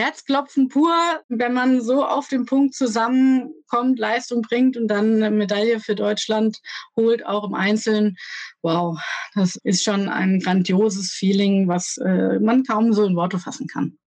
Herzklopfen 0.00 0.68
pur, 0.68 0.94
wenn 1.28 1.52
man 1.52 1.82
so 1.82 2.04
auf 2.04 2.28
den 2.28 2.46
Punkt 2.46 2.74
zusammenkommt, 2.74 3.98
Leistung 3.98 4.42
bringt 4.42 4.76
und 4.76 4.88
dann 4.88 5.16
eine 5.16 5.30
Medaille 5.30 5.78
für 5.78 5.94
Deutschland 5.94 6.58
holt, 6.96 7.26
auch 7.26 7.44
im 7.44 7.54
Einzelnen. 7.54 8.16
Wow, 8.62 8.98
das 9.34 9.56
ist 9.56 9.84
schon 9.84 10.08
ein 10.08 10.40
grandioses 10.40 11.12
Feeling, 11.12 11.68
was 11.68 11.98
äh, 11.98 12.38
man 12.38 12.64
kaum 12.64 12.92
so 12.94 13.04
in 13.04 13.14
Worte 13.14 13.38
fassen 13.38 13.66
kann. 13.66 13.98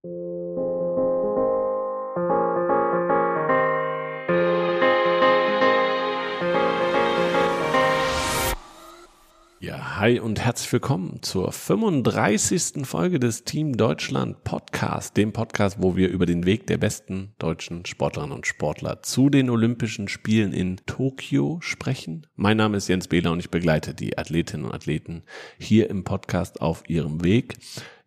Hi 10.04 10.20
und 10.20 10.42
herzlich 10.42 10.74
willkommen 10.74 11.20
zur 11.22 11.54
35. 11.54 12.86
Folge 12.86 13.22
des 13.22 13.46
Team 13.46 13.78
Deutschland 13.78 14.44
Podcast, 14.44 15.16
dem 15.16 15.32
Podcast, 15.32 15.78
wo 15.80 15.96
wir 15.96 16.10
über 16.10 16.26
den 16.26 16.46
Weg 16.46 16.68
der 16.68 16.78
besten 16.78 17.34
deutschen 17.40 17.86
Sportlerinnen 17.86 18.36
und 18.36 18.46
Sportler 18.46 19.02
zu 19.02 19.30
den 19.30 19.50
Olympischen 19.50 20.10
Spielen 20.10 20.52
in 20.52 20.76
Tokio 20.86 21.60
sprechen. 21.62 22.28
Mein 22.36 22.58
Name 22.58 22.76
ist 22.76 22.90
Jens 22.90 23.08
Behler 23.08 23.32
und 23.32 23.40
ich 23.40 23.50
begleite 23.50 23.94
die 23.94 24.18
Athletinnen 24.18 24.66
und 24.66 24.74
Athleten 24.74 25.24
hier 25.58 25.90
im 25.90 26.04
Podcast 26.04 26.60
auf 26.60 26.84
ihrem 26.90 27.24
Weg. 27.24 27.56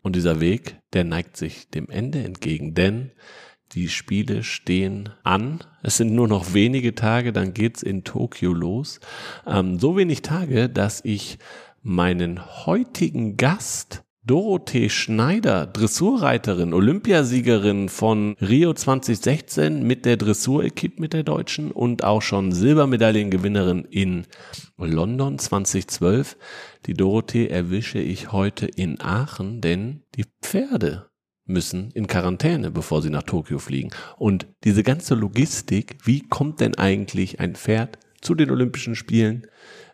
Und 0.03 0.17
dieser 0.17 0.39
Weg, 0.39 0.77
der 0.93 1.05
neigt 1.05 1.39
sich 1.39 1.71
dem 1.71 1.89
Ende 1.89 2.23
entgegen, 2.23 2.75
denn 2.75 3.13
die 3.73 3.89
Spiele 3.89 4.43
stehen 4.43 5.09
an. 5.25 5.61
Es 5.83 5.97
sind 5.97 6.15
nur 6.15 6.29
noch 6.29 6.53
wenige 6.53 6.95
Tage, 6.95 7.33
dann 7.33 7.55
geht's 7.55 7.83
in 7.83 8.05
Tokio 8.05 8.53
los. 8.53 9.01
Ähm, 9.47 9.79
so 9.79 9.97
wenig 9.97 10.21
Tage, 10.21 10.69
dass 10.69 11.03
ich 11.03 11.39
meinen 11.87 12.67
heutigen 12.67 13.37
Gast 13.37 14.03
Dorothee 14.25 14.91
Schneider, 14.91 15.69
Dressurreiterin, 15.69 16.75
Olympiasiegerin 16.75 17.89
von 17.89 18.35
Rio 18.41 18.75
2016 18.75 19.87
mit 19.87 20.05
der 20.05 20.17
Dressur-Equipe 20.17 21.01
mit 21.01 21.13
der 21.13 21.23
Deutschen 21.23 21.71
und 21.71 22.03
auch 22.03 22.23
schon 22.23 22.51
Silbermedaillengewinnerin 22.51 23.85
in 23.85 24.27
London 24.77 25.39
2012. 25.39 26.37
Die 26.87 26.95
Dorothee 26.95 27.47
erwische 27.47 28.01
ich 28.01 28.33
heute 28.33 28.67
in 28.67 29.01
Aachen, 29.01 29.61
denn 29.61 30.03
die 30.17 30.25
Pferde 30.43 31.07
müssen 31.45 31.93
in 31.93 32.09
Quarantäne, 32.09 32.73
bevor 32.73 33.01
sie 33.01 33.11
nach 33.11 33.23
Tokio 33.23 33.61
fliegen. 33.61 33.91
Und 34.17 34.49
diese 34.65 34.83
ganze 34.83 35.15
Logistik, 35.15 35.99
wie 36.03 36.23
kommt 36.23 36.59
denn 36.59 36.75
eigentlich 36.75 37.39
ein 37.39 37.55
Pferd 37.55 38.01
zu 38.23 38.35
den 38.35 38.51
Olympischen 38.51 38.97
Spielen? 38.97 39.47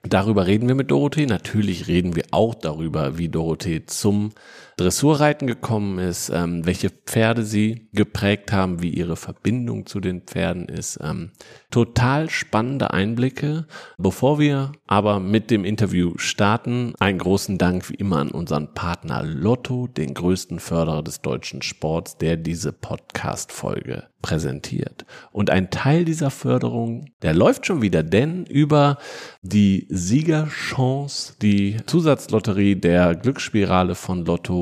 Darüber 0.03 0.47
reden 0.47 0.67
wir 0.67 0.75
mit 0.75 0.91
Dorothee. 0.91 1.27
Natürlich 1.27 1.87
reden 1.87 2.17
wir 2.17 2.25
auch 2.33 2.55
darüber, 2.55 3.19
wie 3.19 3.29
Dorothee 3.29 3.87
zum 3.87 4.33
Dressurreiten 4.77 5.47
gekommen 5.47 5.99
ist, 5.99 6.31
ähm, 6.31 6.65
welche 6.65 6.91
Pferde 6.91 7.45
sie 7.45 7.89
geprägt 7.93 8.53
haben, 8.53 8.83
wie 8.83 8.91
ihre 8.91 9.17
Verbindung 9.17 9.87
zu 9.87 10.01
den 10.01 10.23
Pferden 10.23 10.69
ist. 10.69 10.99
Ähm, 11.03 11.33
total 11.71 12.31
spannende 12.31 12.93
Einblicke. 12.93 13.67
Bevor 13.99 14.39
wir 14.39 14.73
aber 14.87 15.21
mit 15.21 15.51
dem 15.51 15.65
Interview 15.65 16.13
starten, 16.17 16.95
einen 16.99 17.19
großen 17.19 17.59
Dank 17.59 17.89
wie 17.91 17.95
immer 17.95 18.19
an 18.19 18.31
unseren 18.31 18.75
Partner 18.75 19.23
Lotto, 19.23 19.87
den 19.87 20.15
größten 20.15 20.61
Förderer 20.61 21.03
des 21.03 21.21
deutschen 21.21 21.63
Sports, 21.63 22.17
der 22.19 22.37
diese 22.37 22.73
Podcast-Folge 22.73 24.05
präsentiert. 24.23 25.05
Und 25.33 25.51
ein 25.51 25.71
Teil 25.71 26.05
dieser 26.05 26.31
Förderung, 26.31 27.07
der 27.21 27.35
läuft 27.35 27.67
schon 27.67 27.83
wieder, 27.83 28.03
denn 28.03 28.47
über 28.47 28.99
die 29.43 29.87
Siegerchance, 29.91 31.35
die 31.43 31.77
Zusatzlotterie 31.85 32.77
der 32.77 33.17
Glücksspirale 33.17 33.95
von 33.95 34.25
Lotto, 34.25 34.62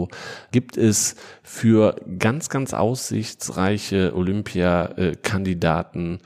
gibt 0.52 0.76
es 0.76 1.16
für 1.42 1.96
ganz, 2.18 2.48
ganz 2.48 2.74
aussichtsreiche 2.74 4.14
Olympiakandidaten 4.14 6.20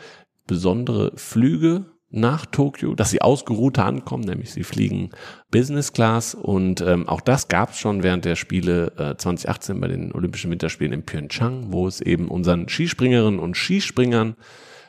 besondere 0.46 1.12
Flüge 1.16 1.86
nach 2.14 2.46
Tokio, 2.46 2.94
dass 2.94 3.10
sie 3.10 3.22
ausgeruhte 3.22 3.82
ankommen, 3.82 4.22
nämlich 4.22 4.52
sie 4.52 4.62
fliegen 4.62 5.10
Business 5.50 5.92
Class 5.92 6.34
und 6.34 6.80
ähm, 6.80 7.08
auch 7.08 7.20
das 7.20 7.48
gab 7.48 7.70
es 7.70 7.78
schon 7.78 8.04
während 8.04 8.24
der 8.24 8.36
Spiele 8.36 8.92
äh, 8.96 9.16
2018 9.16 9.80
bei 9.80 9.88
den 9.88 10.12
Olympischen 10.12 10.50
Winterspielen 10.50 10.92
in 10.92 11.04
Pyeongchang, 11.04 11.72
wo 11.72 11.88
es 11.88 12.00
eben 12.00 12.28
unseren 12.28 12.68
Skispringerinnen 12.68 13.40
und 13.40 13.56
Skispringern 13.56 14.36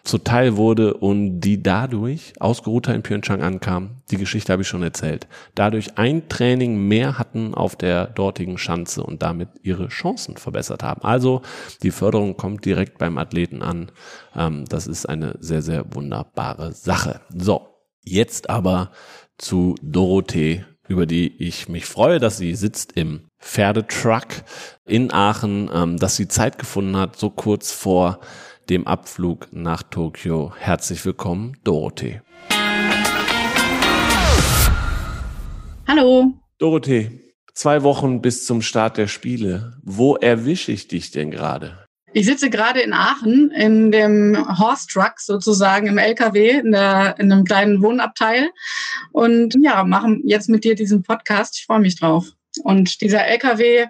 zuteil 0.05 0.55
wurde 0.55 0.93
und 0.93 1.41
die 1.41 1.61
dadurch 1.61 2.33
ausgeruhter 2.39 2.93
in 2.93 3.01
Pyeongchang 3.01 3.41
ankam. 3.41 4.01
Die 4.11 4.17
Geschichte 4.17 4.53
habe 4.53 4.61
ich 4.61 4.67
schon 4.67 4.83
erzählt. 4.83 5.27
Dadurch 5.55 5.97
ein 5.97 6.29
Training 6.29 6.87
mehr 6.87 7.17
hatten 7.17 7.53
auf 7.53 7.75
der 7.75 8.07
dortigen 8.07 8.57
Schanze 8.57 9.03
und 9.03 9.23
damit 9.23 9.49
ihre 9.63 9.87
Chancen 9.87 10.37
verbessert 10.37 10.83
haben. 10.83 11.01
Also 11.03 11.41
die 11.81 11.91
Förderung 11.91 12.37
kommt 12.37 12.65
direkt 12.65 12.99
beim 12.99 13.17
Athleten 13.17 13.61
an. 13.61 13.91
Ähm, 14.35 14.65
das 14.69 14.87
ist 14.87 15.07
eine 15.07 15.37
sehr, 15.39 15.61
sehr 15.61 15.85
wunderbare 15.93 16.71
Sache. 16.71 17.21
So, 17.35 17.67
jetzt 18.03 18.49
aber 18.49 18.91
zu 19.37 19.75
Dorothee, 19.81 20.65
über 20.87 21.07
die 21.07 21.35
ich 21.41 21.67
mich 21.67 21.85
freue, 21.85 22.19
dass 22.19 22.37
sie 22.37 22.53
sitzt 22.53 22.93
im 22.93 23.27
Pferdetruck 23.39 24.27
in 24.85 25.11
Aachen, 25.11 25.69
ähm, 25.73 25.97
dass 25.97 26.15
sie 26.15 26.27
Zeit 26.27 26.59
gefunden 26.59 26.95
hat, 26.95 27.17
so 27.17 27.31
kurz 27.31 27.71
vor 27.71 28.19
dem 28.69 28.87
Abflug 28.87 29.47
nach 29.51 29.83
Tokio. 29.83 30.53
Herzlich 30.57 31.05
willkommen, 31.05 31.57
Dorothee. 31.63 32.21
Hallo. 35.87 36.33
Dorothee, 36.57 37.33
zwei 37.53 37.83
Wochen 37.83 38.21
bis 38.21 38.45
zum 38.45 38.61
Start 38.61 38.97
der 38.97 39.07
Spiele. 39.07 39.77
Wo 39.83 40.15
erwische 40.15 40.71
ich 40.71 40.87
dich 40.87 41.11
denn 41.11 41.31
gerade? 41.31 41.85
Ich 42.13 42.25
sitze 42.25 42.49
gerade 42.49 42.79
in 42.79 42.93
Aachen 42.93 43.51
in 43.51 43.91
dem 43.91 44.37
Horse 44.57 44.87
Truck 44.87 45.19
sozusagen 45.19 45.87
im 45.87 45.97
LKW 45.97 46.59
in, 46.59 46.71
der, 46.71 47.15
in 47.19 47.29
einem 47.29 47.43
kleinen 47.43 47.81
Wohnabteil 47.81 48.51
und 49.11 49.53
ja, 49.61 49.83
machen 49.83 50.21
jetzt 50.25 50.47
mit 50.47 50.63
dir 50.63 50.75
diesen 50.75 51.03
Podcast. 51.03 51.57
Ich 51.57 51.65
freue 51.65 51.81
mich 51.81 51.99
drauf. 51.99 52.31
Und 52.63 53.01
dieser 53.01 53.25
LKW 53.25 53.87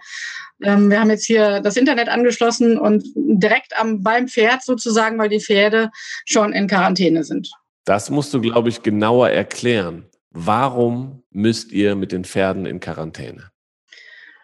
ähm, 0.61 0.89
wir 0.89 0.99
haben 0.99 1.09
jetzt 1.09 1.25
hier 1.25 1.59
das 1.59 1.77
Internet 1.77 2.09
angeschlossen 2.09 2.77
und 2.77 3.05
direkt 3.15 3.77
am, 3.77 4.01
beim 4.01 4.27
Pferd 4.27 4.63
sozusagen, 4.63 5.17
weil 5.17 5.29
die 5.29 5.41
Pferde 5.41 5.89
schon 6.25 6.53
in 6.53 6.67
Quarantäne 6.67 7.23
sind. 7.23 7.49
Das 7.85 8.09
musst 8.09 8.33
du, 8.33 8.41
glaube 8.41 8.69
ich, 8.69 8.81
genauer 8.81 9.29
erklären. 9.29 10.05
Warum 10.31 11.23
müsst 11.29 11.71
ihr 11.71 11.95
mit 11.95 12.11
den 12.11 12.25
Pferden 12.25 12.65
in 12.65 12.79
Quarantäne? 12.79 13.51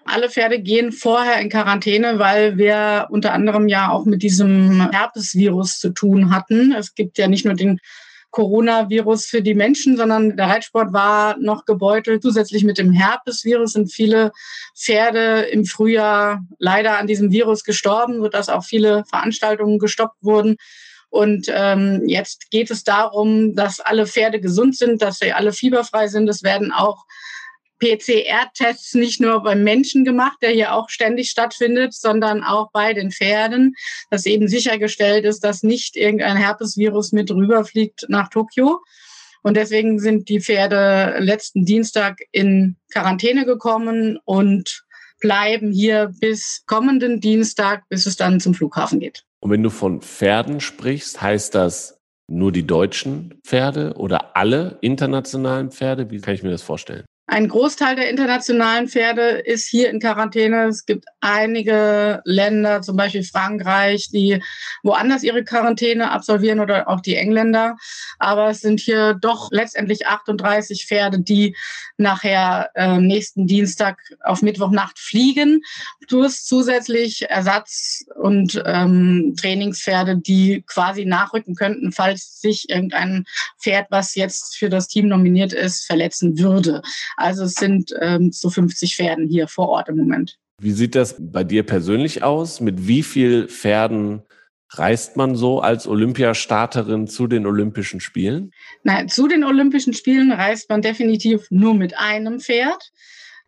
Alle 0.06 0.30
Pferde 0.30 0.60
gehen 0.60 0.92
vorher 0.92 1.40
in 1.40 1.50
Quarantäne, 1.50 2.18
weil 2.18 2.58
wir 2.58 3.08
unter 3.12 3.34
anderem 3.34 3.68
ja 3.68 3.92
auch 3.92 4.06
mit 4.06 4.24
diesem 4.24 4.90
Herpesvirus 4.92 5.80
zu 5.80 5.92
tun 5.92 6.34
hatten. 6.34 6.74
Es 6.74 6.96
gibt 6.96 7.18
ja 7.18 7.28
nicht 7.28 7.46
nur 7.46 7.54
den 7.54 7.80
Coronavirus 8.32 9.26
für 9.26 9.42
die 9.42 9.54
Menschen, 9.54 9.98
sondern 9.98 10.36
der 10.38 10.48
Reitsport 10.48 10.94
war 10.94 11.38
noch 11.38 11.66
gebeutelt. 11.66 12.24
Zusätzlich 12.24 12.64
mit 12.64 12.78
dem 12.78 12.92
Herpesvirus 12.92 13.74
sind 13.74 13.92
viele 13.92 14.32
Pferde 14.76 15.42
im 15.52 15.66
Frühjahr 15.66 16.44
leider 16.58 16.98
an 16.98 17.08
diesem 17.08 17.32
Virus 17.32 17.64
gestorben, 17.64 18.22
sodass 18.22 18.50
auch 18.50 18.64
viele 18.64 19.04
Veranstaltungen 19.06 19.80
gestoppt 19.80 20.24
wurden. 20.24 20.56
Und 21.10 21.48
ähm, 21.54 22.04
jetzt 22.08 22.50
geht 22.52 22.72
es 22.72 22.86
darum, 22.86 23.54
dass 23.54 23.82
alle 23.82 24.08
Pferde 24.08 24.40
gesund 24.40 24.78
sind, 24.78 25.02
dass 25.02 25.20
sie 25.20 25.34
alle 25.34 25.52
fieberfrei 25.52 26.08
sind. 26.08 26.30
Es 26.30 26.42
werden 26.42 26.72
auch 26.72 27.06
PCR-Tests 27.82 28.94
nicht 28.94 29.20
nur 29.20 29.42
beim 29.42 29.64
Menschen 29.64 30.06
gemacht, 30.06 30.38
der 30.42 30.52
hier 30.52 30.74
auch 30.74 30.90
ständig 30.90 31.30
stattfindet, 31.32 31.94
sondern 31.94 32.44
auch 32.44 32.72
bei 32.72 32.94
den 32.94 33.12
Pferden, 33.12 33.76
dass 34.10 34.26
eben 34.26 34.48
sichergestellt 34.48 35.26
ist, 35.26 35.44
dass 35.44 35.64
nicht 35.64 35.98
irgendein 35.98 36.38
Herpesvirus 36.38 37.12
mit 37.12 37.32
rüberfliegt 37.32 38.06
nach 38.08 38.30
Tokio. 38.30 38.82
Und 39.44 39.58
deswegen 39.58 40.00
sind 40.00 40.30
die 40.30 40.40
Pferde 40.40 41.16
letzten 41.20 41.66
Dienstag 41.66 42.20
in 42.32 42.78
Quarantäne 42.94 43.46
gekommen 43.46 44.20
und 44.24 44.86
bleiben 45.20 45.72
hier 45.72 46.12
bis 46.20 46.64
kommenden 46.68 47.20
Dienstag, 47.20 47.88
bis 47.90 48.06
es 48.06 48.16
dann 48.16 48.40
zum 48.40 48.54
Flughafen 48.54 49.00
geht. 49.00 49.24
Und 49.40 49.50
wenn 49.50 49.64
du 49.64 49.72
von 49.72 50.02
Pferden 50.02 50.60
sprichst, 50.60 51.20
heißt 51.20 51.56
das 51.56 51.98
nur 52.28 52.52
die 52.52 52.66
deutschen 52.66 53.40
Pferde 53.44 53.94
oder 53.98 54.36
alle 54.36 54.78
internationalen 54.82 55.72
Pferde? 55.72 56.12
Wie 56.12 56.20
kann 56.20 56.36
ich 56.36 56.44
mir 56.44 56.52
das 56.52 56.62
vorstellen? 56.62 57.04
Ein 57.32 57.48
Großteil 57.48 57.96
der 57.96 58.10
internationalen 58.10 58.90
Pferde 58.90 59.22
ist 59.22 59.66
hier 59.66 59.90
in 59.90 60.02
Quarantäne. 60.02 60.66
Es 60.66 60.86
gibt 60.86 61.06
einige 61.22 62.22
Länder, 62.26 62.82
zum 62.82 62.98
Beispiel 62.98 63.24
Frankreich, 63.24 64.10
die 64.12 64.44
woanders 64.84 65.24
ihre 65.24 65.46
Quarantäne 65.46 66.12
absolvieren 66.12 66.60
oder 66.60 66.90
auch 66.90 67.00
die 67.00 67.16
Engländer. 67.16 67.78
Aber 68.20 68.50
es 68.50 68.60
sind 68.60 68.82
hier 68.82 69.14
doch 69.14 69.48
letztendlich 69.50 70.08
38 70.08 70.86
Pferde, 70.86 71.22
die 71.22 71.56
nachher 71.96 72.70
äh, 72.76 72.98
nächsten 72.98 73.48
Dienstag 73.48 74.02
auf 74.26 74.42
Mittwochnacht 74.42 75.00
fliegen. 75.00 75.62
Plus 76.10 76.44
zusätzlich 76.44 77.30
Ersatz- 77.30 78.04
und 78.22 78.62
ähm, 78.66 79.36
Trainingspferde, 79.40 80.18
die 80.18 80.66
quasi 80.68 81.06
nachrücken 81.06 81.56
könnten, 81.56 81.94
falls 81.94 82.42
sich 82.42 82.70
irgendein 82.70 83.24
Pferd, 83.58 83.88
was 83.90 84.16
jetzt 84.16 84.58
für 84.58 84.68
das 84.68 84.90
Team 84.90 85.08
nominiert 85.08 85.54
ist, 85.54 85.86
verletzen 85.86 86.38
würde. 86.38 86.82
Also 87.22 87.44
es 87.44 87.54
sind 87.54 87.94
ähm, 88.00 88.32
so 88.32 88.50
50 88.50 88.96
Pferden 88.96 89.28
hier 89.28 89.48
vor 89.48 89.70
Ort 89.70 89.90
im 89.90 89.98
Moment. 89.98 90.38
Wie 90.60 90.72
sieht 90.72 90.96
das 90.96 91.16
bei 91.20 91.44
dir 91.44 91.64
persönlich 91.64 92.24
aus? 92.24 92.62
Mit 92.62 92.88
wie 92.88 93.04
viel 93.04 93.48
Pferden 93.48 94.24
reist 94.74 95.18
man 95.18 95.36
so 95.36 95.60
als 95.60 95.88
Olympiastarterin 95.88 97.08
zu 97.08 97.28
den 97.28 97.46
Olympischen 97.46 98.00
Spielen? 98.00 98.52
Nein, 98.84 99.10
zu 99.10 99.28
den 99.28 99.44
Olympischen 99.44 99.94
Spielen 99.94 100.32
reist 100.32 100.70
man 100.70 100.82
definitiv 100.82 101.48
nur 101.50 101.74
mit 101.74 101.98
einem 101.98 102.40
Pferd. 102.40 102.92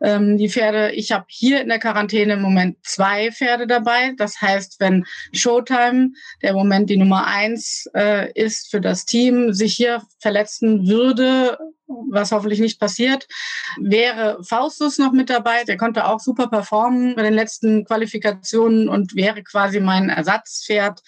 Ähm, 0.04 0.36
die 0.36 0.50
Pferde, 0.50 0.92
ich 0.92 1.12
habe 1.12 1.24
hier 1.28 1.62
in 1.62 1.68
der 1.68 1.78
Quarantäne 1.78 2.34
im 2.34 2.42
Moment 2.42 2.76
zwei 2.82 3.32
Pferde 3.32 3.66
dabei. 3.66 4.12
Das 4.18 4.38
heißt, 4.40 4.76
wenn 4.78 5.06
Showtime, 5.32 6.10
der 6.42 6.50
im 6.50 6.56
Moment 6.56 6.90
die 6.90 6.98
Nummer 6.98 7.26
eins 7.26 7.88
äh, 7.94 8.30
ist 8.32 8.70
für 8.70 8.82
das 8.82 9.06
Team, 9.06 9.54
sich 9.54 9.74
hier 9.74 10.02
verletzen 10.20 10.86
würde, 10.86 11.56
was 11.86 12.32
hoffentlich 12.32 12.60
nicht 12.60 12.78
passiert, 12.78 13.26
wäre 13.80 14.42
Faustus 14.44 14.98
noch 14.98 15.12
mit 15.12 15.30
dabei. 15.30 15.64
Der 15.64 15.78
konnte 15.78 16.06
auch 16.06 16.20
super 16.20 16.48
performen 16.48 17.14
bei 17.16 17.22
den 17.22 17.34
letzten 17.34 17.86
Qualifikationen 17.86 18.90
und 18.90 19.16
wäre 19.16 19.42
quasi 19.42 19.80
mein 19.80 20.10
Ersatzpferd 20.10 21.00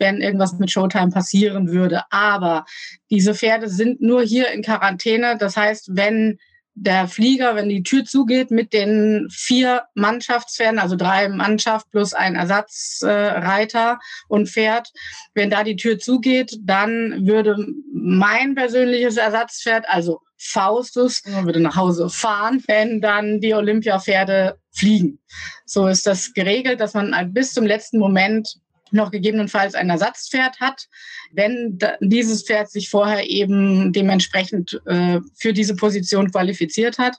wenn 0.00 0.20
irgendwas 0.20 0.52
mit 0.60 0.70
Showtime 0.70 1.10
passieren 1.10 1.72
würde. 1.72 2.02
Aber 2.10 2.64
diese 3.10 3.34
Pferde 3.34 3.68
sind 3.68 4.00
nur 4.00 4.22
hier 4.22 4.52
in 4.52 4.62
Quarantäne. 4.62 5.36
Das 5.38 5.56
heißt, 5.56 5.96
wenn 5.96 6.38
der 6.80 7.08
Flieger, 7.08 7.56
wenn 7.56 7.68
die 7.68 7.82
Tür 7.82 8.04
zugeht 8.04 8.50
mit 8.50 8.72
den 8.72 9.28
vier 9.30 9.82
Mannschaftspferden, 9.94 10.78
also 10.78 10.96
drei 10.96 11.28
Mannschaft 11.28 11.90
plus 11.90 12.14
ein 12.14 12.36
Ersatzreiter 12.36 13.92
äh, 14.00 14.24
und 14.28 14.48
Pferd, 14.48 14.92
wenn 15.34 15.50
da 15.50 15.64
die 15.64 15.76
Tür 15.76 15.98
zugeht, 15.98 16.56
dann 16.62 17.26
würde 17.26 17.56
mein 17.92 18.54
persönliches 18.54 19.16
Ersatzpferd, 19.16 19.88
also 19.88 20.20
Faustus, 20.36 21.22
würde 21.24 21.60
nach 21.60 21.74
Hause 21.74 22.08
fahren, 22.08 22.62
wenn 22.68 23.00
dann 23.00 23.40
die 23.40 23.54
Olympiapferde 23.54 24.56
fliegen. 24.70 25.18
So 25.66 25.88
ist 25.88 26.06
das 26.06 26.32
geregelt, 26.32 26.80
dass 26.80 26.94
man 26.94 27.32
bis 27.32 27.52
zum 27.54 27.66
letzten 27.66 27.98
Moment 27.98 28.60
noch 28.92 29.10
gegebenenfalls 29.10 29.74
ein 29.74 29.90
Ersatzpferd 29.90 30.60
hat, 30.60 30.88
wenn 31.32 31.78
dieses 32.00 32.44
Pferd 32.44 32.70
sich 32.70 32.90
vorher 32.90 33.28
eben 33.28 33.92
dementsprechend 33.92 34.80
äh, 34.86 35.20
für 35.34 35.52
diese 35.52 35.76
Position 35.76 36.30
qualifiziert 36.30 36.98
hat. 36.98 37.16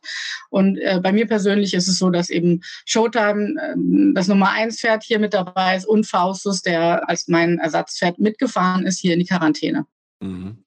Und 0.50 0.78
äh, 0.78 1.00
bei 1.02 1.12
mir 1.12 1.28
persönlich 1.28 1.74
ist 1.74 1.88
es 1.88 2.00
so, 2.00 2.10
dass 2.10 2.30
eben 2.30 2.62
Showtime 2.86 3.56
äh, 3.60 4.14
das 4.14 4.28
Nummer 4.28 4.52
eins 4.52 4.80
Pferd 4.80 5.04
hier 5.04 5.20
mit 5.20 5.34
dabei 5.34 5.76
ist 5.76 5.86
und 5.86 6.06
Faustus, 6.06 6.62
der 6.62 7.08
als 7.10 7.28
mein 7.28 7.60
Ersatzpferd 7.60 8.20
mitgefahren 8.20 8.86
ist 8.86 9.00
hier 9.00 9.14
in 9.14 9.20
die 9.20 9.26
Quarantäne. 9.26 9.86
Mhm. 10.20 10.64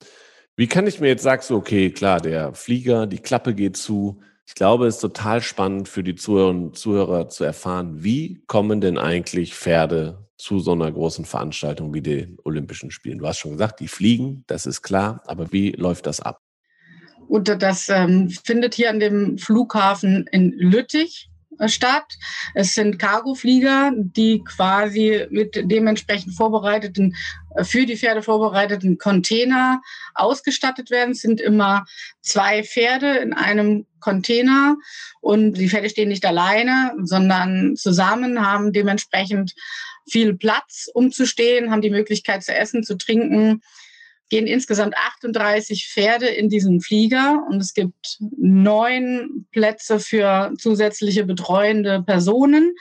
Wie 0.56 0.66
kann 0.66 0.87
ich 0.87 1.00
mir 1.00 1.08
jetzt 1.08 1.22
sagen, 1.22 1.43
so, 1.43 1.56
okay, 1.56 1.90
klar, 1.90 2.20
der 2.20 2.55
Flieger, 2.55 3.06
die 3.06 3.19
Klappe 3.19 3.55
geht 3.55 3.76
zu. 3.76 4.20
Ich 4.46 4.55
glaube, 4.55 4.87
es 4.87 4.96
ist 4.96 5.00
total 5.00 5.40
spannend 5.40 5.88
für 5.88 6.02
die 6.02 6.14
Zuhörerinnen 6.14 6.64
und 6.64 6.78
Zuhörer 6.78 7.28
zu 7.28 7.44
erfahren, 7.44 8.05
wie 8.05 8.43
kommen 8.46 8.81
denn 8.81 8.98
eigentlich 8.98 9.55
Pferde 9.55 10.28
zu 10.42 10.58
so 10.58 10.72
einer 10.72 10.90
großen 10.90 11.24
Veranstaltung 11.24 11.94
wie 11.94 12.02
den 12.02 12.36
Olympischen 12.42 12.90
Spielen? 12.90 13.18
Du 13.18 13.28
hast 13.28 13.38
schon 13.38 13.52
gesagt, 13.52 13.78
die 13.78 13.86
fliegen, 13.86 14.42
das 14.48 14.66
ist 14.66 14.82
klar, 14.82 15.22
aber 15.26 15.52
wie 15.52 15.70
läuft 15.70 16.06
das 16.06 16.20
ab? 16.20 16.40
Und 17.28 17.48
das 17.62 17.88
ähm, 17.88 18.28
findet 18.28 18.74
hier 18.74 18.90
an 18.90 18.98
dem 18.98 19.38
Flughafen 19.38 20.26
in 20.32 20.50
Lüttich 20.50 21.30
äh, 21.60 21.68
statt. 21.68 22.04
Es 22.54 22.74
sind 22.74 22.98
Cargoflieger, 22.98 23.92
die 23.94 24.42
quasi 24.42 25.28
mit 25.30 25.60
dementsprechend 25.62 26.34
vorbereiteten, 26.34 27.14
äh, 27.54 27.62
für 27.62 27.86
die 27.86 27.96
Pferde 27.96 28.22
vorbereiteten 28.22 28.98
Container 28.98 29.80
ausgestattet 30.14 30.90
werden. 30.90 31.12
Es 31.12 31.20
sind 31.20 31.40
immer 31.40 31.84
zwei 32.20 32.64
Pferde 32.64 33.18
in 33.18 33.32
einem 33.32 33.86
Container 34.00 34.76
und 35.20 35.52
die 35.52 35.68
Pferde 35.68 35.88
stehen 35.88 36.08
nicht 36.08 36.26
alleine, 36.26 36.94
sondern 37.04 37.76
zusammen 37.76 38.44
haben 38.44 38.72
dementsprechend 38.72 39.54
viel 40.08 40.34
Platz, 40.34 40.88
um 40.93 41.12
zu 41.12 41.26
stehen, 41.26 41.70
haben 41.70 41.82
die 41.82 41.90
Möglichkeit 41.90 42.43
zu 42.43 42.54
essen, 42.54 42.82
zu 42.82 42.96
trinken. 42.96 43.62
Gehen 44.28 44.46
insgesamt 44.46 44.96
38 44.96 45.88
Pferde 45.88 46.26
in 46.26 46.49
diesen 46.49 46.81
Flieger 46.81 47.44
und 47.50 47.60
es 47.60 47.75
gibt 47.75 48.19
neun 48.38 49.46
Plätze 49.52 50.00
für 50.00 50.52
zusätzliche 50.58 51.25
betreuende 51.25 52.02
Personen. 52.02 52.75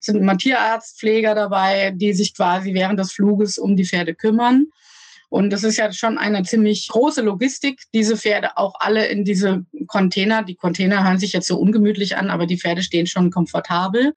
Es 0.00 0.06
sind 0.06 0.16
immer 0.16 0.36
Tierarztpfleger 0.36 1.34
dabei, 1.34 1.92
die 1.94 2.12
sich 2.12 2.36
quasi 2.36 2.74
während 2.74 3.00
des 3.00 3.12
Fluges 3.12 3.58
um 3.58 3.74
die 3.74 3.86
Pferde 3.86 4.14
kümmern. 4.14 4.66
Und 5.30 5.50
das 5.50 5.64
ist 5.64 5.76
ja 5.76 5.92
schon 5.92 6.16
eine 6.16 6.42
ziemlich 6.42 6.88
große 6.88 7.20
Logistik, 7.20 7.82
diese 7.92 8.16
Pferde 8.16 8.56
auch 8.56 8.74
alle 8.78 9.06
in 9.06 9.24
diese 9.24 9.66
Container. 9.86 10.42
Die 10.42 10.54
Container 10.54 11.04
hören 11.04 11.18
sich 11.18 11.32
jetzt 11.32 11.48
so 11.48 11.58
ungemütlich 11.58 12.16
an, 12.16 12.30
aber 12.30 12.46
die 12.46 12.58
Pferde 12.58 12.82
stehen 12.82 13.06
schon 13.06 13.30
komfortabel 13.30 14.14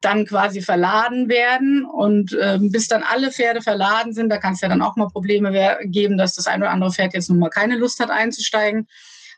dann 0.00 0.26
quasi 0.26 0.60
verladen 0.60 1.28
werden. 1.28 1.84
Und 1.84 2.32
äh, 2.32 2.58
bis 2.60 2.88
dann 2.88 3.02
alle 3.02 3.30
Pferde 3.32 3.62
verladen 3.62 4.12
sind, 4.12 4.30
da 4.30 4.38
kann 4.38 4.54
es 4.54 4.60
ja 4.60 4.68
dann 4.68 4.82
auch 4.82 4.96
mal 4.96 5.08
Probleme 5.08 5.78
geben, 5.84 6.18
dass 6.18 6.34
das 6.34 6.46
ein 6.46 6.62
oder 6.62 6.70
andere 6.70 6.92
Pferd 6.92 7.14
jetzt 7.14 7.30
nun 7.30 7.38
mal 7.38 7.50
keine 7.50 7.76
Lust 7.76 8.00
hat 8.00 8.10
einzusteigen. 8.10 8.86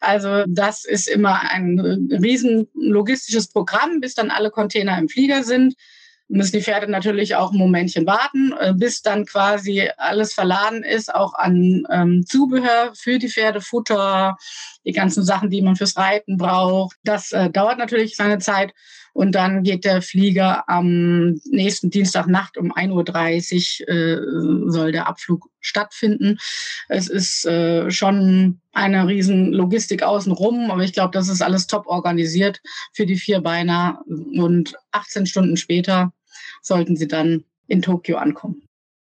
Also 0.01 0.45
das 0.49 0.85
ist 0.87 1.09
immer 1.09 1.41
ein 1.51 1.79
riesen 2.23 2.69
logistisches 2.75 3.49
Programm, 3.49 4.01
bis 4.01 4.15
dann 4.15 4.31
alle 4.31 4.51
Container 4.51 4.99
im 4.99 5.09
Flieger 5.09 5.45
sind. 5.45 5.75
Müssen 6.33 6.53
die 6.53 6.63
Pferde 6.63 6.89
natürlich 6.89 7.35
auch 7.35 7.51
ein 7.51 7.59
Momentchen 7.59 8.07
warten, 8.07 8.55
äh, 8.59 8.73
bis 8.73 9.03
dann 9.03 9.27
quasi 9.27 9.91
alles 9.97 10.33
verladen 10.33 10.85
ist, 10.85 11.13
auch 11.13 11.35
an 11.35 11.85
ähm, 11.91 12.25
Zubehör 12.25 12.93
für 12.95 13.19
die 13.19 13.29
Pferde, 13.29 13.61
Futter, 13.61 14.37
die 14.87 14.93
ganzen 14.93 15.25
Sachen, 15.25 15.51
die 15.51 15.61
man 15.61 15.75
fürs 15.75 15.97
Reiten 15.97 16.37
braucht. 16.37 16.97
Das 17.03 17.33
äh, 17.33 17.51
dauert 17.51 17.79
natürlich 17.79 18.15
seine 18.15 18.39
Zeit. 18.39 18.73
Und 19.13 19.35
dann 19.35 19.63
geht 19.63 19.85
der 19.85 20.03
Flieger 20.03 20.69
am 20.69 21.41
nächsten 21.51 21.91
Dienstagnacht 21.91 22.57
um 22.57 22.73
1.30 22.73 23.83
Uhr 23.83 23.89
äh, 23.89 24.71
soll 24.71 24.93
der 24.93 25.09
Abflug 25.09 25.51
stattfinden. 25.61 26.39
Es 26.89 27.09
ist 27.09 27.45
äh, 27.47 27.91
schon 27.91 28.61
eine 28.73 29.07
riesen 29.07 29.53
Logistik 29.53 30.03
außenrum, 30.03 30.71
aber 30.71 30.83
ich 30.85 30.93
glaube, 30.93 31.13
das 31.13 31.29
ist 31.29 31.43
alles 31.43 31.67
top 31.67 31.87
organisiert 31.87 32.61
für 32.93 33.07
die 33.07 33.17
Vierbeiner. 33.17 34.03
Und 34.07 34.75
18 34.93 35.27
Stunden 35.27 35.57
später 35.57 36.13
sollten 36.63 36.97
sie 36.97 37.09
dann 37.09 37.45
in 37.67 37.83
Tokio 37.83 38.17
ankommen. 38.17 38.63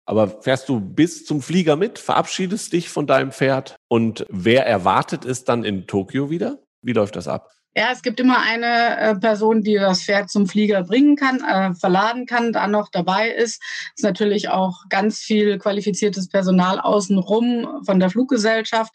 Aber 0.07 0.29
fährst 0.43 0.69
du 0.69 0.81
bis 0.81 1.25
zum 1.25 1.41
Flieger 1.41 1.77
mit, 1.77 1.99
verabschiedest 1.99 2.73
dich 2.73 2.91
von 2.91 3.07
deinem 3.07 3.33
Pferd 3.33 3.77
und 3.89 4.27
wer 4.29 4.67
erwartet 4.67 5.25
es 5.25 5.45
dann 5.45 5.65
in 5.65 5.87
Tokio 5.87 6.29
wieder? 6.29 6.59
Wie 6.83 6.93
läuft 6.93 7.17
das 7.17 7.27
ab? 7.27 7.51
Ja, 7.77 7.89
es 7.93 8.03
gibt 8.03 8.21
immer 8.21 8.41
eine 8.41 8.99
äh, 8.99 9.15
Person, 9.17 9.63
die 9.63 9.75
das 9.75 10.03
Pferd 10.03 10.31
zum 10.31 10.47
Flieger 10.47 10.85
bringen 10.85 11.17
kann, 11.17 11.41
äh, 11.41 11.75
verladen 11.75 12.27
kann, 12.27 12.53
da 12.53 12.69
noch 12.69 12.89
dabei 12.89 13.31
ist. 13.31 13.61
Es 13.63 13.93
ist 13.97 14.05
natürlich 14.05 14.49
auch 14.49 14.85
ganz 14.91 15.19
viel 15.19 15.59
qualifiziertes 15.59 16.29
Personal 16.29 16.79
außenrum 16.79 17.83
von 17.85 17.99
der 17.99 18.11
Fluggesellschaft 18.11 18.93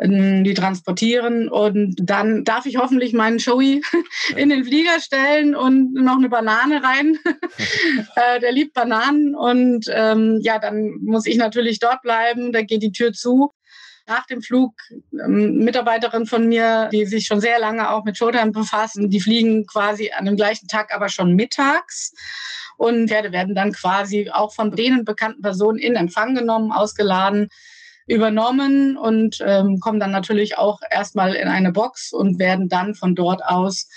ähm, 0.00 0.44
die 0.44 0.54
transportieren 0.54 1.48
und 1.48 1.96
dann 2.00 2.44
darf 2.44 2.66
ich 2.66 2.76
hoffentlich 2.76 3.12
meinen 3.12 3.40
Showy 3.40 3.82
in 4.36 4.48
den 4.48 4.64
Flieger 4.64 5.00
stellen 5.00 5.54
und 5.54 5.92
noch 5.92 6.16
eine 6.16 6.28
Banane 6.28 6.82
rein. 6.82 7.18
äh, 8.16 8.40
der 8.40 8.52
liebt 8.52 8.74
Bananen 8.74 9.34
und 9.34 9.86
ähm, 9.92 10.38
ja, 10.42 10.58
dann 10.58 10.98
muss 11.02 11.26
ich 11.26 11.36
natürlich 11.36 11.80
dort 11.80 12.02
bleiben, 12.02 12.52
da 12.52 12.62
geht 12.62 12.82
die 12.82 12.92
Tür 12.92 13.12
zu 13.12 13.52
nach 14.08 14.26
dem 14.26 14.42
Flug 14.42 14.74
ähm, 15.12 15.58
Mitarbeiterin 15.58 16.26
von 16.26 16.48
mir, 16.48 16.88
die 16.90 17.06
sich 17.06 17.26
schon 17.26 17.40
sehr 17.40 17.58
lange 17.58 17.90
auch 17.90 18.04
mit 18.04 18.16
Showtime 18.16 18.50
befassen, 18.50 19.10
die 19.10 19.20
fliegen 19.20 19.66
quasi 19.66 20.10
an 20.10 20.24
dem 20.24 20.36
gleichen 20.36 20.66
Tag, 20.66 20.94
aber 20.94 21.08
schon 21.08 21.34
mittags. 21.34 22.14
Und 22.76 23.08
Pferde 23.08 23.32
werden 23.32 23.54
dann 23.54 23.72
quasi 23.72 24.30
auch 24.32 24.54
von 24.54 24.70
denen 24.70 25.04
bekannten 25.04 25.42
Personen 25.42 25.78
in 25.78 25.96
Empfang 25.96 26.34
genommen, 26.34 26.72
ausgeladen, 26.72 27.48
übernommen 28.08 28.96
und 28.96 29.38
ähm, 29.44 29.80
kommen 29.80 30.00
dann 30.00 30.10
natürlich 30.10 30.58
auch 30.58 30.80
erstmal 30.90 31.34
in 31.34 31.48
eine 31.48 31.72
Box 31.72 32.12
und 32.12 32.38
werden 32.38 32.68
dann 32.68 32.94
von 32.94 33.14
dort 33.14 33.44
aus 33.44 33.88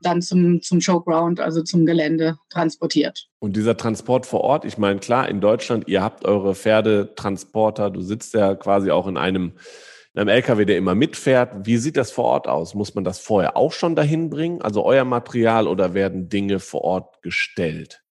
dann 0.00 0.22
zum, 0.22 0.62
zum 0.62 0.80
Showground, 0.80 1.40
also 1.40 1.62
zum 1.62 1.84
Gelände 1.84 2.38
transportiert. 2.50 3.28
Und 3.40 3.56
dieser 3.56 3.76
Transport 3.76 4.26
vor 4.26 4.42
Ort, 4.42 4.64
ich 4.64 4.78
meine, 4.78 5.00
klar, 5.00 5.28
in 5.28 5.40
Deutschland, 5.40 5.88
ihr 5.88 6.02
habt 6.02 6.24
eure 6.24 6.54
Pferdetransporter, 6.54 7.90
du 7.90 8.00
sitzt 8.00 8.34
ja 8.34 8.54
quasi 8.54 8.90
auch 8.90 9.06
in 9.06 9.16
einem, 9.16 9.52
in 10.14 10.20
einem 10.20 10.28
LKW, 10.28 10.64
der 10.64 10.78
immer 10.78 10.94
mitfährt. 10.94 11.66
Wie 11.66 11.76
sieht 11.76 11.96
das 11.96 12.10
vor 12.10 12.24
Ort 12.24 12.48
aus? 12.48 12.74
Muss 12.74 12.94
man 12.94 13.04
das 13.04 13.18
vorher 13.18 13.56
auch 13.56 13.72
schon 13.72 13.96
dahin 13.96 14.30
bringen, 14.30 14.62
also 14.62 14.84
euer 14.84 15.04
Material, 15.04 15.66
oder 15.66 15.94
werden 15.94 16.28
Dinge 16.28 16.60
vor 16.60 16.82
Ort 16.82 17.22
gestellt? 17.22 18.02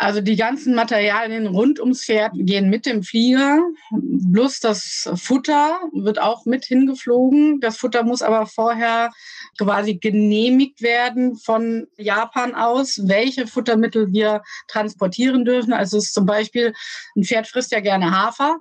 Also 0.00 0.22
die 0.22 0.36
ganzen 0.36 0.74
Materialien 0.74 1.46
rund 1.46 1.78
ums 1.78 2.06
Pferd 2.06 2.32
gehen 2.34 2.70
mit 2.70 2.86
dem 2.86 3.02
Flieger. 3.02 3.60
Bloß 3.90 4.60
das 4.60 5.10
Futter 5.16 5.78
wird 5.92 6.18
auch 6.18 6.46
mit 6.46 6.64
hingeflogen. 6.64 7.60
Das 7.60 7.76
Futter 7.76 8.02
muss 8.02 8.22
aber 8.22 8.46
vorher 8.46 9.10
quasi 9.58 9.96
genehmigt 9.96 10.80
werden 10.80 11.36
von 11.36 11.86
Japan 11.98 12.54
aus, 12.54 12.98
welche 13.08 13.46
Futtermittel 13.46 14.10
wir 14.10 14.40
transportieren 14.68 15.44
dürfen. 15.44 15.74
Also 15.74 15.98
es 15.98 16.06
ist 16.06 16.14
zum 16.14 16.24
Beispiel, 16.24 16.72
ein 17.14 17.24
Pferd 17.24 17.46
frisst 17.46 17.70
ja 17.70 17.80
gerne 17.80 18.10
Hafer. 18.10 18.56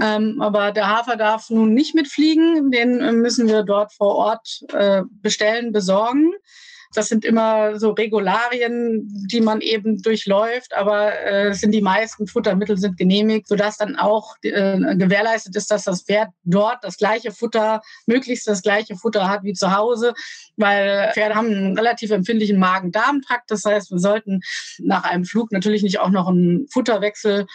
Ähm, 0.00 0.40
aber 0.40 0.72
der 0.72 0.88
Hafer 0.88 1.16
darf 1.16 1.50
nun 1.50 1.74
nicht 1.74 1.94
mitfliegen. 1.94 2.70
Den 2.70 3.20
müssen 3.20 3.48
wir 3.48 3.64
dort 3.64 3.92
vor 3.92 4.14
Ort 4.14 4.64
äh, 4.72 5.02
bestellen, 5.20 5.72
besorgen. 5.72 6.32
Das 6.92 7.08
sind 7.08 7.24
immer 7.24 7.78
so 7.78 7.90
Regularien, 7.92 9.08
die 9.30 9.40
man 9.40 9.60
eben 9.60 10.02
durchläuft, 10.02 10.74
aber 10.74 11.24
äh, 11.24 11.54
sind 11.54 11.70
die 11.70 11.82
meisten 11.82 12.26
Futtermittel 12.26 12.76
sind 12.78 12.96
genehmigt, 12.96 13.46
sodass 13.46 13.76
dann 13.76 13.94
auch 13.94 14.34
äh, 14.42 14.96
gewährleistet 14.96 15.54
ist, 15.54 15.70
dass 15.70 15.84
das 15.84 16.02
Pferd 16.02 16.30
dort 16.42 16.82
das 16.82 16.96
gleiche 16.96 17.30
Futter, 17.30 17.80
möglichst 18.06 18.48
das 18.48 18.62
gleiche 18.62 18.96
Futter 18.96 19.28
hat 19.28 19.44
wie 19.44 19.52
zu 19.52 19.76
Hause, 19.76 20.14
weil 20.56 21.10
Pferde 21.14 21.36
haben 21.36 21.46
einen 21.46 21.78
relativ 21.78 22.10
empfindlichen 22.10 22.58
Magen-Darm-Trakt. 22.58 23.50
Das 23.52 23.64
heißt, 23.64 23.92
wir 23.92 23.98
sollten 24.00 24.40
nach 24.78 25.04
einem 25.04 25.24
Flug 25.24 25.52
natürlich 25.52 25.84
nicht 25.84 26.00
auch 26.00 26.10
noch 26.10 26.26
einen 26.26 26.66
Futterwechsel 26.68 27.46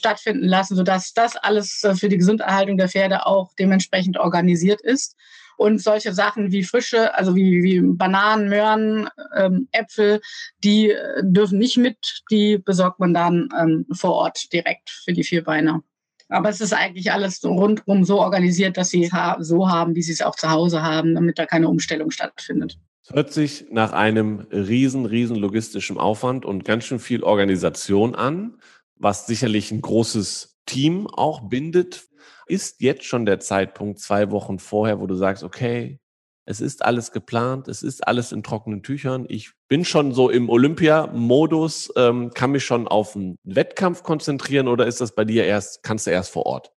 stattfinden 0.00 0.46
lassen, 0.46 0.74
sodass 0.74 1.12
das 1.12 1.36
alles 1.36 1.84
äh, 1.84 1.94
für 1.94 2.08
die 2.08 2.16
Gesunderhaltung 2.16 2.76
der 2.76 2.88
Pferde 2.88 3.26
auch 3.26 3.52
dementsprechend 3.58 4.18
organisiert 4.18 4.80
ist. 4.80 5.16
Und 5.60 5.82
solche 5.82 6.14
Sachen 6.14 6.52
wie 6.52 6.64
frische, 6.64 7.14
also 7.14 7.36
wie, 7.36 7.62
wie 7.62 7.80
Bananen, 7.82 8.48
Möhren, 8.48 9.10
ähm, 9.36 9.68
Äpfel, 9.72 10.22
die 10.64 10.90
äh, 10.90 11.20
dürfen 11.22 11.58
nicht 11.58 11.76
mit. 11.76 12.22
Die 12.30 12.56
besorgt 12.56 12.98
man 12.98 13.12
dann 13.12 13.50
ähm, 13.60 13.84
vor 13.92 14.12
Ort 14.12 14.50
direkt 14.54 14.88
für 14.88 15.12
die 15.12 15.22
Vierbeiner. 15.22 15.82
Aber 16.30 16.48
es 16.48 16.62
ist 16.62 16.72
eigentlich 16.72 17.12
alles 17.12 17.44
rundum 17.44 18.04
so 18.04 18.20
organisiert, 18.20 18.78
dass 18.78 18.88
sie 18.88 19.04
es 19.04 19.12
so 19.40 19.68
haben, 19.68 19.94
wie 19.94 20.00
sie 20.00 20.12
es 20.12 20.22
auch 20.22 20.34
zu 20.34 20.48
Hause 20.48 20.82
haben, 20.82 21.14
damit 21.14 21.38
da 21.38 21.44
keine 21.44 21.68
Umstellung 21.68 22.10
stattfindet. 22.10 22.78
Es 23.02 23.14
hört 23.14 23.30
sich 23.30 23.66
nach 23.70 23.92
einem 23.92 24.46
riesen, 24.50 25.04
riesen 25.04 25.36
logistischen 25.36 25.98
Aufwand 25.98 26.46
und 26.46 26.64
ganz 26.64 26.84
schön 26.84 27.00
viel 27.00 27.22
Organisation 27.22 28.14
an, 28.14 28.56
was 28.96 29.26
sicherlich 29.26 29.72
ein 29.72 29.82
großes 29.82 30.56
Team 30.64 31.06
auch 31.06 31.50
bindet. 31.50 32.08
Ist 32.50 32.80
jetzt 32.80 33.04
schon 33.04 33.26
der 33.26 33.38
Zeitpunkt, 33.38 34.00
zwei 34.00 34.32
Wochen 34.32 34.58
vorher, 34.58 34.98
wo 34.98 35.06
du 35.06 35.14
sagst, 35.14 35.44
okay, 35.44 36.00
es 36.46 36.60
ist 36.60 36.84
alles 36.84 37.12
geplant, 37.12 37.68
es 37.68 37.84
ist 37.84 38.08
alles 38.08 38.32
in 38.32 38.42
trockenen 38.42 38.82
Tüchern. 38.82 39.24
Ich 39.28 39.52
bin 39.68 39.84
schon 39.84 40.12
so 40.12 40.30
im 40.30 40.48
Olympia-Modus, 40.48 41.92
ähm, 41.96 42.32
kann 42.34 42.50
mich 42.50 42.64
schon 42.64 42.88
auf 42.88 43.14
einen 43.14 43.36
Wettkampf 43.44 44.02
konzentrieren 44.02 44.66
oder 44.66 44.88
ist 44.88 45.00
das 45.00 45.14
bei 45.14 45.24
dir 45.24 45.44
erst, 45.44 45.84
kannst 45.84 46.08
du 46.08 46.10
erst 46.10 46.32
vor 46.32 46.46
Ort? 46.46 46.72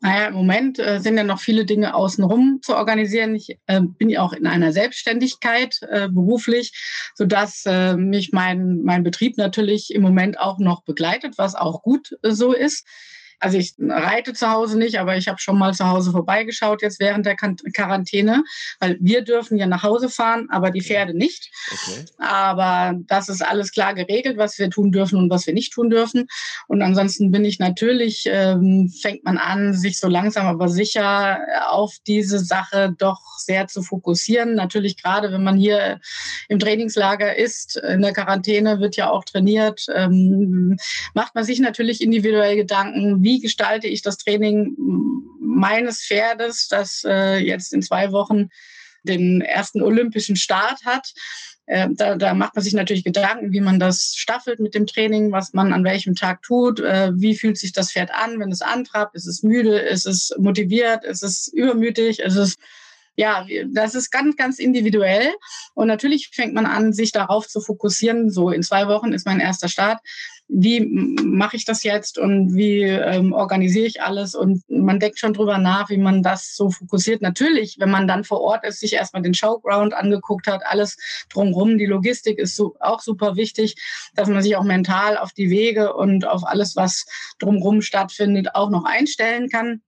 Naja, 0.00 0.26
im 0.26 0.34
Moment 0.34 0.78
äh, 0.78 0.98
sind 1.00 1.16
ja 1.16 1.24
noch 1.24 1.40
viele 1.40 1.64
Dinge 1.64 1.94
außenrum 1.94 2.58
zu 2.60 2.76
organisieren. 2.76 3.34
Ich 3.34 3.56
äh, 3.66 3.80
bin 3.80 4.10
ja 4.10 4.20
auch 4.20 4.34
in 4.34 4.46
einer 4.46 4.74
Selbstständigkeit 4.74 5.78
äh, 5.88 6.08
beruflich, 6.08 6.72
sodass 7.14 7.62
äh, 7.64 7.96
mich 7.96 8.32
mein, 8.32 8.82
mein 8.82 9.04
Betrieb 9.04 9.38
natürlich 9.38 9.94
im 9.94 10.02
Moment 10.02 10.38
auch 10.38 10.58
noch 10.58 10.82
begleitet, 10.82 11.38
was 11.38 11.54
auch 11.54 11.82
gut 11.82 12.14
äh, 12.22 12.32
so 12.32 12.52
ist. 12.52 12.86
Also 13.40 13.58
ich 13.58 13.74
reite 13.78 14.32
zu 14.32 14.50
Hause 14.50 14.78
nicht, 14.78 14.98
aber 14.98 15.16
ich 15.16 15.28
habe 15.28 15.38
schon 15.40 15.58
mal 15.58 15.74
zu 15.74 15.88
Hause 15.88 16.12
vorbeigeschaut 16.12 16.82
jetzt 16.82 17.00
während 17.00 17.26
der 17.26 17.36
Quarantäne, 17.36 18.44
weil 18.80 18.96
wir 19.00 19.22
dürfen 19.22 19.56
ja 19.56 19.66
nach 19.66 19.82
Hause 19.82 20.08
fahren, 20.08 20.48
aber 20.50 20.70
die 20.70 20.82
Pferde 20.82 21.16
nicht. 21.16 21.50
Okay. 21.70 22.04
Aber 22.18 22.94
das 23.06 23.28
ist 23.28 23.42
alles 23.42 23.72
klar 23.72 23.94
geregelt, 23.94 24.36
was 24.36 24.58
wir 24.58 24.70
tun 24.70 24.92
dürfen 24.92 25.18
und 25.18 25.30
was 25.30 25.46
wir 25.46 25.54
nicht 25.54 25.72
tun 25.72 25.90
dürfen. 25.90 26.26
Und 26.68 26.82
ansonsten 26.82 27.30
bin 27.30 27.44
ich 27.44 27.58
natürlich, 27.58 28.24
ähm, 28.26 28.92
fängt 29.00 29.24
man 29.24 29.38
an, 29.38 29.74
sich 29.74 29.98
so 29.98 30.08
langsam 30.08 30.46
aber 30.46 30.68
sicher 30.68 31.40
auf 31.68 31.96
diese 32.06 32.38
Sache 32.38 32.94
doch 32.98 33.20
sehr 33.38 33.66
zu 33.66 33.82
fokussieren. 33.82 34.54
Natürlich 34.54 35.02
gerade, 35.02 35.32
wenn 35.32 35.42
man 35.42 35.56
hier 35.56 36.00
im 36.48 36.58
Trainingslager 36.58 37.36
ist, 37.36 37.76
in 37.76 38.02
der 38.02 38.12
Quarantäne 38.12 38.80
wird 38.80 38.96
ja 38.96 39.10
auch 39.10 39.24
trainiert, 39.24 39.86
ähm, 39.94 40.76
macht 41.14 41.34
man 41.34 41.44
sich 41.44 41.60
natürlich 41.60 42.00
individuell 42.00 42.56
Gedanken, 42.56 43.22
wie 43.22 43.31
wie 43.32 43.40
gestalte 43.40 43.88
ich 43.88 44.02
das 44.02 44.18
Training 44.18 44.76
meines 45.40 46.02
Pferdes, 46.02 46.68
das 46.68 47.02
äh, 47.06 47.38
jetzt 47.38 47.72
in 47.72 47.80
zwei 47.80 48.12
Wochen 48.12 48.50
den 49.04 49.40
ersten 49.40 49.80
olympischen 49.82 50.36
Start 50.36 50.84
hat. 50.84 51.12
Äh, 51.64 51.88
da, 51.92 52.16
da, 52.16 52.34
macht 52.34 52.54
man 52.54 52.62
sich 52.62 52.74
natürlich 52.74 53.04
Gedanken, 53.04 53.52
wie 53.52 53.60
man 53.60 53.80
das 53.80 54.14
staffelt 54.16 54.60
mit 54.60 54.74
dem 54.74 54.86
Training, 54.86 55.32
was 55.32 55.54
man 55.54 55.72
an 55.72 55.84
welchem 55.84 56.14
Tag 56.14 56.42
tut, 56.42 56.80
äh, 56.80 57.10
wie 57.14 57.34
fühlt 57.34 57.56
sich 57.56 57.72
das 57.72 57.92
Pferd 57.92 58.10
an, 58.12 58.38
wenn 58.38 58.52
es 58.52 58.60
antrabt, 58.60 59.14
ist 59.14 59.26
es 59.26 59.42
müde, 59.42 59.78
ist 59.78 60.06
es 60.06 60.34
motiviert, 60.38 61.04
ist 61.04 61.22
es 61.22 61.48
übermütig, 61.48 62.18
ist 62.18 62.36
es 62.36 62.56
ja, 63.16 63.46
das 63.68 63.94
ist 63.94 64.10
ganz, 64.10 64.36
ganz 64.36 64.58
individuell. 64.58 65.32
Und 65.74 65.88
natürlich 65.88 66.30
fängt 66.32 66.54
man 66.54 66.66
an, 66.66 66.92
sich 66.92 67.12
darauf 67.12 67.46
zu 67.48 67.60
fokussieren. 67.60 68.30
So 68.30 68.50
in 68.50 68.62
zwei 68.62 68.88
Wochen 68.88 69.12
ist 69.12 69.26
mein 69.26 69.40
erster 69.40 69.68
Start 69.68 70.00
wie 70.54 70.80
mache 70.80 71.56
ich 71.56 71.64
das 71.64 71.82
jetzt 71.82 72.18
und 72.18 72.54
wie 72.54 72.82
ähm, 72.82 73.32
organisiere 73.32 73.86
ich 73.86 74.02
alles? 74.02 74.34
Und 74.34 74.62
man 74.68 75.00
denkt 75.00 75.18
schon 75.18 75.32
drüber 75.32 75.56
nach, 75.56 75.88
wie 75.88 75.96
man 75.96 76.22
das 76.22 76.54
so 76.54 76.70
fokussiert. 76.70 77.22
Natürlich, 77.22 77.76
wenn 77.78 77.90
man 77.90 78.06
dann 78.06 78.22
vor 78.22 78.42
Ort 78.42 78.64
ist, 78.66 78.80
sich 78.80 78.92
erstmal 78.92 79.22
den 79.22 79.32
Showground 79.32 79.94
angeguckt 79.94 80.46
hat, 80.46 80.60
alles 80.66 80.98
drumherum, 81.30 81.78
die 81.78 81.86
Logistik 81.86 82.38
ist 82.38 82.54
so, 82.54 82.76
auch 82.80 83.00
super 83.00 83.36
wichtig, 83.36 83.76
dass 84.14 84.28
man 84.28 84.42
sich 84.42 84.54
auch 84.56 84.64
mental 84.64 85.16
auf 85.16 85.32
die 85.32 85.48
Wege 85.48 85.94
und 85.94 86.26
auf 86.26 86.46
alles, 86.46 86.76
was 86.76 87.06
drumherum 87.38 87.80
stattfindet, 87.80 88.54
auch 88.54 88.68
noch 88.68 88.84
einstellen 88.84 89.48
kann. 89.48 89.80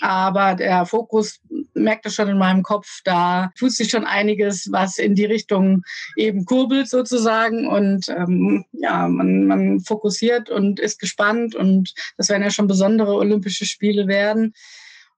Aber 0.00 0.54
der 0.54 0.86
Fokus 0.86 1.40
merkte 1.74 2.10
schon 2.10 2.28
in 2.28 2.38
meinem 2.38 2.62
Kopf, 2.62 3.00
da 3.04 3.50
tut 3.58 3.72
sich 3.72 3.90
schon 3.90 4.04
einiges, 4.04 4.70
was 4.70 4.98
in 4.98 5.14
die 5.14 5.24
Richtung 5.24 5.82
eben 6.16 6.44
kurbelt 6.44 6.88
sozusagen. 6.88 7.66
Und 7.66 8.08
ähm, 8.08 8.64
ja, 8.72 9.08
man, 9.08 9.46
man 9.46 9.80
fokussiert 9.80 10.50
und 10.50 10.80
ist 10.80 10.98
gespannt. 10.98 11.54
Und 11.54 11.94
das 12.16 12.28
werden 12.28 12.42
ja 12.42 12.50
schon 12.50 12.66
besondere 12.66 13.14
Olympische 13.14 13.66
Spiele 13.66 14.08
werden. 14.08 14.54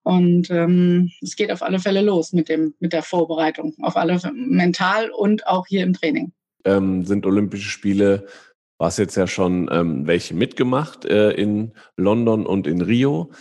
Und 0.02 0.50
ähm, 0.50 1.10
es 1.20 1.36
geht 1.36 1.52
auf 1.52 1.62
alle 1.62 1.80
Fälle 1.80 2.00
los 2.00 2.32
mit, 2.32 2.48
dem, 2.48 2.74
mit 2.80 2.92
der 2.92 3.02
Vorbereitung, 3.02 3.74
auf 3.82 3.96
alle 3.96 4.18
mental 4.32 5.10
und 5.10 5.46
auch 5.46 5.66
hier 5.66 5.82
im 5.82 5.92
Training. 5.92 6.32
Ähm, 6.64 7.04
sind 7.04 7.26
Olympische 7.26 7.68
Spiele, 7.68 8.26
war 8.78 8.88
es 8.88 8.96
jetzt 8.96 9.16
ja 9.16 9.26
schon 9.26 9.68
ähm, 9.70 10.06
welche 10.06 10.34
mitgemacht 10.34 11.04
äh, 11.04 11.32
in 11.32 11.72
London 11.96 12.46
und 12.46 12.66
in 12.66 12.80
Rio. 12.80 13.32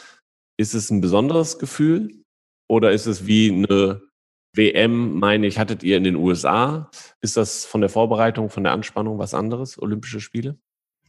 Ist 0.58 0.74
es 0.74 0.90
ein 0.90 1.02
besonderes 1.02 1.60
Gefühl 1.60 2.24
oder 2.68 2.92
ist 2.92 3.06
es 3.06 3.28
wie 3.28 3.52
eine 3.52 4.02
WM, 4.54 5.20
meine 5.20 5.46
ich, 5.46 5.60
hattet 5.60 5.84
ihr 5.84 5.98
in 5.98 6.04
den 6.04 6.16
USA? 6.16 6.90
Ist 7.22 7.38
das 7.38 7.64
von 7.64 7.82
der 7.82 7.92
Vorbereitung, 7.92 8.50
von 8.50 8.64
der 8.64 8.74
Anspannung 8.74 9.20
was 9.20 9.36
anderes, 9.36 9.80
Olympische 9.80 10.20
Spiele? 10.20 10.58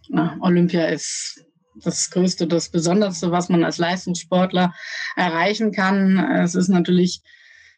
Ja, 0.09 0.37
Olympia 0.41 0.87
ist 0.87 1.45
das 1.83 2.11
Größte, 2.11 2.47
das 2.47 2.69
Besonderste, 2.69 3.31
was 3.31 3.49
man 3.49 3.65
als 3.65 3.79
Leistungssportler 3.79 4.75
erreichen 5.17 5.73
kann. 5.73 6.19
Es 6.19 6.55
ist 6.55 6.69
natürlich, 6.69 7.23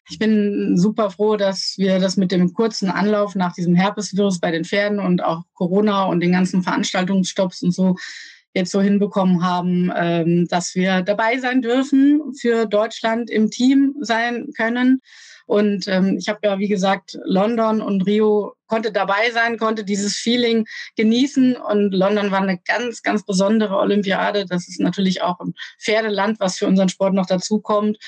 ich 0.08 0.18
bin 0.18 0.76
super 0.76 1.10
froh, 1.10 1.36
dass 1.36 1.74
wir 1.76 2.00
das 2.00 2.16
mit 2.16 2.32
dem 2.32 2.52
kurzen 2.52 2.90
Anlauf 2.90 3.34
nach 3.34 3.52
diesem 3.52 3.74
Herpesvirus 3.74 4.40
bei 4.40 4.50
den 4.50 4.64
Pferden 4.64 4.98
und 4.98 5.22
auch 5.22 5.44
Corona 5.54 6.04
und 6.04 6.20
den 6.20 6.32
ganzen 6.32 6.62
Veranstaltungsstopps 6.62 7.62
und 7.62 7.72
so 7.72 7.96
jetzt 8.54 8.72
so 8.72 8.80
hinbekommen 8.80 9.44
haben, 9.44 9.92
ähm, 9.96 10.46
dass 10.48 10.74
wir 10.74 11.02
dabei 11.02 11.38
sein 11.38 11.62
dürfen, 11.62 12.34
für 12.40 12.66
Deutschland 12.66 13.30
im 13.30 13.50
Team 13.50 13.94
sein 14.00 14.48
können. 14.56 15.00
Und 15.50 15.88
ähm, 15.88 16.16
ich 16.16 16.28
habe 16.28 16.38
ja, 16.44 16.60
wie 16.60 16.68
gesagt, 16.68 17.18
London 17.24 17.80
und 17.80 18.06
Rio 18.06 18.54
konnte 18.68 18.92
dabei 18.92 19.32
sein, 19.32 19.58
konnte 19.58 19.82
dieses 19.82 20.14
Feeling 20.14 20.64
genießen. 20.94 21.56
Und 21.56 21.92
London 21.92 22.30
war 22.30 22.40
eine 22.40 22.58
ganz, 22.58 23.02
ganz 23.02 23.24
besondere 23.24 23.76
Olympiade. 23.76 24.46
Das 24.46 24.68
ist 24.68 24.78
natürlich 24.78 25.22
auch 25.22 25.40
ein 25.40 25.54
Pferdeland, 25.80 26.38
was 26.38 26.56
für 26.56 26.68
unseren 26.68 26.88
Sport 26.88 27.14
noch 27.14 27.26
dazukommt. 27.26 27.98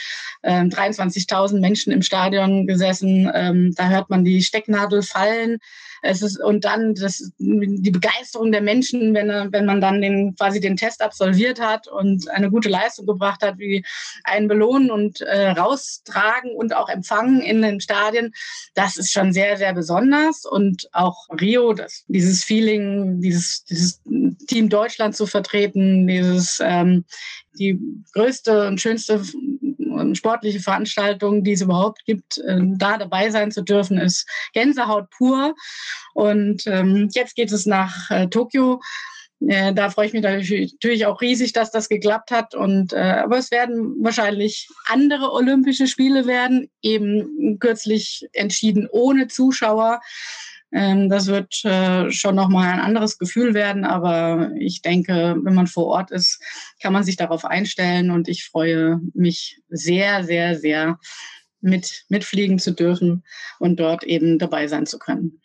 Ähm, 0.45 0.69
23.000 0.69 1.59
Menschen 1.59 1.93
im 1.93 2.03
Stadion 2.03 2.69
gesessen. 2.69 3.29
Ähm, 3.35 3.75
da 3.75 3.89
hört 3.89 4.09
man 4.09 4.25
die 4.25 4.43
Stecknadel 4.43 5.03
fallen. 5.03 5.59
Es 6.03 6.21
ist, 6.21 6.41
und 6.41 6.65
dann 6.65 6.95
das, 6.95 7.31
die 7.39 7.91
Begeisterung 7.91 8.51
der 8.51 8.61
Menschen, 8.61 9.15
wenn, 9.15 9.29
wenn 9.53 9.65
man 9.65 9.81
dann 9.81 10.01
den, 10.01 10.35
quasi 10.35 10.61
den 10.61 10.77
Test 10.77 11.01
absolviert 11.01 11.61
hat 11.61 11.87
und 11.87 12.29
eine 12.29 12.51
gute 12.51 12.69
Leistung 12.69 13.07
gebracht 13.07 13.43
hat, 13.43 13.59
wie 13.59 13.85
einen 14.25 14.49
belohnen 14.49 14.91
und 14.91 15.21
äh, 15.21 15.51
raustragen 15.51 16.51
und 16.57 16.75
auch 16.75 16.89
empfangen 16.89 17.41
in 17.41 17.63
den 17.63 17.81
Stadien. 17.81 18.33
Das 18.75 18.97
ist 18.97 19.13
schon 19.13 19.33
sehr, 19.33 19.57
sehr 19.57 19.73
besonders. 19.75 20.45
Und 20.45 20.89
auch 20.93 21.29
Rio, 21.41 21.73
das, 21.73 22.05
dieses 22.09 22.43
Feeling, 22.43 23.21
dieses, 23.21 23.65
dieses 23.65 24.03
Team 24.49 24.69
Deutschland 24.69 25.15
zu 25.15 25.27
vertreten, 25.27 26.09
dieses 26.09 26.59
ähm, 26.61 27.05
die 27.59 27.79
größte 28.13 28.67
und 28.67 28.81
schönste 28.81 29.23
sportliche 30.15 30.61
Veranstaltung, 30.61 31.45
die 31.45 31.53
es 31.53 31.63
überhaupt 31.63 32.05
gibt, 32.05 32.39
äh, 32.39 32.61
da 32.77 32.99
dabei 32.99 33.31
sein 33.31 33.51
zu 33.51 33.63
dürfen, 33.63 33.99
ist 33.99 34.29
Gänsehaut 34.53 35.11
pur. 35.11 35.55
Und 36.15 36.67
ähm, 36.67 37.09
jetzt 37.13 37.37
geht 37.37 37.53
es 37.53 37.67
nach 37.67 38.11
äh, 38.11 38.29
Tokio. 38.29 38.81
Äh, 39.49 39.75
da 39.75 39.91
freue 39.91 40.07
ich 40.07 40.13
mich 40.13 40.23
natürlich 40.23 41.07
auch 41.07 41.21
riesig, 41.21 41.53
dass 41.53 41.71
das 41.71 41.89
geklappt 41.89 42.31
hat. 42.31 42.55
Und, 42.55 42.93
äh, 42.93 42.97
aber 42.97 43.39
es 43.39 43.51
werden 43.51 43.97
wahrscheinlich 44.03 44.69
andere 44.87 45.33
Olympische 45.33 45.87
Spiele 45.87 46.27
werden, 46.27 46.71
eben 46.83 47.59
kürzlich 47.59 48.29
entschieden 48.33 48.89
ohne 48.91 49.29
Zuschauer. 49.29 50.01
Ähm, 50.73 51.09
das 51.09 51.27
wird 51.27 51.65
äh, 51.65 52.11
schon 52.11 52.35
nochmal 52.35 52.69
ein 52.73 52.81
anderes 52.81 53.19
Gefühl 53.19 53.55
werden, 53.55 53.85
aber 53.85 54.51
ich 54.59 54.83
denke, 54.83 55.37
wenn 55.43 55.55
man 55.55 55.67
vor 55.67 55.87
Ort 55.87 56.11
ist, 56.11 56.41
kann 56.81 56.93
man 56.93 57.05
sich 57.05 57.17
darauf 57.17 57.45
einstellen 57.45 58.11
und 58.11 58.29
ich 58.29 58.45
freue 58.45 59.01
mich 59.15 59.61
sehr, 59.69 60.25
sehr, 60.25 60.59
sehr, 60.59 60.99
mit, 61.63 62.05
mitfliegen 62.09 62.59
zu 62.59 62.73
dürfen 62.73 63.25
und 63.59 63.81
dort 63.81 64.05
eben 64.05 64.39
dabei 64.39 64.67
sein 64.67 64.85
zu 64.85 64.99
können. 64.99 65.41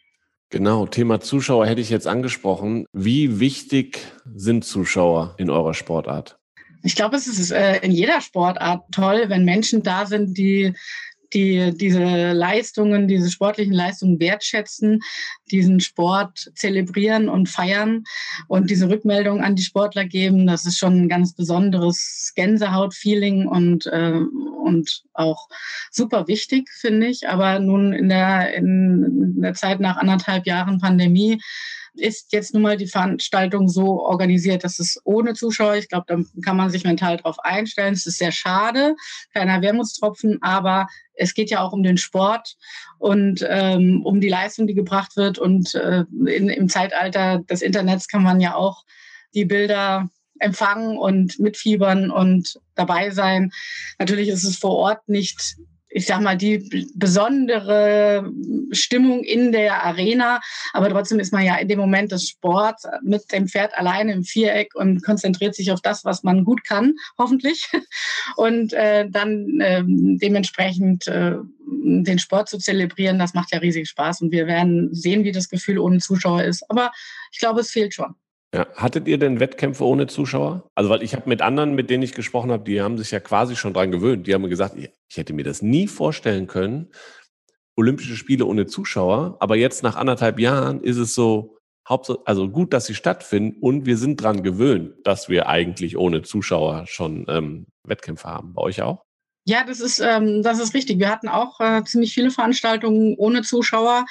Genau, 0.50 0.86
Thema 0.86 1.20
Zuschauer 1.20 1.68
hätte 1.68 1.82
ich 1.82 1.90
jetzt 1.90 2.08
angesprochen. 2.08 2.86
Wie 2.94 3.40
wichtig 3.40 4.00
sind 4.34 4.64
Zuschauer 4.66 5.36
in 5.38 5.50
eurer 5.50 5.74
Sportart? 5.74 6.40
Ich 6.84 6.96
glaube, 6.96 7.18
es 7.18 7.28
ist 7.28 7.52
äh, 7.52 7.80
in 7.80 7.92
jeder 7.92 8.22
Sportart 8.22 8.86
toll, 8.92 9.26
wenn 9.28 9.44
Menschen 9.44 9.84
da 9.84 10.06
sind, 10.06 10.38
die 10.38 10.74
die 11.34 11.72
diese 11.76 12.32
Leistungen, 12.32 13.08
diese 13.08 13.30
sportlichen 13.30 13.74
Leistungen 13.74 14.20
wertschätzen, 14.20 15.02
diesen 15.52 15.80
Sport 15.80 16.52
zelebrieren 16.56 17.30
und 17.30 17.50
feiern 17.50 18.04
und 18.48 18.70
diese 18.70 18.90
Rückmeldung 18.90 19.42
an 19.42 19.56
die 19.56 19.64
Sportler 19.64 20.06
geben. 20.06 20.48
Das 20.48 20.66
ist 20.66 20.78
schon 20.78 21.04
ein 21.04 21.10
ganz 21.10 21.34
besonderes 21.34 22.34
Gänsehaut-Feeling 22.36 23.48
und, 23.48 23.86
äh, 23.88 24.20
und 24.64 25.04
auch 25.14 25.48
super 25.92 26.28
wichtig, 26.28 26.70
finde 26.70 27.08
ich. 27.08 27.28
Aber 27.28 27.60
nun 27.60 27.94
in 27.94 28.10
der, 28.10 28.54
in 28.54 29.42
der 29.42 29.54
Zeit 29.54 29.80
nach 29.80 29.98
anderthalb 29.98 30.46
Jahren 30.46 30.80
Pandemie 30.80 31.42
ist 32.00 32.34
jetzt 32.34 32.54
nun 32.54 32.64
mal 32.64 32.78
die 32.78 32.88
Veranstaltung 32.88 33.68
so 33.68 34.02
organisiert, 34.02 34.64
dass 34.64 34.80
es 34.80 35.00
ohne 35.04 35.34
Zuschauer, 35.34 35.76
ich 35.76 35.90
glaube, 35.90 36.06
da 36.08 36.18
kann 36.42 36.58
man 36.58 36.70
sich 36.70 36.84
mental 36.84 37.18
drauf 37.18 37.40
einstellen. 37.40 37.94
Es 37.94 38.06
ist 38.06 38.18
sehr 38.18 38.32
schade, 38.32 38.96
keiner 39.34 39.62
Wermutstropfen, 39.62 40.40
aber 40.42 40.88
es 41.14 41.34
geht 41.34 41.50
ja 41.50 41.62
auch 41.62 41.74
um 41.74 41.84
den 41.84 41.98
Sport 41.98 42.56
und 43.00 43.46
ähm, 43.48 44.02
um 44.06 44.22
die 44.22 44.30
Leistung, 44.30 44.68
die 44.68 44.74
gebracht 44.74 45.18
wird. 45.18 45.40
Und 45.40 45.76
äh, 45.76 46.04
in, 46.26 46.50
im 46.50 46.70
Zeitalter 46.70 47.40
des 47.40 47.62
Internets 47.62 48.08
kann 48.08 48.24
man 48.24 48.40
ja 48.40 48.56
auch 48.56 48.84
die 49.34 49.46
Bilder 49.46 50.10
empfangen 50.40 50.98
und 50.98 51.40
mitfiebern 51.40 52.12
und 52.12 52.60
dabei 52.76 53.10
sein. 53.10 53.52
Natürlich 54.00 54.30
ist 54.30 54.44
es 54.44 54.58
vor 54.58 54.76
Ort 54.76 55.08
nicht 55.10 55.58
ich 55.90 56.06
sag 56.06 56.22
mal, 56.22 56.38
die 56.38 56.90
besondere 56.96 58.32
Stimmung 58.72 59.24
in 59.24 59.52
der 59.52 59.84
Arena. 59.84 60.40
Aber 60.74 60.90
trotzdem 60.90 61.20
ist 61.20 61.32
man 61.32 61.46
ja 61.46 61.56
in 61.56 61.68
dem 61.68 61.80
Moment 61.80 62.12
des 62.12 62.28
Sports 62.28 62.86
mit 63.04 63.32
dem 63.32 63.48
Pferd 63.48 63.78
alleine 63.78 64.14
im 64.14 64.24
Viereck 64.24 64.76
und 64.76 65.04
konzentriert 65.04 65.56
sich 65.56 65.72
auf 65.72 65.82
das, 65.82 66.04
was 66.06 66.24
man 66.24 66.44
gut 66.44 66.64
kann, 66.64 66.96
hoffentlich. 67.18 67.70
Und 68.36 68.74
äh, 68.74 69.10
dann 69.10 69.60
äh, 69.62 69.84
dementsprechend 69.86 71.08
äh, 71.08 71.36
den 71.66 72.20
Sport 72.20 72.50
zu 72.50 72.58
zelebrieren, 72.58 73.20
das 73.20 73.34
macht 73.34 73.54
ja 73.54 73.60
riesig 73.60 73.88
Spaß. 73.88 74.22
Und 74.22 74.32
wir 74.32 74.48
werden 74.48 74.94
sehen, 74.94 75.24
wie 75.24 75.32
das 75.32 75.50
Gefühl 75.50 75.80
ohne 75.80 76.00
Zuschauer 76.00 76.44
ist. 76.44 76.70
Aber 76.70 76.92
ich 77.32 77.40
glaube, 77.40 77.62
es 77.62 77.72
fehlt 77.72 77.94
schon. 77.94 78.16
Ja. 78.58 78.68
Hattet 78.76 79.08
ihr 79.08 79.20
denn 79.20 79.40
Wettkämpfe 79.40 79.86
ohne 79.86 80.08
Zuschauer? 80.08 80.68
Also, 80.74 80.90
weil 80.90 81.04
ich 81.04 81.14
habe 81.14 81.30
mit 81.30 81.44
anderen, 81.44 81.76
mit 81.76 81.92
denen 81.92 82.02
ich 82.02 82.14
gesprochen 82.14 82.52
habe, 82.52 82.64
die 82.64 82.82
haben 82.82 82.98
sich 82.98 83.12
ja 83.12 83.20
quasi 83.20 83.56
schon 83.56 83.74
dran 83.74 83.92
gewöhnt. 83.92 84.26
Die 84.26 84.34
haben 84.34 84.50
gesagt, 84.50 84.76
ich 84.76 85.18
hätte 85.18 85.34
mir 85.34 85.44
das 85.44 85.62
nie 85.62 85.88
vorstellen 85.88 86.48
können, 86.48 86.90
Olympische 87.76 88.16
Spiele 88.16 88.46
ohne 88.46 88.66
Zuschauer. 88.66 89.38
Aber 89.40 89.56
jetzt 89.56 89.84
nach 89.84 89.96
anderthalb 89.96 90.40
Jahren 90.40 90.82
ist 90.82 90.98
es 90.98 91.14
so, 91.14 91.58
also 91.86 92.50
gut, 92.50 92.74
dass 92.74 92.88
sie 92.88 92.96
stattfinden 92.96 93.60
und 93.62 93.86
wir 93.86 93.98
sind 93.98 94.22
dran 94.22 94.42
gewöhnt, 94.42 94.96
dass 95.04 95.30
wir 95.30 95.48
eigentlich 95.48 95.96
ohne 95.96 96.24
Zuschauer 96.24 96.86
schon 96.88 97.26
ähm, 97.30 97.68
Wettkämpfe 97.84 98.28
haben. 98.28 98.54
Bei 98.54 98.64
euch 98.64 98.82
auch? 98.82 99.04
Ja, 99.50 99.64
das 99.64 99.80
ist, 99.80 100.00
ähm, 100.00 100.44
das 100.44 100.60
ist 100.60 100.74
richtig. 100.74 101.00
Wir 101.00 101.10
hatten 101.10 101.30
auch 101.30 101.62
äh, 101.62 101.82
ziemlich 101.86 102.14
viele 102.14 102.32
Veranstaltungen 102.32 103.16
ohne 103.18 103.44
Zuschauer. 103.44 104.06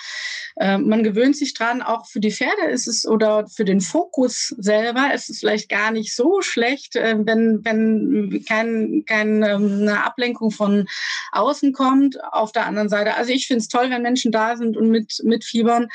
Äh, 0.58 0.78
man 0.78 1.04
gewöhnt 1.04 1.36
sich 1.36 1.52
dran. 1.52 1.82
Auch 1.82 2.06
für 2.06 2.20
die 2.20 2.30
Pferde 2.32 2.70
ist 2.70 2.88
es 2.88 3.06
oder 3.06 3.46
für 3.46 3.66
den 3.66 3.82
Fokus 3.82 4.54
selber 4.56 5.12
ist 5.12 5.28
es 5.28 5.40
vielleicht 5.40 5.68
gar 5.68 5.90
nicht 5.90 6.16
so 6.16 6.40
schlecht, 6.40 6.96
äh, 6.96 7.16
wenn, 7.18 7.62
wenn 7.66 8.44
kein, 8.48 9.02
keine 9.04 9.50
ähm, 9.50 9.88
Ablenkung 9.88 10.50
von 10.52 10.86
außen 11.32 11.74
kommt. 11.74 12.16
Auf 12.32 12.52
der 12.52 12.64
anderen 12.64 12.88
Seite, 12.88 13.14
also 13.14 13.30
ich 13.30 13.46
finde 13.46 13.60
es 13.60 13.68
toll, 13.68 13.90
wenn 13.90 14.00
Menschen 14.00 14.32
da 14.32 14.56
sind 14.56 14.74
und 14.74 14.88
mit, 14.88 15.20
mit 15.22 15.44
Fiebern. 15.44 15.88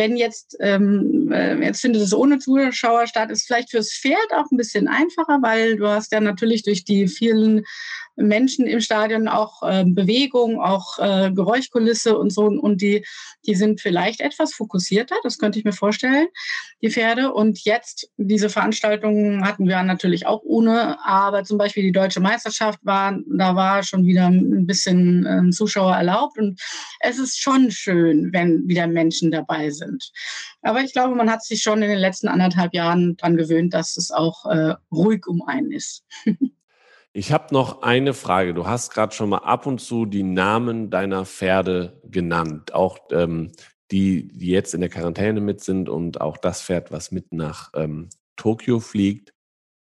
Wenn 0.00 0.16
jetzt, 0.16 0.56
ähm, 0.60 1.30
äh, 1.30 1.62
jetzt 1.62 1.82
findet 1.82 2.00
es 2.00 2.14
ohne 2.14 2.38
Zuschauer 2.38 3.06
statt, 3.06 3.30
ist 3.30 3.46
vielleicht 3.46 3.70
fürs 3.70 3.92
Pferd 3.92 4.32
auch 4.34 4.50
ein 4.50 4.56
bisschen 4.56 4.88
einfacher, 4.88 5.40
weil 5.42 5.76
du 5.76 5.86
hast 5.88 6.10
ja 6.10 6.20
natürlich 6.20 6.62
durch 6.62 6.84
die 6.86 7.06
vielen 7.06 7.66
Menschen 8.16 8.66
im 8.66 8.80
Stadion 8.80 9.28
auch 9.28 9.62
äh, 9.62 9.84
Bewegung, 9.86 10.60
auch 10.60 10.98
äh, 10.98 11.30
Geräuschkulisse 11.32 12.16
und 12.18 12.32
so. 12.32 12.46
Und 12.46 12.80
die, 12.80 13.04
die 13.46 13.54
sind 13.54 13.80
vielleicht 13.80 14.20
etwas 14.20 14.54
fokussierter, 14.54 15.16
das 15.22 15.38
könnte 15.38 15.58
ich 15.58 15.64
mir 15.64 15.72
vorstellen, 15.72 16.28
die 16.82 16.90
Pferde. 16.90 17.32
Und 17.32 17.64
jetzt, 17.64 18.10
diese 18.16 18.48
Veranstaltungen 18.48 19.44
hatten 19.44 19.66
wir 19.68 19.82
natürlich 19.82 20.26
auch 20.26 20.40
ohne, 20.44 20.98
aber 21.04 21.44
zum 21.44 21.58
Beispiel 21.58 21.82
die 21.82 21.92
deutsche 21.92 22.20
Meisterschaft 22.20 22.78
war, 22.82 23.18
da 23.26 23.54
war 23.54 23.82
schon 23.82 24.06
wieder 24.06 24.26
ein 24.26 24.66
bisschen 24.66 25.26
äh, 25.26 25.50
Zuschauer 25.50 25.94
erlaubt. 25.94 26.38
Und 26.38 26.60
es 27.00 27.18
ist 27.18 27.40
schon 27.40 27.70
schön, 27.70 28.32
wenn 28.32 28.66
wieder 28.68 28.86
Menschen 28.86 29.30
dabei 29.30 29.70
sind. 29.70 29.89
Aber 30.62 30.80
ich 30.80 30.92
glaube, 30.92 31.14
man 31.14 31.30
hat 31.30 31.44
sich 31.44 31.62
schon 31.62 31.82
in 31.82 31.88
den 31.88 31.98
letzten 31.98 32.28
anderthalb 32.28 32.74
Jahren 32.74 33.16
daran 33.16 33.36
gewöhnt, 33.36 33.74
dass 33.74 33.96
es 33.96 34.10
auch 34.10 34.46
äh, 34.46 34.74
ruhig 34.92 35.26
um 35.26 35.42
einen 35.42 35.72
ist. 35.72 36.04
Ich 37.12 37.32
habe 37.32 37.52
noch 37.52 37.82
eine 37.82 38.14
Frage. 38.14 38.54
Du 38.54 38.68
hast 38.68 38.92
gerade 38.92 39.12
schon 39.12 39.30
mal 39.30 39.38
ab 39.38 39.66
und 39.66 39.80
zu 39.80 40.06
die 40.06 40.22
Namen 40.22 40.90
deiner 40.90 41.26
Pferde 41.26 42.00
genannt, 42.04 42.72
auch 42.72 42.98
ähm, 43.10 43.50
die, 43.90 44.28
die 44.28 44.46
jetzt 44.46 44.74
in 44.74 44.80
der 44.80 44.90
Quarantäne 44.90 45.40
mit 45.40 45.60
sind 45.60 45.88
und 45.88 46.20
auch 46.20 46.36
das 46.36 46.62
Pferd, 46.62 46.92
was 46.92 47.10
mit 47.10 47.32
nach 47.32 47.72
ähm, 47.74 48.10
Tokio 48.36 48.78
fliegt. 48.78 49.34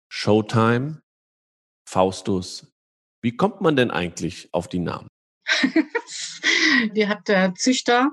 Showtime, 0.08 1.02
Faustus. 1.88 2.72
Wie 3.20 3.37
kommt 3.37 3.61
man 3.61 3.74
denn 3.74 3.90
eigentlich 3.90 4.48
auf 4.52 4.68
die 4.68 4.78
Namen? 4.78 5.08
die 6.94 7.08
hat 7.08 7.28
der 7.28 7.54
Züchter, 7.54 8.11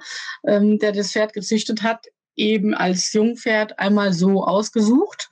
ähm, 0.47 0.79
der 0.79 0.91
das 0.91 1.11
Pferd 1.11 1.33
gezüchtet 1.33 1.83
hat, 1.83 2.05
eben 2.35 2.73
als 2.73 3.13
Jungpferd 3.13 3.79
einmal 3.79 4.13
so 4.13 4.43
ausgesucht. 4.43 5.29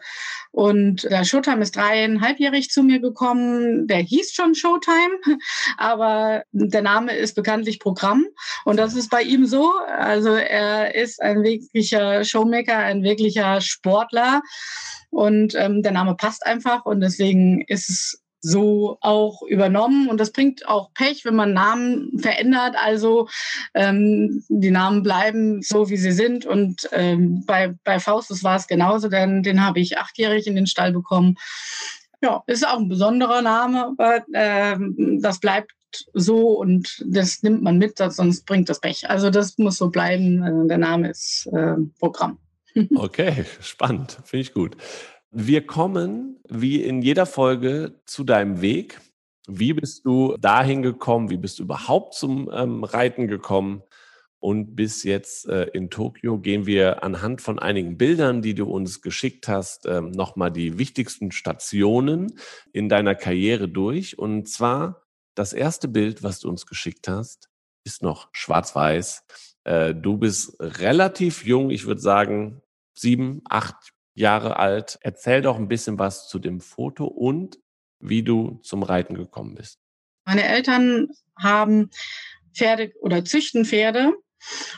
Und 0.52 1.06
der 1.06 1.24
Showtime 1.24 1.64
ist 1.64 1.76
dreieinhalbjährig 1.76 2.70
zu 2.70 2.84
mir 2.84 3.00
gekommen. 3.00 3.88
Der 3.88 3.98
hieß 3.98 4.34
schon 4.34 4.54
Showtime, 4.54 5.18
aber 5.78 6.44
der 6.52 6.84
Name 6.84 7.16
ist 7.16 7.34
bekanntlich 7.34 7.80
Programm. 7.80 8.26
Und 8.64 8.78
das 8.78 8.94
ist 8.94 9.10
bei 9.10 9.24
ihm 9.24 9.48
so. 9.48 9.72
Also 9.88 10.36
er 10.36 10.94
ist 10.94 11.22
ein 11.22 11.42
wirklicher 11.42 12.24
Showmaker, 12.24 12.78
ein 12.78 13.02
wirklicher 13.02 13.62
Sportler. 13.62 14.44
Und 15.10 15.56
ähm, 15.56 15.82
der 15.82 15.92
Name 15.92 16.16
passt 16.16 16.46
einfach. 16.46 16.86
Und 16.86 17.02
deswegen 17.02 17.62
ist 17.62 17.90
es 17.90 18.23
so 18.44 18.98
auch 19.00 19.42
übernommen. 19.44 20.10
Und 20.10 20.20
das 20.20 20.32
bringt 20.32 20.68
auch 20.68 20.94
Pech, 20.94 21.24
wenn 21.24 21.36
man 21.36 21.54
Namen 21.54 22.20
verändert. 22.20 22.76
Also 22.78 23.30
ähm, 23.74 24.44
die 24.50 24.70
Namen 24.70 25.02
bleiben 25.02 25.62
so, 25.62 25.90
wie 25.90 25.98
sie 25.98 26.12
sind. 26.12 26.46
Und 26.46 26.90
ähm, 26.92 27.46
bei, 27.46 27.74
bei 27.86 28.00
Faustus 28.00 28.44
war 28.44 28.58
es 28.58 28.68
genauso, 28.68 29.08
denn 29.08 29.44
den 29.44 29.66
habe 29.66 29.80
ich 29.80 29.98
achtjährig 29.98 30.46
in 30.46 30.56
den 30.56 30.68
Stall 30.68 30.92
bekommen. 30.92 31.36
Ja, 32.22 32.44
ist 32.46 32.68
auch 32.68 32.80
ein 32.80 32.90
besonderer 32.90 33.42
Name, 33.42 33.88
aber 33.88 34.24
ähm, 34.34 35.20
das 35.22 35.40
bleibt 35.40 35.72
so 36.14 36.50
und 36.60 37.04
das 37.06 37.44
nimmt 37.44 37.62
man 37.62 37.78
mit, 37.78 37.98
sonst 37.98 38.46
bringt 38.46 38.68
das 38.68 38.82
Pech. 38.82 39.10
Also 39.10 39.30
das 39.30 39.58
muss 39.58 39.78
so 39.78 39.90
bleiben. 39.90 40.44
Äh, 40.44 40.68
der 40.68 40.80
Name 40.80 41.10
ist 41.10 41.48
äh, 41.54 41.76
Programm. 42.00 42.40
Okay, 42.96 43.46
spannend, 43.62 44.18
finde 44.26 44.42
ich 44.42 44.54
gut. 44.54 44.76
Wir 45.36 45.66
kommen 45.66 46.38
wie 46.48 46.84
in 46.84 47.02
jeder 47.02 47.26
Folge 47.26 48.00
zu 48.06 48.24
deinem 48.24 48.62
Weg. 48.62 49.02
Wie 49.48 49.74
bist 49.74 50.06
du 50.06 50.38
dahin 50.38 50.84
gekommen? 50.84 51.32
Wie 51.32 51.38
bist 51.38 51.58
du 51.58 51.64
überhaupt 51.64 52.14
zum 52.14 52.52
ähm, 52.54 52.84
Reiten 52.84 53.28
gekommen? 53.28 53.82
Und 54.38 54.76
bis 54.76 55.04
jetzt 55.04 55.48
äh, 55.48 55.64
in 55.74 55.90
Tokio 55.90 56.38
gehen 56.38 56.68
wir 56.68 57.04
anhand 57.04 57.42
von 57.42 57.58
einigen 57.58 57.98
Bildern, 57.98 58.44
die 58.44 58.54
du 58.54 58.66
uns 58.66 59.02
geschickt 59.02 59.48
hast, 59.48 59.88
ähm, 59.88 60.12
nochmal 60.12 60.52
die 60.52 60.78
wichtigsten 60.78 61.32
Stationen 61.32 62.38
in 62.72 62.88
deiner 62.88 63.16
Karriere 63.16 63.68
durch. 63.68 64.20
Und 64.20 64.48
zwar 64.48 65.02
das 65.34 65.54
erste 65.54 65.88
Bild, 65.88 66.22
was 66.22 66.42
du 66.42 66.50
uns 66.50 66.68
geschickt 66.68 67.08
hast, 67.08 67.50
ist 67.84 68.04
noch 68.04 68.30
schwarz-weiß. 68.34 69.24
Äh, 69.64 69.96
du 69.96 70.18
bist 70.18 70.58
relativ 70.60 71.44
jung, 71.44 71.72
ich 71.72 71.88
würde 71.88 72.02
sagen 72.02 72.62
sieben, 72.94 73.42
acht 73.50 73.93
Jahre 74.14 74.58
alt. 74.58 75.00
Erzähl 75.02 75.42
doch 75.42 75.58
ein 75.58 75.68
bisschen 75.68 76.00
was 76.00 76.28
zu 76.28 76.40
dem 76.40 76.62
Foto 76.62 77.06
und 77.06 77.60
wie 78.00 78.24
du 78.24 78.60
zum 78.64 78.84
Reiten 78.84 79.16
gekommen 79.16 79.56
bist. 79.56 79.80
Meine 80.26 80.44
Eltern 80.44 81.10
haben 81.38 81.90
Pferde 82.54 82.92
oder 83.02 83.26
züchten 83.26 83.66
Pferde 83.66 84.14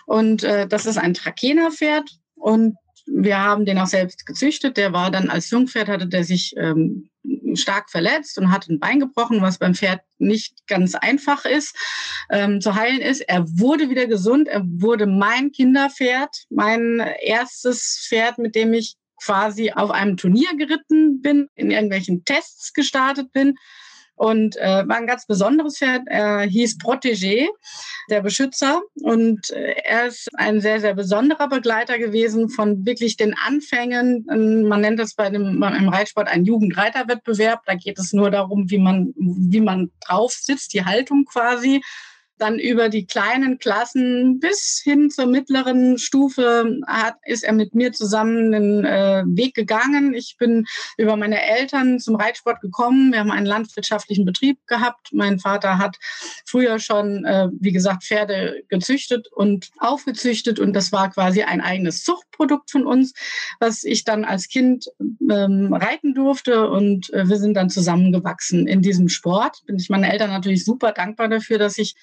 und 0.06 0.44
äh, 0.44 0.68
das 0.68 0.86
ist 0.86 0.98
ein 0.98 1.14
Trakehner-Pferd 1.14 2.10
und 2.36 2.78
wir 3.08 3.40
haben 3.40 3.66
den 3.66 3.78
auch 3.78 3.88
selbst 3.88 4.26
gezüchtet. 4.26 4.78
Der 4.78 4.94
war 4.94 5.12
dann 5.12 5.30
als 5.30 5.50
Jungpferd, 5.50 5.90
hatte 5.90 6.08
der 6.08 6.24
sich 6.24 6.56
ähm, 6.58 7.10
stark 7.54 7.90
verletzt 7.90 8.38
und 8.38 8.52
hat 8.52 8.68
ein 8.68 8.80
Bein 8.80 9.00
gebrochen, 9.00 9.42
was 9.42 9.60
beim 9.60 9.76
Pferd 9.76 10.02
nicht 10.18 10.66
ganz 10.68 10.96
einfach 10.96 11.46
ist, 11.46 11.76
ähm, 12.32 12.62
zu 12.62 12.76
heilen 12.76 13.02
ist. 13.02 13.22
Er 13.22 13.46
wurde 13.48 13.90
wieder 13.90 14.08
gesund. 14.08 14.48
Er 14.48 14.64
wurde 14.66 15.06
mein 15.06 15.52
Kinderpferd, 15.52 16.46
mein 16.50 17.00
erstes 17.22 18.06
Pferd, 18.08 18.40
mit 18.40 18.56
dem 18.56 18.74
ich 18.74 18.96
quasi 19.26 19.72
auf 19.72 19.92
einem 19.92 20.18
Turnier 20.18 20.56
geritten 20.58 21.22
bin, 21.22 21.50
in 21.56 21.72
irgendwelchen 21.72 22.24
Tests 22.26 22.74
gestartet 22.74 23.32
bin. 23.32 23.56
und 24.18 24.56
äh, 24.56 24.88
war 24.88 24.96
ein 24.96 25.08
ganz 25.08 25.26
besonderes 25.26 25.78
Pferd. 25.78 26.04
Er 26.06 26.44
hieß 26.44 26.78
Protégé, 26.78 27.48
der 28.10 28.22
Beschützer. 28.22 28.82
Und 29.02 29.50
äh, 29.50 29.76
er 29.84 30.08
ist 30.08 30.30
ein 30.36 30.62
sehr, 30.62 30.80
sehr 30.80 30.94
besonderer 30.94 31.50
Begleiter 31.50 31.98
gewesen 32.00 32.48
von 32.50 32.86
wirklich 32.86 33.18
den 33.18 33.34
Anfängen. 33.34 34.26
Man 34.70 34.80
nennt 34.82 35.00
das 35.00 35.16
bei 35.16 35.30
dem, 35.30 35.62
im 35.62 35.90
Reitsport 35.90 36.30
einen 36.30 36.46
Jugendreiterwettbewerb. 36.46 37.64
Da 37.66 37.76
geht 37.76 38.00
es 38.00 38.14
nur 38.14 38.32
darum, 38.32 38.70
wie 38.70 38.80
man, 38.80 39.14
wie 39.18 39.62
man 39.62 39.92
drauf 40.08 40.32
sitzt, 40.32 40.74
die 40.74 40.86
Haltung 40.86 41.26
quasi 41.26 41.82
dann 42.38 42.60
über 42.60 42.90
die 42.90 43.06
kleinen 43.06 43.60
Klassen 43.60 44.40
bis 44.40 44.82
hin 44.84 45.10
zur 45.10 45.26
mittleren 45.26 45.98
Stufe 45.98 46.82
hat, 46.88 47.16
ist 47.26 47.44
er 47.44 47.54
mit 47.54 47.76
mir 47.76 47.94
zusammen 47.94 48.52
den 48.52 48.86
äh, 48.86 49.24
Weg 49.26 49.56
gegangen. 49.56 50.14
Ich 50.14 50.36
bin 50.38 50.66
über 50.98 51.16
meine 51.16 51.42
Eltern 51.42 52.00
zum 52.00 52.16
Reitsport 52.16 52.62
gekommen. 52.62 53.12
Wir 53.12 53.20
haben 53.20 53.32
einen 53.32 53.46
landwirtschaftlichen 53.46 54.26
Betrieb 54.26 54.60
gehabt. 54.68 55.10
Mein 55.14 55.40
Vater 55.40 55.78
hat 55.78 55.98
früher 56.46 56.80
schon, 56.80 57.24
äh, 57.26 57.50
wie 57.60 57.72
gesagt, 57.72 58.04
Pferde 58.04 58.64
gezüchtet 58.68 59.28
und 59.32 59.70
aufgezüchtet 59.78 60.60
und 60.60 60.74
das 60.74 60.92
war 60.92 61.12
quasi 61.12 61.44
ein 61.44 61.62
eigenes 61.62 62.04
Zuchtprodukt 62.04 62.72
von 62.72 62.86
uns, 62.86 63.14
was 63.60 63.84
ich 63.84 64.04
dann 64.04 64.26
als 64.26 64.50
Kind 64.50 64.88
ähm, 65.00 65.74
reiten 65.74 66.14
durfte 66.14 66.70
und 66.70 67.14
äh, 67.14 67.28
wir 67.28 67.38
sind 67.38 67.56
dann 67.56 67.70
zusammengewachsen 67.70 68.68
in 68.68 68.82
diesem 68.82 69.10
Sport. 69.10 69.64
Bin 69.66 69.78
ich 69.78 69.90
meinen 69.90 70.04
Eltern 70.04 70.30
natürlich 70.30 70.66
super 70.66 70.92
dankbar 70.92 71.30
dafür, 71.30 71.58
dass 71.58 71.78
ich 71.78 71.96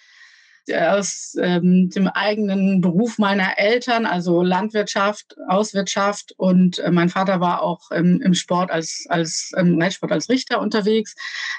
aus 0.70 1.37
ähm, 1.40 1.90
dem 1.90 2.09
eigenen 2.09 2.81
Beruf 2.81 3.18
meiner 3.18 3.59
Eltern, 3.59 4.07
also 4.07 4.42
Landwirtschaft, 4.42 5.37
Auswirtschaft 5.48 6.33
und 6.37 6.79
äh, 6.79 6.90
mein 6.90 7.09
Vater 7.09 7.40
war 7.40 7.62
auch 7.62 7.90
ähm, 7.90 8.20
im 8.22 8.35
Sport 8.35 8.70
als, 8.70 9.07
als 9.09 9.53
im 9.57 9.81
Reitsport 9.81 10.12
als 10.12 10.29
Richter 10.29 10.61
unterwegs, 10.61 11.14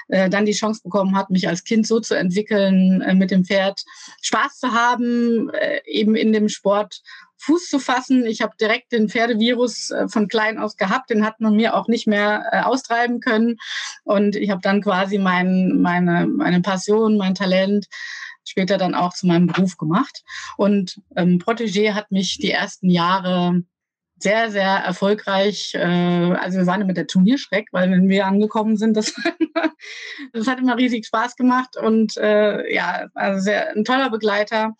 äh, 0.08 0.30
dann 0.30 0.46
die 0.46 0.52
Chance 0.52 0.80
bekommen 0.82 1.16
hat, 1.16 1.30
mich 1.30 1.48
als 1.48 1.64
Kind 1.64 1.86
so 1.86 2.00
zu 2.00 2.14
entwickeln, 2.14 3.02
äh, 3.02 3.14
mit 3.14 3.30
dem 3.30 3.44
Pferd 3.44 3.82
Spaß 4.22 4.58
zu 4.58 4.72
haben, 4.72 5.50
äh, 5.50 5.80
eben 5.86 6.16
in 6.16 6.32
dem 6.32 6.48
Sport 6.48 7.02
Fuß 7.44 7.68
zu 7.68 7.78
fassen. 7.78 8.24
Ich 8.24 8.40
habe 8.40 8.54
direkt 8.58 8.92
den 8.92 9.08
Pferdevirus 9.08 9.90
äh, 9.90 10.08
von 10.08 10.28
klein 10.28 10.58
aus 10.58 10.76
gehabt, 10.76 11.10
den 11.10 11.24
hat 11.24 11.40
man 11.40 11.54
mir 11.54 11.74
auch 11.74 11.88
nicht 11.88 12.06
mehr 12.06 12.46
äh, 12.50 12.60
austreiben 12.60 13.20
können. 13.20 13.58
Und 14.04 14.36
ich 14.36 14.50
habe 14.50 14.62
dann 14.62 14.80
quasi 14.80 15.18
mein, 15.18 15.80
meine, 15.80 16.26
meine 16.26 16.62
Passion, 16.62 17.18
mein 17.18 17.34
Talent 17.34 17.86
später 18.44 18.78
dann 18.78 18.94
auch 18.94 19.14
zu 19.14 19.26
meinem 19.26 19.46
Beruf 19.46 19.76
gemacht. 19.76 20.22
Und 20.56 21.00
ähm, 21.16 21.38
Protégé 21.38 21.94
hat 21.94 22.10
mich 22.10 22.38
die 22.38 22.50
ersten 22.50 22.90
Jahre 22.90 23.62
sehr, 24.18 24.50
sehr 24.50 24.68
erfolgreich. 24.68 25.74
Äh, 25.74 25.80
also 25.80 26.58
wir 26.58 26.66
waren 26.66 26.80
immer 26.80 26.92
der 26.92 27.06
Turnierschreck, 27.06 27.68
weil 27.72 27.90
wenn 27.90 28.08
wir 28.08 28.26
angekommen 28.26 28.76
sind, 28.76 28.96
das, 28.96 29.14
das 30.32 30.46
hat 30.46 30.58
immer 30.58 30.76
riesig 30.76 31.06
Spaß 31.06 31.36
gemacht 31.36 31.76
und 31.76 32.16
äh, 32.16 32.72
ja, 32.72 33.08
also 33.14 33.40
sehr, 33.40 33.70
ein 33.76 33.84
toller 33.84 34.10
Begleiter. 34.10 34.74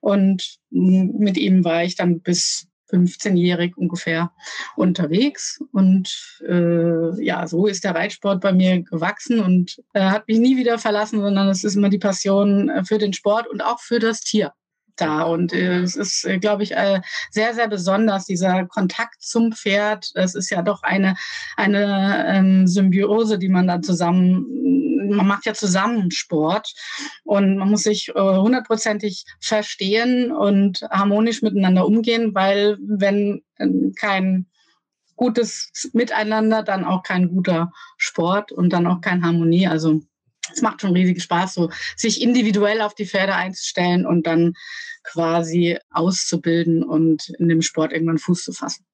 Und 0.00 0.58
mit 0.70 1.36
ihm 1.36 1.64
war 1.64 1.84
ich 1.84 1.96
dann 1.96 2.20
bis 2.20 2.66
15-jährig 2.90 3.76
ungefähr 3.76 4.32
unterwegs. 4.76 5.62
Und 5.72 6.38
äh, 6.46 7.22
ja, 7.22 7.46
so 7.46 7.66
ist 7.66 7.84
der 7.84 7.94
Reitsport 7.94 8.40
bei 8.40 8.52
mir 8.52 8.82
gewachsen 8.82 9.40
und 9.40 9.82
äh, 9.94 10.00
hat 10.00 10.28
mich 10.28 10.38
nie 10.38 10.56
wieder 10.56 10.78
verlassen, 10.78 11.20
sondern 11.20 11.48
es 11.48 11.64
ist 11.64 11.76
immer 11.76 11.88
die 11.88 11.98
Passion 11.98 12.68
äh, 12.68 12.84
für 12.84 12.98
den 12.98 13.12
Sport 13.12 13.48
und 13.48 13.62
auch 13.62 13.80
für 13.80 13.98
das 13.98 14.20
Tier 14.20 14.52
da. 15.00 15.22
Und 15.22 15.52
äh, 15.52 15.80
es 15.80 15.96
ist, 15.96 16.24
äh, 16.24 16.38
glaube 16.38 16.62
ich, 16.62 16.72
äh, 16.72 17.00
sehr, 17.30 17.54
sehr 17.54 17.68
besonders, 17.68 18.24
dieser 18.24 18.66
Kontakt 18.66 19.22
zum 19.22 19.52
Pferd. 19.52 20.10
Es 20.14 20.34
ist 20.34 20.50
ja 20.50 20.62
doch 20.62 20.82
eine, 20.82 21.14
eine 21.56 22.26
ähm, 22.28 22.66
Symbiose, 22.66 23.38
die 23.38 23.48
man 23.48 23.66
da 23.66 23.80
zusammen 23.80 24.46
man 25.10 25.26
macht 25.26 25.46
ja 25.46 25.54
zusammen 25.54 26.10
Sport 26.10 26.72
und 27.24 27.56
man 27.58 27.70
muss 27.70 27.82
sich 27.82 28.08
äh, 28.10 28.20
hundertprozentig 28.20 29.24
verstehen 29.40 30.32
und 30.32 30.82
harmonisch 30.90 31.42
miteinander 31.42 31.86
umgehen, 31.86 32.34
weil 32.34 32.78
wenn 32.80 33.42
äh, 33.56 33.68
kein 33.98 34.46
gutes 35.16 35.70
Miteinander, 35.92 36.62
dann 36.62 36.84
auch 36.84 37.02
kein 37.02 37.28
guter 37.28 37.72
Sport 37.96 38.52
und 38.52 38.72
dann 38.72 38.86
auch 38.86 39.00
keine 39.00 39.22
Harmonie. 39.22 39.66
Also 39.66 40.00
es 40.52 40.62
macht 40.62 40.80
schon 40.80 40.92
riesig 40.92 41.22
Spaß, 41.22 41.54
so 41.54 41.70
sich 41.96 42.22
individuell 42.22 42.80
auf 42.80 42.94
die 42.94 43.06
Pferde 43.06 43.34
einzustellen 43.34 44.06
und 44.06 44.26
dann 44.26 44.54
quasi 45.02 45.78
auszubilden 45.90 46.82
und 46.82 47.28
in 47.38 47.48
dem 47.48 47.62
Sport 47.62 47.92
irgendwann 47.92 48.18
Fuß 48.18 48.44
zu 48.44 48.52
fassen. 48.52 48.84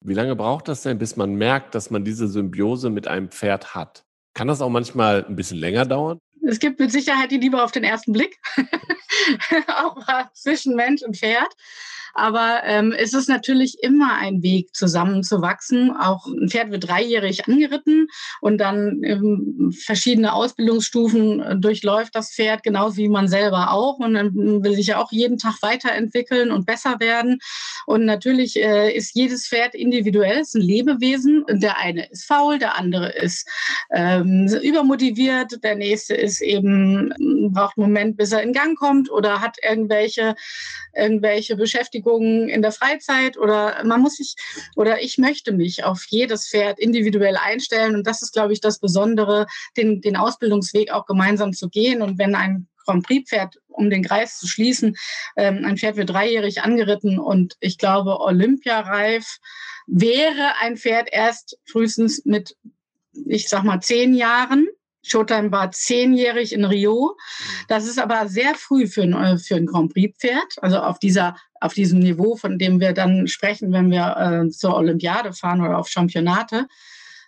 Wie 0.00 0.14
lange 0.14 0.34
braucht 0.34 0.68
das 0.68 0.82
denn, 0.82 0.98
bis 0.98 1.16
man 1.16 1.34
merkt, 1.34 1.74
dass 1.74 1.90
man 1.90 2.04
diese 2.04 2.26
Symbiose 2.26 2.90
mit 2.90 3.06
einem 3.06 3.30
Pferd 3.30 3.74
hat? 3.74 4.04
Kann 4.34 4.48
das 4.48 4.60
auch 4.60 4.70
manchmal 4.70 5.24
ein 5.24 5.36
bisschen 5.36 5.58
länger 5.58 5.84
dauern? 5.84 6.20
Es 6.46 6.58
gibt 6.58 6.80
mit 6.80 6.90
Sicherheit 6.90 7.30
die 7.30 7.38
Liebe 7.38 7.62
auf 7.62 7.70
den 7.70 7.84
ersten 7.84 8.12
Blick, 8.12 8.38
auch 9.68 9.96
zwischen 10.32 10.74
Mensch 10.74 11.02
und 11.02 11.16
Pferd. 11.16 11.52
Aber 12.14 12.62
ähm, 12.64 12.92
es 12.96 13.14
ist 13.14 13.28
natürlich 13.28 13.78
immer 13.82 14.14
ein 14.14 14.42
Weg, 14.42 14.74
zusammenzuwachsen. 14.74 15.90
Auch 15.96 16.26
ein 16.26 16.48
Pferd 16.48 16.70
wird 16.70 16.88
dreijährig 16.88 17.46
angeritten 17.48 18.08
und 18.40 18.58
dann 18.58 19.02
ähm, 19.02 19.74
verschiedene 19.84 20.32
Ausbildungsstufen 20.32 21.40
äh, 21.40 21.56
durchläuft 21.56 22.14
das 22.14 22.32
Pferd, 22.32 22.62
genauso 22.62 22.96
wie 22.96 23.08
man 23.08 23.28
selber 23.28 23.72
auch. 23.72 23.98
Und 23.98 24.14
dann 24.14 24.34
will 24.34 24.74
sich 24.74 24.88
ja 24.88 24.98
auch 24.98 25.12
jeden 25.12 25.38
Tag 25.38 25.62
weiterentwickeln 25.62 26.50
und 26.50 26.66
besser 26.66 27.00
werden. 27.00 27.38
Und 27.86 28.04
natürlich 28.04 28.56
äh, 28.56 28.94
ist 28.94 29.14
jedes 29.14 29.48
Pferd 29.48 29.74
individuell, 29.74 30.40
ist 30.40 30.54
ein 30.54 30.62
Lebewesen. 30.62 31.44
Der 31.48 31.78
eine 31.78 32.08
ist 32.10 32.26
faul, 32.26 32.58
der 32.58 32.76
andere 32.76 33.10
ist 33.12 33.48
ähm, 33.90 34.48
übermotiviert, 34.62 35.62
der 35.62 35.76
nächste 35.76 36.14
ist 36.14 36.40
eben, 36.40 37.12
braucht 37.52 37.78
einen 37.78 37.86
Moment, 37.86 38.16
bis 38.16 38.32
er 38.32 38.42
in 38.42 38.52
Gang 38.52 38.78
kommt 38.78 39.10
oder 39.10 39.40
hat 39.40 39.56
irgendwelche, 39.62 40.34
irgendwelche 40.94 41.56
Beschäftigungen 41.56 42.01
Beschäftigung 42.02 42.48
in 42.48 42.62
der 42.62 42.72
Freizeit 42.72 43.36
oder 43.38 43.82
man 43.84 44.00
muss 44.00 44.16
sich 44.16 44.34
oder 44.76 45.02
ich 45.02 45.18
möchte 45.18 45.52
mich 45.52 45.84
auf 45.84 46.04
jedes 46.08 46.48
Pferd 46.48 46.78
individuell 46.78 47.36
einstellen. 47.36 47.94
Und 47.94 48.06
das 48.06 48.22
ist, 48.22 48.32
glaube 48.32 48.52
ich, 48.52 48.60
das 48.60 48.78
Besondere, 48.78 49.46
den, 49.76 50.00
den 50.00 50.16
Ausbildungsweg 50.16 50.90
auch 50.92 51.06
gemeinsam 51.06 51.52
zu 51.52 51.68
gehen. 51.68 52.02
Und 52.02 52.18
wenn 52.18 52.34
ein 52.34 52.66
Grand 52.84 53.06
Prix-Pferd, 53.06 53.58
um 53.68 53.90
den 53.90 54.02
Kreis 54.02 54.38
zu 54.38 54.48
schließen, 54.48 54.96
ähm, 55.36 55.64
ein 55.64 55.76
Pferd 55.76 55.96
wird 55.96 56.10
dreijährig 56.10 56.62
angeritten 56.62 57.18
und 57.18 57.56
ich 57.60 57.78
glaube, 57.78 58.20
Olympiareif 58.20 59.38
wäre 59.86 60.54
ein 60.60 60.76
Pferd 60.76 61.08
erst 61.12 61.58
frühestens 61.64 62.24
mit, 62.24 62.56
ich 63.26 63.48
sag 63.48 63.62
mal, 63.62 63.80
zehn 63.80 64.14
Jahren. 64.14 64.66
Showtime 65.02 65.50
war 65.50 65.72
zehnjährig 65.72 66.52
in 66.52 66.64
Rio. 66.64 67.16
Das 67.68 67.86
ist 67.86 67.98
aber 67.98 68.28
sehr 68.28 68.54
früh 68.54 68.86
für 68.86 69.02
ein, 69.02 69.14
äh, 69.14 69.38
für 69.38 69.56
ein 69.56 69.66
Grand 69.66 69.92
Prix-Pferd, 69.92 70.56
also 70.62 70.78
auf, 70.78 70.98
dieser, 70.98 71.36
auf 71.60 71.74
diesem 71.74 71.98
Niveau, 71.98 72.36
von 72.36 72.58
dem 72.58 72.80
wir 72.80 72.92
dann 72.92 73.26
sprechen, 73.26 73.72
wenn 73.72 73.90
wir 73.90 74.16
äh, 74.16 74.50
zur 74.50 74.76
Olympiade 74.76 75.32
fahren 75.32 75.60
oder 75.60 75.78
auf 75.78 75.88
Championate. 75.88 76.66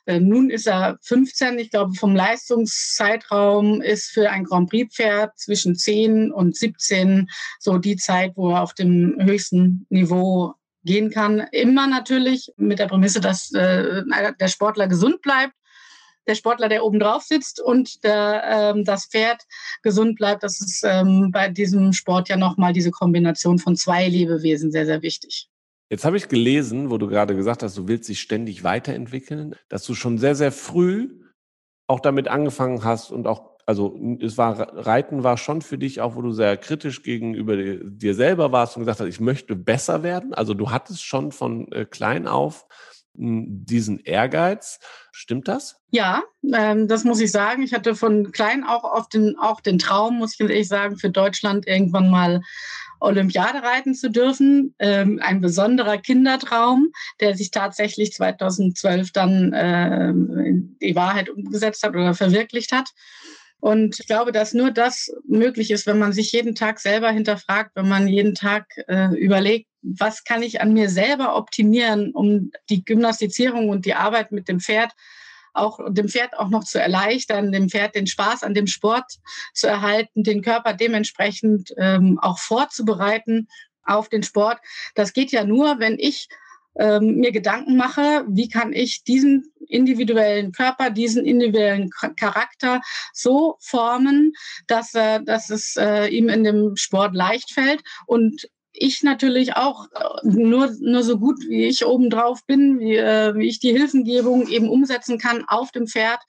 Äh, 0.06 0.20
nun 0.20 0.50
ist 0.50 0.66
er 0.66 0.98
15. 1.02 1.58
Ich 1.58 1.70
glaube, 1.70 1.94
vom 1.94 2.14
Leistungszeitraum 2.14 3.80
ist 3.80 4.10
für 4.10 4.30
ein 4.30 4.44
Grand 4.44 4.70
Prix-Pferd 4.70 5.37
zwischen 5.38 5.74
10 5.74 6.30
und 6.30 6.56
17 6.56 7.28
so 7.58 7.78
die 7.78 7.96
Zeit, 7.96 8.32
wo 8.37 8.50
er 8.50 8.62
auf 8.62 8.74
dem 8.74 9.16
höchsten 9.20 9.87
Niveau 9.88 10.54
gehen 10.84 11.10
kann. 11.10 11.40
Immer 11.50 11.87
natürlich 11.87 12.52
mit 12.56 12.78
der 12.78 12.87
Prämisse, 12.87 13.20
dass 13.20 13.52
äh, 13.52 14.02
der 14.38 14.48
Sportler 14.48 14.87
gesund 14.87 15.22
bleibt 15.22 15.54
der 16.26 16.34
Sportler, 16.34 16.68
der 16.68 16.84
oben 16.84 16.98
drauf 16.98 17.22
sitzt 17.22 17.60
und 17.60 18.02
der, 18.04 18.42
ähm, 18.74 18.84
das 18.84 19.06
Pferd 19.06 19.42
gesund 19.82 20.16
bleibt. 20.16 20.42
Das 20.42 20.60
ist 20.60 20.84
ähm, 20.84 21.30
bei 21.32 21.48
diesem 21.48 21.92
Sport 21.92 22.28
ja 22.28 22.37
nochmal 22.37 22.72
diese 22.72 22.90
Kombination 22.90 23.58
von 23.58 23.76
zwei 23.76 24.08
Lebewesen 24.08 24.70
sehr, 24.70 24.87
sehr 24.87 25.02
wichtig. 25.02 25.48
Jetzt 25.90 26.04
habe 26.04 26.16
ich 26.16 26.28
gelesen, 26.28 26.90
wo 26.90 26.98
du 26.98 27.08
gerade 27.08 27.37
gesagt 27.37 27.62
hast, 27.62 27.76
du 27.76 27.87
willst 27.88 28.08
dich 28.08 28.20
ständig 28.20 28.64
weiterentwickeln, 28.64 29.54
dass 29.68 29.84
du 29.84 29.94
schon 29.94 30.18
sehr, 30.18 30.34
sehr 30.34 30.50
früh 30.50 31.10
auch 31.87 32.00
damit 32.00 32.28
angefangen 32.28 32.82
hast 32.84 33.10
und 33.10 33.26
auch, 33.26 33.58
also 33.66 33.98
es 34.20 34.38
war, 34.38 34.58
Reiten 34.87 35.22
war 35.22 35.37
schon 35.37 35.62
für 35.62 35.78
dich 35.78 36.00
auch, 36.00 36.16
wo 36.16 36.22
du 36.22 36.32
sehr 36.32 36.56
kritisch 36.56 37.02
gegenüber 37.02 37.56
dir 37.56 38.14
selber 38.14 38.52
warst 38.52 38.76
und 38.76 38.82
gesagt 38.82 39.00
hast, 39.00 39.08
ich 39.08 39.20
möchte 39.20 39.54
besser 39.54 40.02
werden. 40.02 40.32
Also 40.34 40.54
du 40.54 40.70
hattest 40.70 41.04
schon 41.04 41.32
von 41.32 41.70
äh, 41.72 41.84
klein 41.84 42.26
auf 42.26 42.66
diesen 43.14 44.00
Ehrgeiz. 44.00 44.81
Stimmt 45.12 45.48
das? 45.48 45.77
Ja, 45.90 46.22
ähm, 46.53 46.88
das 46.88 47.05
muss 47.05 47.20
ich 47.20 47.31
sagen. 47.31 47.62
Ich 47.62 47.72
hatte 47.72 47.94
von 47.94 48.33
klein 48.33 48.64
auch 48.64 48.85
auf 48.85 49.09
den, 49.09 49.37
auch 49.38 49.61
den 49.61 49.79
Traum, 49.79 50.18
muss 50.18 50.35
ich 50.35 50.40
ehrlich 50.40 50.68
sagen, 50.68 50.96
für 50.98 51.11
Deutschland 51.11 51.66
irgendwann 51.66 52.11
mal 52.11 52.42
Olympiade 53.00 53.62
reiten 53.62 53.94
zu 53.94 54.11
dürfen. 54.11 54.74
Ähm, 54.79 55.20
ein 55.22 55.40
besonderer 55.40 55.98
Kindertraum, 55.98 56.88
der 57.20 57.37
sich 57.37 57.50
tatsächlich 57.50 58.12
2012 58.12 59.12
dann 59.12 59.53
äh, 59.53 60.12
die 60.83 60.96
Wahrheit 60.96 61.31
umgesetzt 61.31 61.83
hat 61.85 61.92
oder 61.92 62.14
verwirklicht 62.14 62.72
hat. 62.72 62.90
Und 63.61 63.98
ich 63.98 64.07
glaube, 64.07 64.33
dass 64.33 64.53
nur 64.53 64.70
das 64.70 65.11
möglich 65.27 65.70
ist, 65.70 65.87
wenn 65.87 65.98
man 65.98 66.12
sich 66.12 66.33
jeden 66.33 66.55
Tag 66.55 66.81
selber 66.81 67.11
hinterfragt, 67.11 67.70
wenn 67.74 67.88
man 67.88 68.09
jeden 68.09 68.35
Tag 68.35 68.66
äh, 68.88 69.14
überlegt, 69.16 69.68
was 69.84 70.24
kann 70.24 70.42
ich 70.42 70.60
an 70.60 70.72
mir 70.72 70.88
selber 70.88 71.36
optimieren, 71.36 72.12
um 72.12 72.50
die 72.70 72.84
Gymnastizierung 72.84 73.68
und 73.68 73.84
die 73.84 73.94
Arbeit 73.94 74.32
mit 74.32 74.48
dem 74.48 74.60
Pferd 74.60 74.92
auch 75.56 75.78
dem 75.88 76.08
Pferd 76.08 76.36
auch 76.36 76.48
noch 76.48 76.64
zu 76.64 76.80
erleichtern, 76.80 77.52
dem 77.52 77.68
Pferd 77.68 77.94
den 77.94 78.08
Spaß 78.08 78.42
an 78.42 78.54
dem 78.54 78.66
Sport 78.66 79.20
zu 79.52 79.68
erhalten, 79.68 80.24
den 80.24 80.42
Körper 80.42 80.74
dementsprechend 80.74 81.72
ähm, 81.78 82.18
auch 82.20 82.38
vorzubereiten 82.38 83.46
auf 83.84 84.08
den 84.08 84.24
Sport. 84.24 84.58
Das 84.96 85.12
geht 85.12 85.30
ja 85.30 85.44
nur, 85.44 85.78
wenn 85.78 85.96
ich 85.98 86.28
ähm, 86.76 87.16
mir 87.16 87.30
Gedanken 87.30 87.76
mache, 87.76 88.24
wie 88.28 88.48
kann 88.48 88.72
ich 88.72 89.04
diesen 89.04 89.52
individuellen 89.68 90.50
Körper, 90.52 90.90
diesen 90.90 91.24
individuellen 91.24 91.90
Charakter 92.16 92.80
so 93.12 93.56
formen, 93.60 94.32
dass, 94.66 94.92
äh, 94.94 95.22
dass 95.22 95.50
es 95.50 95.76
äh, 95.76 96.08
ihm 96.08 96.28
in 96.28 96.42
dem 96.42 96.76
Sport 96.76 97.14
leicht 97.14 97.52
fällt 97.52 97.82
und 98.06 98.48
ich 98.74 99.02
natürlich 99.02 99.56
auch 99.56 99.87
äh, 99.92 100.26
nur, 100.28 100.70
nur 100.80 101.02
so 101.02 101.18
gut, 101.18 101.40
wie 101.48 101.64
ich 101.64 101.87
obendrauf 101.87 102.44
bin, 102.46 102.80
wie, 102.80 102.96
äh, 102.96 103.34
wie 103.34 103.48
ich 103.48 103.60
die 103.60 103.72
Hilfengebung 103.72 104.48
eben 104.48 104.68
umsetzen 104.68 105.18
kann 105.18 105.44
auf 105.46 105.70
dem 105.70 105.87
Pferd, 105.87 106.20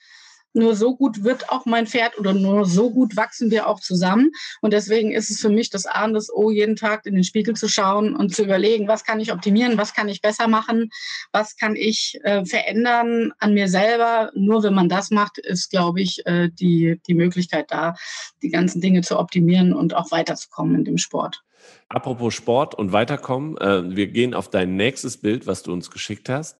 nur 0.55 0.73
so 0.73 0.95
gut 0.95 1.25
wird 1.25 1.49
auch 1.49 1.65
mein 1.65 1.85
Pferd 1.85 2.17
oder 2.17 2.33
nur 2.33 2.65
so 2.65 2.89
gut 2.89 3.17
wachsen 3.17 3.51
wir 3.51 3.67
auch 3.67 3.81
zusammen. 3.81 4.31
Und 4.61 4.71
deswegen 4.71 5.11
ist 5.11 5.29
es 5.29 5.41
für 5.41 5.49
mich 5.49 5.69
das 5.69 5.85
A 5.85 6.05
und 6.05 6.13
das 6.13 6.33
O, 6.33 6.49
jeden 6.49 6.77
Tag 6.77 7.05
in 7.05 7.13
den 7.13 7.25
Spiegel 7.25 7.55
zu 7.55 7.67
schauen 7.67 8.15
und 8.15 8.33
zu 8.33 8.43
überlegen, 8.43 8.87
was 8.87 9.03
kann 9.03 9.19
ich 9.19 9.33
optimieren, 9.33 9.77
was 9.77 9.93
kann 9.93 10.07
ich 10.07 10.21
besser 10.21 10.47
machen, 10.47 10.91
was 11.33 11.57
kann 11.57 11.75
ich 11.75 12.19
äh, 12.23 12.45
verändern 12.45 13.33
an 13.39 13.53
mir 13.53 13.67
selber. 13.67 14.31
Nur 14.33 14.63
wenn 14.63 14.73
man 14.73 14.87
das 14.87 15.11
macht, 15.11 15.39
ist, 15.39 15.71
glaube 15.71 15.99
ich, 16.01 16.25
äh, 16.25 16.49
die, 16.49 17.01
die 17.05 17.15
Möglichkeit 17.15 17.69
da, 17.69 17.95
die 18.41 18.49
ganzen 18.49 18.79
Dinge 18.79 19.01
zu 19.01 19.19
optimieren 19.19 19.73
und 19.73 19.93
auch 19.93 20.11
weiterzukommen 20.11 20.75
in 20.75 20.85
dem 20.85 20.97
Sport. 20.97 21.44
Apropos 21.89 22.33
Sport 22.33 22.75
und 22.75 22.91
weiterkommen, 22.91 23.57
äh, 23.57 23.95
wir 23.95 24.07
gehen 24.07 24.33
auf 24.33 24.49
dein 24.49 24.75
nächstes 24.75 25.17
Bild, 25.17 25.47
was 25.47 25.63
du 25.63 25.73
uns 25.73 25.91
geschickt 25.91 26.29
hast 26.29 26.59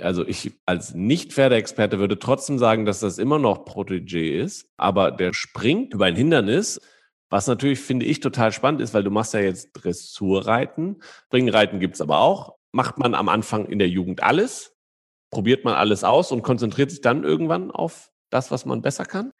also 0.00 0.26
ich 0.26 0.52
als 0.66 0.94
Nicht-Pferdeexperte 0.94 1.98
würde 1.98 2.18
trotzdem 2.18 2.58
sagen, 2.58 2.84
dass 2.84 3.00
das 3.00 3.18
immer 3.18 3.38
noch 3.38 3.64
Protégé 3.64 4.30
ist, 4.32 4.68
aber 4.76 5.10
der 5.10 5.32
springt 5.32 5.94
über 5.94 6.06
ein 6.06 6.16
Hindernis, 6.16 6.80
was 7.28 7.46
natürlich, 7.46 7.80
finde 7.80 8.06
ich, 8.06 8.20
total 8.20 8.52
spannend 8.52 8.80
ist, 8.80 8.94
weil 8.94 9.02
du 9.02 9.10
machst 9.10 9.34
ja 9.34 9.40
jetzt 9.40 9.72
Dressurreiten. 9.72 11.00
Springreiten 11.26 11.80
gibt's 11.80 12.00
aber 12.00 12.20
auch. 12.20 12.56
Macht 12.72 12.98
man 12.98 13.14
am 13.14 13.28
Anfang 13.28 13.66
in 13.66 13.78
der 13.78 13.88
Jugend 13.88 14.22
alles, 14.22 14.76
probiert 15.30 15.64
man 15.64 15.74
alles 15.74 16.04
aus 16.04 16.30
und 16.30 16.42
konzentriert 16.42 16.90
sich 16.90 17.00
dann 17.00 17.24
irgendwann 17.24 17.70
auf 17.70 18.10
das, 18.30 18.50
was 18.50 18.64
man 18.64 18.82
besser 18.82 19.04
kann? 19.04 19.32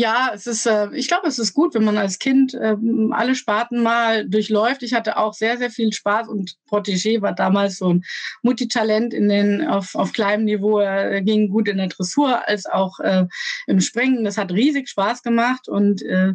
Ja, 0.00 0.30
es 0.32 0.46
ist, 0.46 0.64
äh, 0.64 0.90
ich 0.92 1.08
glaube, 1.08 1.26
es 1.26 1.40
ist 1.40 1.54
gut, 1.54 1.74
wenn 1.74 1.82
man 1.82 1.98
als 1.98 2.20
Kind 2.20 2.54
äh, 2.54 2.76
alle 3.10 3.34
Sparten 3.34 3.82
mal 3.82 4.28
durchläuft. 4.28 4.84
Ich 4.84 4.94
hatte 4.94 5.16
auch 5.16 5.34
sehr, 5.34 5.58
sehr 5.58 5.70
viel 5.70 5.92
Spaß 5.92 6.28
und 6.28 6.54
Protégé 6.70 7.20
war 7.20 7.34
damals 7.34 7.78
so 7.78 7.94
ein 7.94 8.04
Multitalent 8.42 9.12
in 9.12 9.28
den, 9.28 9.66
auf, 9.66 9.96
auf 9.96 10.12
kleinem 10.12 10.44
Niveau. 10.44 10.78
Er 10.78 11.20
ging 11.22 11.48
gut 11.48 11.66
in 11.66 11.78
der 11.78 11.88
Dressur 11.88 12.46
als 12.46 12.66
auch 12.66 13.00
äh, 13.00 13.26
im 13.66 13.80
Springen. 13.80 14.22
Das 14.22 14.38
hat 14.38 14.52
riesig 14.52 14.88
Spaß 14.88 15.24
gemacht 15.24 15.68
und 15.68 16.00
äh, 16.02 16.34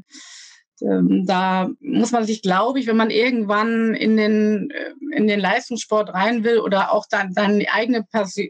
ähm, 0.84 1.26
da 1.26 1.70
muss 1.80 2.12
man 2.12 2.26
sich, 2.26 2.42
glaube 2.42 2.80
ich, 2.80 2.88
wenn 2.88 2.98
man 2.98 3.10
irgendwann 3.10 3.94
in 3.96 4.18
den, 4.18 4.70
äh, 4.72 5.16
in 5.16 5.28
den 5.28 5.40
Leistungssport 5.40 6.14
rein 6.14 6.44
will 6.44 6.60
oder 6.60 6.92
auch 6.92 7.06
dann 7.10 7.32
seine 7.34 7.72
eigene 7.72 8.06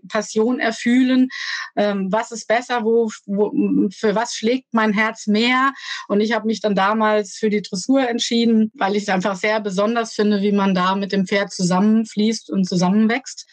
Passion 0.09 0.59
erfühlen, 0.59 1.29
ähm, 1.75 2.11
was 2.11 2.31
ist 2.31 2.47
besser, 2.47 2.83
wo, 2.83 3.11
wo, 3.25 3.51
für 3.95 4.15
was 4.15 4.33
schlägt 4.33 4.73
mein 4.73 4.93
Herz 4.93 5.27
mehr. 5.27 5.73
Und 6.07 6.21
ich 6.21 6.33
habe 6.33 6.47
mich 6.47 6.61
dann 6.61 6.75
damals 6.75 7.35
für 7.35 7.49
die 7.49 7.61
Dressur 7.61 8.07
entschieden, 8.07 8.71
weil 8.75 8.95
ich 8.95 9.03
es 9.03 9.09
einfach 9.09 9.35
sehr 9.35 9.59
besonders 9.59 10.13
finde, 10.13 10.41
wie 10.41 10.51
man 10.51 10.73
da 10.73 10.95
mit 10.95 11.11
dem 11.11 11.27
Pferd 11.27 11.51
zusammenfließt 11.51 12.49
und 12.49 12.65
zusammenwächst. 12.65 13.47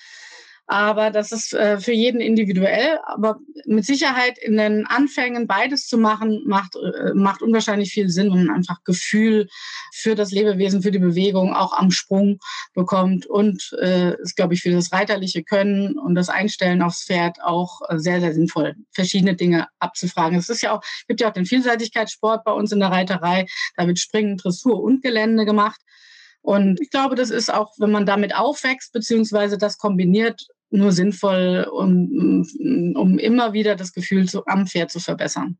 Aber 0.70 1.10
das 1.10 1.32
ist 1.32 1.52
äh, 1.52 1.80
für 1.80 1.92
jeden 1.92 2.20
individuell. 2.20 3.00
Aber 3.02 3.40
mit 3.66 3.84
Sicherheit 3.84 4.38
in 4.38 4.56
den 4.56 4.86
Anfängen 4.86 5.48
beides 5.48 5.88
zu 5.88 5.98
machen, 5.98 6.44
macht, 6.46 6.76
äh, 6.76 7.12
macht 7.12 7.42
unwahrscheinlich 7.42 7.90
viel 7.90 8.08
Sinn 8.08 8.30
und 8.30 8.48
einfach 8.50 8.84
Gefühl 8.84 9.48
für 9.92 10.14
das 10.14 10.30
Lebewesen, 10.30 10.80
für 10.80 10.92
die 10.92 11.00
Bewegung 11.00 11.56
auch 11.56 11.72
am 11.72 11.90
Sprung 11.90 12.38
bekommt. 12.72 13.26
Und 13.26 13.76
äh, 13.82 14.14
ist, 14.20 14.36
glaube 14.36 14.54
ich, 14.54 14.62
für 14.62 14.70
das 14.70 14.92
reiterliche 14.92 15.42
Können 15.42 15.98
und 15.98 16.14
das 16.14 16.28
Einstellen 16.28 16.82
aufs 16.82 17.04
Pferd 17.04 17.38
auch 17.42 17.80
sehr, 17.96 18.20
sehr 18.20 18.32
sinnvoll, 18.32 18.76
verschiedene 18.92 19.34
Dinge 19.34 19.66
abzufragen. 19.80 20.38
Es 20.38 20.50
ist 20.50 20.62
ja 20.62 20.76
auch, 20.76 20.82
gibt 21.08 21.20
ja 21.20 21.30
auch 21.30 21.34
den 21.34 21.46
Vielseitigkeitssport 21.46 22.44
bei 22.44 22.52
uns 22.52 22.70
in 22.70 22.78
der 22.78 22.92
Reiterei. 22.92 23.46
Da 23.76 23.88
wird 23.88 23.98
Springen, 23.98 24.36
Dressur 24.36 24.80
und 24.80 25.02
Gelände 25.02 25.44
gemacht. 25.46 25.80
Und 26.42 26.80
ich 26.80 26.90
glaube, 26.90 27.16
das 27.16 27.30
ist 27.30 27.52
auch, 27.52 27.72
wenn 27.78 27.90
man 27.90 28.06
damit 28.06 28.36
aufwächst, 28.36 28.92
beziehungsweise 28.92 29.58
das 29.58 29.76
kombiniert, 29.76 30.46
nur 30.70 30.92
sinnvoll, 30.92 31.66
um, 31.70 32.46
um 32.96 33.18
immer 33.18 33.52
wieder 33.52 33.76
das 33.76 33.92
Gefühl 33.92 34.28
zu, 34.28 34.44
am 34.46 34.66
Pferd 34.66 34.90
zu 34.90 35.00
verbessern. 35.00 35.58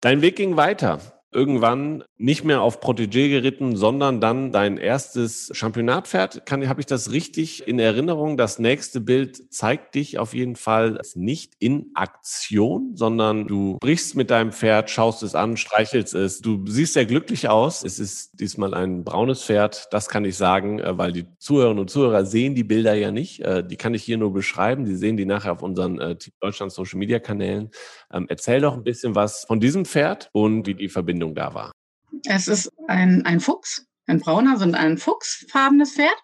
Dein 0.00 0.22
Weg 0.22 0.36
ging 0.36 0.56
weiter 0.56 1.15
irgendwann 1.36 2.02
nicht 2.16 2.44
mehr 2.44 2.62
auf 2.62 2.80
Protégé 2.80 3.28
geritten, 3.28 3.76
sondern 3.76 4.22
dann 4.22 4.52
dein 4.52 4.78
erstes 4.78 5.50
Championatpferd. 5.52 6.50
Habe 6.50 6.80
ich 6.80 6.86
das 6.86 7.12
richtig 7.12 7.68
in 7.68 7.78
Erinnerung? 7.78 8.38
Das 8.38 8.58
nächste 8.58 9.02
Bild 9.02 9.52
zeigt 9.52 9.94
dich 9.96 10.18
auf 10.18 10.32
jeden 10.32 10.56
Fall 10.56 10.98
nicht 11.14 11.52
in 11.58 11.90
Aktion, 11.94 12.92
sondern 12.96 13.46
du 13.46 13.76
brichst 13.80 14.16
mit 14.16 14.30
deinem 14.30 14.50
Pferd, 14.50 14.88
schaust 14.88 15.22
es 15.22 15.34
an, 15.34 15.58
streichelst 15.58 16.14
es. 16.14 16.40
Du 16.40 16.64
siehst 16.66 16.94
sehr 16.94 17.04
glücklich 17.04 17.50
aus. 17.50 17.84
Es 17.84 17.98
ist 17.98 18.40
diesmal 18.40 18.72
ein 18.72 19.04
braunes 19.04 19.42
Pferd. 19.42 19.88
Das 19.90 20.08
kann 20.08 20.24
ich 20.24 20.38
sagen, 20.38 20.78
äh, 20.78 20.96
weil 20.96 21.12
die 21.12 21.26
Zuhörerinnen 21.38 21.80
und 21.80 21.90
Zuhörer 21.90 22.24
sehen 22.24 22.54
die 22.54 22.64
Bilder 22.64 22.94
ja 22.94 23.10
nicht. 23.10 23.40
Äh, 23.40 23.62
die 23.62 23.76
kann 23.76 23.92
ich 23.92 24.02
hier 24.02 24.16
nur 24.16 24.32
beschreiben. 24.32 24.86
Die 24.86 24.96
sehen 24.96 25.18
die 25.18 25.26
nachher 25.26 25.52
auf 25.52 25.62
unseren 25.62 26.00
äh, 26.00 26.16
Deutschland 26.40 26.72
Social 26.72 26.98
Media 26.98 27.18
Kanälen. 27.18 27.70
Ähm, 28.10 28.24
erzähl 28.30 28.62
doch 28.62 28.74
ein 28.74 28.84
bisschen 28.84 29.14
was 29.14 29.44
von 29.44 29.60
diesem 29.60 29.84
Pferd 29.84 30.30
und 30.32 30.66
wie 30.66 30.74
die 30.74 30.88
Verbindung 30.88 31.25
da 31.34 31.54
war. 31.54 31.72
Es 32.26 32.48
ist 32.48 32.70
ein, 32.88 33.24
ein 33.26 33.40
Fuchs, 33.40 33.86
ein 34.06 34.20
brauner, 34.20 34.56
sind 34.56 34.74
ein 34.74 34.98
fuchsfarbenes 34.98 35.94
Pferd. 35.94 36.16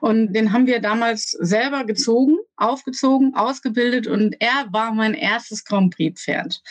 Und 0.00 0.32
den 0.32 0.52
haben 0.52 0.66
wir 0.66 0.80
damals 0.80 1.30
selber 1.30 1.84
gezogen 1.84 2.38
aufgezogen, 2.60 3.34
ausgebildet 3.34 4.06
und 4.06 4.36
er 4.40 4.66
war 4.70 4.92
mein 4.92 5.14
erstes 5.14 5.64
Grand 5.64 5.94
Prix 5.94 6.22
Pferd. 6.22 6.62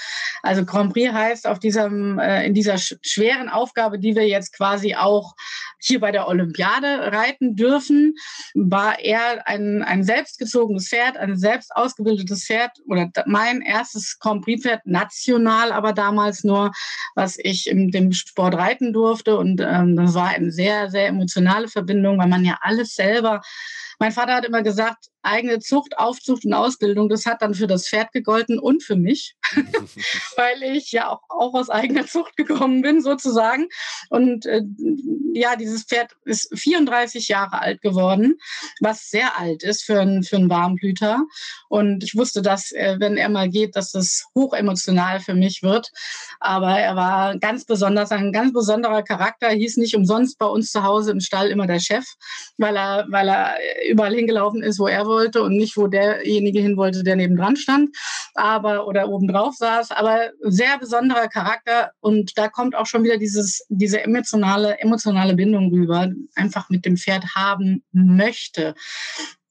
Also 0.43 0.65
Grand 0.65 0.93
Prix 0.93 1.11
heißt 1.11 1.47
auf 1.47 1.59
diesem, 1.59 2.19
äh, 2.19 2.45
in 2.45 2.53
dieser 2.53 2.77
schweren 2.77 3.49
Aufgabe, 3.49 3.99
die 3.99 4.15
wir 4.15 4.27
jetzt 4.27 4.55
quasi 4.55 4.95
auch 4.95 5.35
hier 5.79 5.99
bei 5.99 6.11
der 6.11 6.27
Olympiade 6.27 7.11
reiten 7.11 7.55
dürfen, 7.55 8.15
war 8.53 8.99
er 8.99 9.47
ein, 9.47 9.81
ein 9.81 10.03
selbstgezogenes 10.03 10.89
Pferd, 10.89 11.17
ein 11.17 11.37
selbst 11.37 11.75
ausgebildetes 11.75 12.45
Pferd 12.45 12.71
oder 12.87 13.09
mein 13.25 13.61
erstes 13.61 14.19
Grand 14.19 14.43
Prix 14.43 14.63
Pferd, 14.63 14.85
national 14.85 15.71
aber 15.71 15.93
damals 15.93 16.43
nur, 16.43 16.71
was 17.15 17.37
ich 17.37 17.67
in 17.67 17.91
dem 17.91 18.11
Sport 18.11 18.55
reiten 18.55 18.93
durfte 18.93 19.37
und 19.37 19.61
ähm, 19.61 19.95
das 19.95 20.13
war 20.13 20.27
eine 20.27 20.51
sehr, 20.51 20.89
sehr 20.89 21.07
emotionale 21.07 21.67
Verbindung, 21.67 22.19
weil 22.19 22.27
man 22.27 22.45
ja 22.45 22.57
alles 22.61 22.95
selber 22.95 23.41
mein 23.99 24.11
Vater 24.13 24.33
hat 24.33 24.45
immer 24.45 24.63
gesagt, 24.63 25.09
eigene 25.21 25.59
Zucht, 25.59 25.97
Aufzucht 25.97 26.45
und 26.45 26.53
Ausbildung, 26.53 27.09
das 27.09 27.25
hat 27.25 27.41
dann 27.41 27.53
für 27.53 27.67
das 27.67 27.87
Pferd 27.87 28.11
gegolten 28.13 28.57
und 28.57 28.83
für 28.83 28.95
mich, 28.95 29.35
weil 30.37 30.63
ich 30.63 30.91
ja 30.91 31.09
auch, 31.09 31.21
auch 31.29 31.53
aus 31.53 31.69
eigener 31.69 32.07
Zucht 32.07 32.37
gekommen 32.37 32.81
bin 32.81 33.01
sozusagen. 33.01 33.67
Und 34.09 34.45
äh, 34.45 34.61
ja, 35.33 35.55
dieses 35.55 35.83
Pferd 35.83 36.15
ist 36.25 36.57
34 36.57 37.27
Jahre 37.27 37.61
alt 37.61 37.81
geworden, 37.81 38.37
was 38.79 39.09
sehr 39.09 39.37
alt 39.37 39.63
ist 39.63 39.83
für, 39.83 39.99
ein, 39.99 40.23
für 40.23 40.37
einen 40.37 40.49
Warmblüter. 40.49 41.25
Und 41.67 42.03
ich 42.03 42.15
wusste, 42.15 42.41
dass, 42.41 42.71
äh, 42.71 42.95
wenn 42.99 43.17
er 43.17 43.29
mal 43.29 43.49
geht, 43.49 43.75
dass 43.75 43.91
das 43.91 44.25
hochemotional 44.35 45.19
für 45.19 45.35
mich 45.35 45.63
wird. 45.63 45.91
Aber 46.39 46.79
er 46.79 46.95
war 46.95 47.37
ganz 47.37 47.65
besonders, 47.65 48.11
ein 48.11 48.31
ganz 48.31 48.53
besonderer 48.53 49.03
Charakter, 49.03 49.49
hieß 49.49 49.77
nicht 49.77 49.95
umsonst 49.95 50.37
bei 50.39 50.45
uns 50.45 50.71
zu 50.71 50.83
Hause 50.83 51.11
im 51.11 51.19
Stall 51.19 51.49
immer 51.49 51.67
der 51.67 51.79
Chef, 51.79 52.05
weil 52.57 52.77
er, 52.77 53.05
weil 53.09 53.27
er 53.27 53.55
überall 53.89 54.13
hingelaufen 54.13 54.63
ist, 54.63 54.79
wo 54.79 54.87
er 54.87 55.05
wollte 55.05 55.43
und 55.43 55.55
nicht, 55.55 55.77
wo 55.77 55.87
derjenige 55.87 56.61
hin 56.61 56.77
wollte, 56.77 57.03
der 57.03 57.15
nebendran 57.15 57.55
stand, 57.55 57.95
aber 58.35 58.87
oder 58.87 59.09
obendrauf 59.09 59.55
saß. 59.55 59.91
Aber 59.91 60.29
sehr 60.41 60.77
besonderer 60.77 61.27
Charakter 61.27 61.91
und 61.99 62.37
da 62.37 62.47
kommt 62.47 62.75
auch 62.75 62.85
schon 62.85 63.03
wieder 63.03 63.17
dieses, 63.17 63.65
diese 63.69 64.01
emotionale, 64.01 64.79
emotionale 64.79 65.35
Bindung 65.35 65.71
rüber, 65.71 66.09
einfach 66.35 66.69
mit 66.69 66.85
dem 66.85 66.97
Pferd 66.97 67.35
haben 67.35 67.83
möchte 67.91 68.75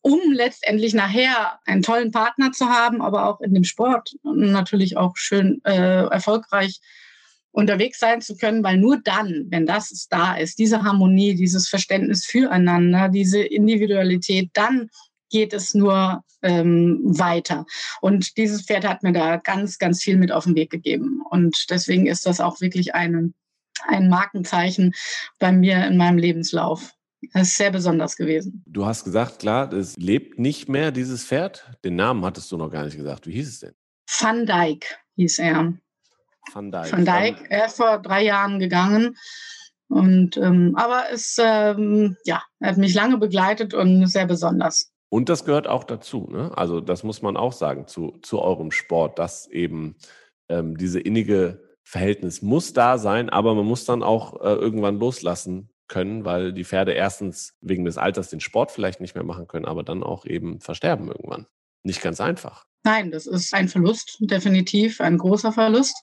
um 0.00 0.32
letztendlich 0.32 0.94
nachher 0.94 1.58
einen 1.66 1.82
tollen 1.82 2.12
Partner 2.12 2.52
zu 2.52 2.66
haben, 2.66 3.02
aber 3.02 3.26
auch 3.26 3.40
in 3.40 3.52
dem 3.52 3.64
Sport 3.64 4.16
natürlich 4.22 4.96
auch 4.96 5.16
schön 5.16 5.60
äh, 5.64 6.04
erfolgreich 6.06 6.80
unterwegs 7.52 7.98
sein 7.98 8.20
zu 8.20 8.36
können, 8.36 8.62
weil 8.62 8.76
nur 8.76 9.00
dann, 9.02 9.46
wenn 9.48 9.66
das 9.66 10.06
da 10.10 10.36
ist, 10.36 10.58
diese 10.58 10.82
Harmonie, 10.82 11.34
dieses 11.34 11.68
Verständnis 11.68 12.24
füreinander, 12.24 13.08
diese 13.08 13.40
Individualität, 13.40 14.50
dann 14.52 14.88
geht 15.30 15.52
es 15.52 15.74
nur 15.74 16.22
ähm, 16.42 17.00
weiter. 17.02 17.66
Und 18.00 18.36
dieses 18.36 18.62
Pferd 18.62 18.86
hat 18.86 19.02
mir 19.02 19.12
da 19.12 19.36
ganz, 19.36 19.78
ganz 19.78 20.02
viel 20.02 20.16
mit 20.16 20.32
auf 20.32 20.44
den 20.44 20.54
Weg 20.54 20.70
gegeben. 20.70 21.22
Und 21.28 21.66
deswegen 21.70 22.06
ist 22.06 22.26
das 22.26 22.40
auch 22.40 22.60
wirklich 22.60 22.94
eine, 22.94 23.32
ein 23.86 24.08
Markenzeichen 24.08 24.94
bei 25.38 25.52
mir 25.52 25.86
in 25.86 25.96
meinem 25.96 26.18
Lebenslauf. 26.18 26.92
Das 27.32 27.48
ist 27.48 27.56
sehr 27.56 27.72
besonders 27.72 28.16
gewesen. 28.16 28.62
Du 28.66 28.86
hast 28.86 29.04
gesagt, 29.04 29.40
klar, 29.40 29.72
es 29.72 29.96
lebt 29.96 30.38
nicht 30.38 30.68
mehr, 30.68 30.92
dieses 30.92 31.24
Pferd. 31.24 31.68
Den 31.84 31.96
Namen 31.96 32.24
hattest 32.24 32.50
du 32.52 32.56
noch 32.56 32.70
gar 32.70 32.84
nicht 32.84 32.96
gesagt. 32.96 33.26
Wie 33.26 33.32
hieß 33.32 33.48
es 33.48 33.60
denn? 33.60 33.74
Van 34.20 34.46
Dijk 34.46 34.98
hieß 35.16 35.40
er. 35.40 35.74
Van 36.52 36.70
Dijk. 36.70 36.92
Van 36.92 37.04
Dijk, 37.04 37.46
er 37.48 37.66
ist 37.66 37.76
vor 37.76 37.98
drei 37.98 38.24
Jahren 38.24 38.58
gegangen. 38.58 39.16
Und 39.88 40.36
ähm, 40.36 40.74
aber 40.76 41.04
es 41.12 41.36
ähm, 41.40 42.16
ja, 42.24 42.42
er 42.60 42.70
hat 42.70 42.76
mich 42.76 42.94
lange 42.94 43.16
begleitet 43.16 43.72
und 43.72 44.06
sehr 44.06 44.26
besonders. 44.26 44.92
Und 45.08 45.30
das 45.30 45.46
gehört 45.46 45.66
auch 45.66 45.84
dazu, 45.84 46.28
ne? 46.30 46.52
Also 46.56 46.80
das 46.80 47.02
muss 47.02 47.22
man 47.22 47.36
auch 47.38 47.52
sagen 47.52 47.86
zu, 47.86 48.18
zu 48.22 48.40
eurem 48.40 48.70
Sport, 48.70 49.18
dass 49.18 49.46
eben 49.46 49.96
ähm, 50.50 50.76
diese 50.76 51.00
innige 51.00 51.62
Verhältnis 51.82 52.42
muss 52.42 52.74
da 52.74 52.98
sein, 52.98 53.30
aber 53.30 53.54
man 53.54 53.64
muss 53.64 53.86
dann 53.86 54.02
auch 54.02 54.42
äh, 54.42 54.52
irgendwann 54.52 54.98
loslassen 54.98 55.70
können, 55.88 56.26
weil 56.26 56.52
die 56.52 56.64
Pferde 56.64 56.92
erstens 56.92 57.56
wegen 57.62 57.86
des 57.86 57.96
Alters 57.96 58.28
den 58.28 58.40
Sport 58.40 58.70
vielleicht 58.70 59.00
nicht 59.00 59.14
mehr 59.14 59.24
machen 59.24 59.46
können, 59.46 59.64
aber 59.64 59.82
dann 59.82 60.02
auch 60.02 60.26
eben 60.26 60.60
versterben 60.60 61.08
irgendwann. 61.08 61.46
Nicht 61.82 62.02
ganz 62.02 62.20
einfach. 62.20 62.66
Nein, 62.84 63.10
das 63.10 63.26
ist 63.26 63.54
ein 63.54 63.68
Verlust, 63.68 64.18
definitiv 64.20 65.00
ein 65.00 65.16
großer 65.16 65.52
Verlust. 65.52 65.96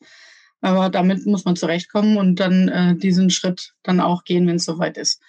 Aber 0.62 0.89
damit 0.89 1.26
muss 1.26 1.46
man 1.46 1.56
zurechtkommen 1.56 2.18
und 2.18 2.39
dann 2.39 2.70
äh, 2.70 2.96
diesen 2.96 3.30
Schritt 3.30 3.74
dann 3.84 4.00
auch 4.00 4.24
gehen, 4.24 4.48
wenn 4.48 4.56
es 4.56 4.65
soweit 4.65 4.98
ist. 4.98 5.22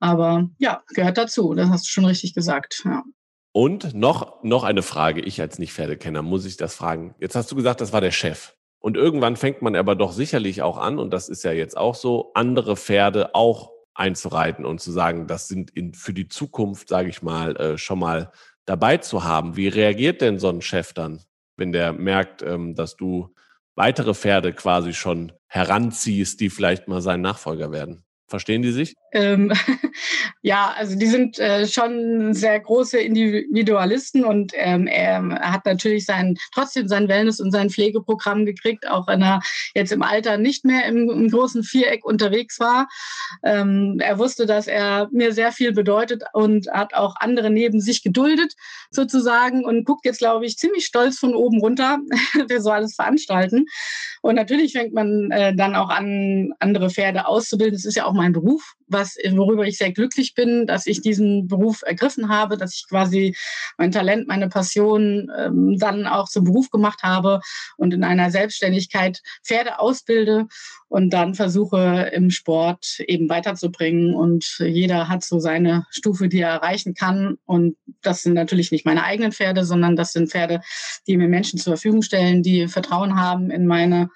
Aber 0.00 0.48
ja, 0.58 0.82
gehört 0.94 1.18
dazu. 1.18 1.54
Das 1.54 1.68
hast 1.68 1.86
du 1.86 1.90
schon 1.90 2.04
richtig 2.04 2.34
gesagt. 2.34 2.82
Ja. 2.84 3.04
Und 3.52 3.94
noch, 3.94 4.42
noch 4.42 4.64
eine 4.64 4.82
Frage. 4.82 5.20
Ich 5.20 5.40
als 5.40 5.58
Nicht-Pferdekenner 5.58 6.22
muss 6.22 6.44
ich 6.44 6.56
das 6.56 6.74
fragen. 6.74 7.14
Jetzt 7.20 7.36
hast 7.36 7.50
du 7.52 7.56
gesagt, 7.56 7.80
das 7.80 7.92
war 7.92 8.00
der 8.00 8.10
Chef. 8.10 8.54
Und 8.80 8.96
irgendwann 8.96 9.36
fängt 9.36 9.62
man 9.62 9.76
aber 9.76 9.94
doch 9.94 10.12
sicherlich 10.12 10.60
auch 10.60 10.76
an, 10.76 10.98
und 10.98 11.10
das 11.10 11.28
ist 11.28 11.42
ja 11.42 11.52
jetzt 11.52 11.76
auch 11.76 11.94
so, 11.94 12.32
andere 12.34 12.76
Pferde 12.76 13.34
auch 13.34 13.70
einzureiten 13.94 14.66
und 14.66 14.80
zu 14.80 14.92
sagen, 14.92 15.26
das 15.26 15.48
sind 15.48 15.70
in, 15.70 15.94
für 15.94 16.12
die 16.12 16.28
Zukunft, 16.28 16.88
sage 16.88 17.08
ich 17.08 17.22
mal, 17.22 17.56
äh, 17.56 17.78
schon 17.78 18.00
mal 18.00 18.30
dabei 18.66 18.98
zu 18.98 19.24
haben. 19.24 19.56
Wie 19.56 19.68
reagiert 19.68 20.20
denn 20.20 20.38
so 20.38 20.48
ein 20.48 20.60
Chef 20.60 20.92
dann, 20.92 21.22
wenn 21.56 21.72
der 21.72 21.92
merkt, 21.92 22.42
ähm, 22.42 22.74
dass 22.74 22.96
du 22.96 23.34
weitere 23.74 24.14
Pferde 24.14 24.52
quasi 24.52 24.92
schon 24.92 25.32
heranziehst, 25.48 26.40
die 26.40 26.50
vielleicht 26.50 26.88
mal 26.88 27.00
sein 27.00 27.20
Nachfolger 27.20 27.72
werden? 27.72 28.03
Verstehen 28.26 28.62
die 28.62 28.72
sich? 28.72 28.96
Ähm, 29.12 29.52
ja, 30.42 30.74
also 30.76 30.96
die 30.96 31.06
sind 31.06 31.38
äh, 31.38 31.66
schon 31.66 32.32
sehr 32.32 32.58
große 32.58 32.98
Individualisten 32.98 34.24
und 34.24 34.52
ähm, 34.54 34.86
er, 34.86 35.22
hat 35.40 35.66
natürlich 35.66 36.06
sein, 36.06 36.36
trotzdem 36.52 36.88
sein 36.88 37.06
Wellness- 37.08 37.38
und 37.38 37.52
sein 37.52 37.68
Pflegeprogramm 37.68 38.46
gekriegt, 38.46 38.88
auch 38.88 39.06
wenn 39.06 39.20
er 39.20 39.40
jetzt 39.74 39.92
im 39.92 40.02
Alter 40.02 40.38
nicht 40.38 40.64
mehr 40.64 40.86
im, 40.86 41.10
im 41.10 41.28
großen 41.30 41.64
Viereck 41.64 42.04
unterwegs 42.04 42.58
war. 42.58 42.88
Ähm, 43.44 43.98
er 44.00 44.18
wusste, 44.18 44.46
dass 44.46 44.66
er 44.68 45.08
mir 45.12 45.32
sehr 45.32 45.52
viel 45.52 45.72
bedeutet 45.72 46.22
und 46.32 46.68
hat 46.72 46.94
auch 46.94 47.16
andere 47.20 47.50
neben 47.50 47.80
sich 47.80 48.02
geduldet 48.02 48.54
sozusagen 48.90 49.66
und 49.66 49.84
guckt 49.84 50.06
jetzt, 50.06 50.18
glaube 50.18 50.46
ich, 50.46 50.56
ziemlich 50.56 50.86
stolz 50.86 51.18
von 51.18 51.34
oben 51.34 51.60
runter, 51.60 51.98
wer 52.48 52.60
so 52.62 52.70
alles 52.70 52.94
veranstalten. 52.94 53.66
Und 54.24 54.36
natürlich 54.36 54.72
fängt 54.72 54.94
man 54.94 55.30
äh, 55.32 55.54
dann 55.54 55.74
auch 55.74 55.90
an, 55.90 56.54
andere 56.58 56.88
Pferde 56.88 57.26
auszubilden. 57.26 57.74
Das 57.74 57.84
ist 57.84 57.94
ja 57.94 58.06
auch 58.06 58.14
mein 58.14 58.32
Beruf, 58.32 58.72
was, 58.88 59.16
worüber 59.32 59.66
ich 59.66 59.76
sehr 59.76 59.92
glücklich 59.92 60.32
bin, 60.34 60.66
dass 60.66 60.86
ich 60.86 61.02
diesen 61.02 61.46
Beruf 61.46 61.82
ergriffen 61.84 62.30
habe, 62.30 62.56
dass 62.56 62.74
ich 62.74 62.88
quasi 62.88 63.36
mein 63.76 63.90
Talent, 63.90 64.26
meine 64.26 64.48
Passion 64.48 65.30
ähm, 65.38 65.76
dann 65.78 66.06
auch 66.06 66.26
zum 66.26 66.44
Beruf 66.44 66.70
gemacht 66.70 67.02
habe 67.02 67.40
und 67.76 67.92
in 67.92 68.02
einer 68.02 68.30
Selbstständigkeit 68.30 69.20
Pferde 69.44 69.78
ausbilde 69.78 70.46
und 70.88 71.10
dann 71.10 71.34
versuche 71.34 72.10
im 72.14 72.30
Sport 72.30 73.00
eben 73.00 73.28
weiterzubringen. 73.28 74.14
Und 74.14 74.58
jeder 74.58 75.08
hat 75.08 75.22
so 75.22 75.38
seine 75.38 75.84
Stufe, 75.90 76.28
die 76.28 76.40
er 76.40 76.50
erreichen 76.50 76.94
kann. 76.94 77.36
Und 77.44 77.76
das 78.00 78.22
sind 78.22 78.34
natürlich 78.34 78.70
nicht 78.70 78.86
meine 78.86 79.02
eigenen 79.02 79.32
Pferde, 79.32 79.64
sondern 79.64 79.96
das 79.96 80.12
sind 80.12 80.30
Pferde, 80.30 80.60
die 81.06 81.16
mir 81.18 81.28
Menschen 81.28 81.58
zur 81.58 81.74
Verfügung 81.74 82.02
stellen, 82.02 82.42
die 82.42 82.68
Vertrauen 82.68 83.20
haben 83.20 83.50
in 83.50 83.66
meine 83.66 84.08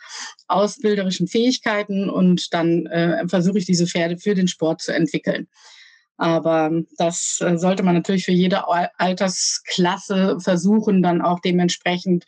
ausbilderischen 0.46 1.28
Fähigkeiten. 1.28 2.08
Und 2.08 2.52
dann 2.54 2.86
äh, 2.86 3.26
versuche 3.28 3.58
ich 3.58 3.66
diese 3.66 3.86
Pferde 3.86 4.18
für 4.18 4.34
den 4.34 4.48
Sport 4.48 4.82
zu 4.82 4.92
entwickeln. 4.92 5.48
Aber 6.18 6.72
das 6.96 7.38
äh, 7.40 7.56
sollte 7.56 7.84
man 7.84 7.94
natürlich 7.94 8.24
für 8.24 8.32
jede 8.32 8.64
Altersklasse 8.66 10.40
versuchen, 10.40 11.00
dann 11.00 11.22
auch 11.22 11.38
dementsprechend 11.38 12.24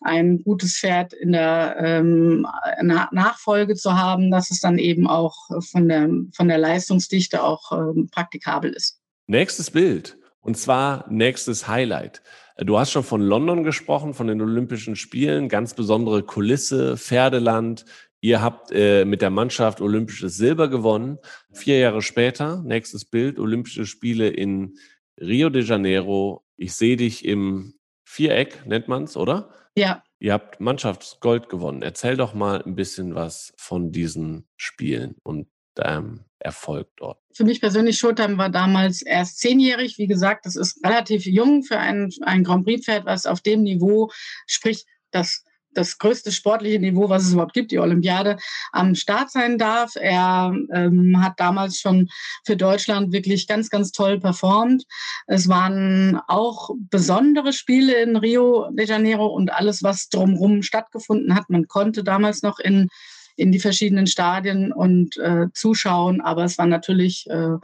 ein 0.00 0.42
gutes 0.44 0.78
Pferd 0.78 1.12
in 1.12 1.32
der 1.32 1.76
ähm, 1.78 2.46
Nachfolge 2.82 3.74
zu 3.74 3.98
haben, 3.98 4.30
dass 4.30 4.52
es 4.52 4.60
dann 4.60 4.78
eben 4.78 5.08
auch 5.08 5.34
von 5.70 5.88
der, 5.88 6.08
von 6.34 6.48
der 6.48 6.58
Leistungsdichte 6.58 7.42
auch 7.42 7.72
ähm, 7.72 8.08
praktikabel 8.12 8.72
ist. 8.72 9.00
Nächstes 9.26 9.72
Bild. 9.72 10.16
Und 10.42 10.58
zwar 10.58 11.06
nächstes 11.08 11.66
Highlight. 11.66 12.22
Du 12.58 12.78
hast 12.78 12.90
schon 12.92 13.04
von 13.04 13.22
London 13.22 13.64
gesprochen, 13.64 14.12
von 14.12 14.26
den 14.26 14.42
Olympischen 14.42 14.94
Spielen, 14.94 15.48
ganz 15.48 15.74
besondere 15.74 16.22
Kulisse, 16.22 16.98
Pferdeland, 16.98 17.86
Ihr 18.24 18.40
habt 18.40 18.70
äh, 18.70 19.04
mit 19.04 19.20
der 19.20 19.30
Mannschaft 19.30 19.80
olympisches 19.80 20.36
Silber 20.36 20.68
gewonnen. 20.68 21.18
Vier 21.50 21.80
Jahre 21.80 22.02
später, 22.02 22.62
nächstes 22.62 23.04
Bild, 23.04 23.40
Olympische 23.40 23.84
Spiele 23.84 24.28
in 24.28 24.78
Rio 25.20 25.50
de 25.50 25.64
Janeiro. 25.64 26.46
Ich 26.56 26.74
sehe 26.74 26.96
dich 26.96 27.24
im 27.24 27.74
Viereck, 28.04 28.64
nennt 28.64 28.86
man 28.86 29.04
es, 29.04 29.16
oder? 29.16 29.50
Ja. 29.74 30.04
Ihr 30.20 30.34
habt 30.34 30.60
Mannschaftsgold 30.60 31.48
gewonnen. 31.48 31.82
Erzähl 31.82 32.16
doch 32.16 32.32
mal 32.32 32.62
ein 32.62 32.76
bisschen 32.76 33.16
was 33.16 33.54
von 33.56 33.90
diesen 33.90 34.46
Spielen 34.56 35.16
und 35.24 35.48
deinem 35.74 36.24
Erfolg 36.38 36.90
dort. 36.98 37.18
Für 37.34 37.44
mich 37.44 37.60
persönlich, 37.60 37.98
Showtime 37.98 38.38
war 38.38 38.50
damals 38.50 39.02
erst 39.02 39.38
zehnjährig. 39.38 39.98
Wie 39.98 40.06
gesagt, 40.06 40.46
das 40.46 40.56
ist 40.56 40.84
relativ 40.84 41.26
jung 41.26 41.62
für 41.62 41.78
ein, 41.78 42.10
ein 42.22 42.44
Grand 42.44 42.64
Prix-Pferd, 42.64 43.04
was 43.04 43.26
auf 43.26 43.40
dem 43.40 43.62
Niveau, 43.62 44.10
sprich, 44.46 44.84
das 45.10 45.44
das 45.74 45.98
größte 45.98 46.32
sportliche 46.32 46.78
Niveau, 46.78 47.08
was 47.08 47.24
es 47.24 47.32
überhaupt 47.32 47.54
gibt, 47.54 47.70
die 47.70 47.78
Olympiade, 47.78 48.36
am 48.72 48.94
Start 48.94 49.30
sein 49.30 49.58
darf. 49.58 49.92
Er 49.96 50.54
ähm, 50.72 51.22
hat 51.22 51.34
damals 51.38 51.78
schon 51.78 52.08
für 52.44 52.56
Deutschland 52.56 53.12
wirklich 53.12 53.46
ganz, 53.46 53.70
ganz 53.70 53.92
toll 53.92 54.20
performt. 54.20 54.84
Es 55.26 55.48
waren 55.48 56.20
auch 56.28 56.70
besondere 56.90 57.52
Spiele 57.52 57.94
in 58.02 58.16
Rio 58.16 58.70
de 58.70 58.86
Janeiro 58.86 59.26
und 59.26 59.52
alles, 59.52 59.82
was 59.82 60.08
drumherum 60.08 60.62
stattgefunden 60.62 61.34
hat. 61.34 61.48
Man 61.48 61.68
konnte 61.68 62.04
damals 62.04 62.42
noch 62.42 62.58
in 62.58 62.88
in 63.36 63.52
die 63.52 63.60
verschiedenen 63.60 64.06
Stadien 64.06 64.72
und 64.72 65.16
äh, 65.18 65.46
zuschauen, 65.54 66.20
aber 66.20 66.44
es 66.44 66.58
war 66.58 66.66
natürlich 66.66 67.26
äh, 67.30 67.56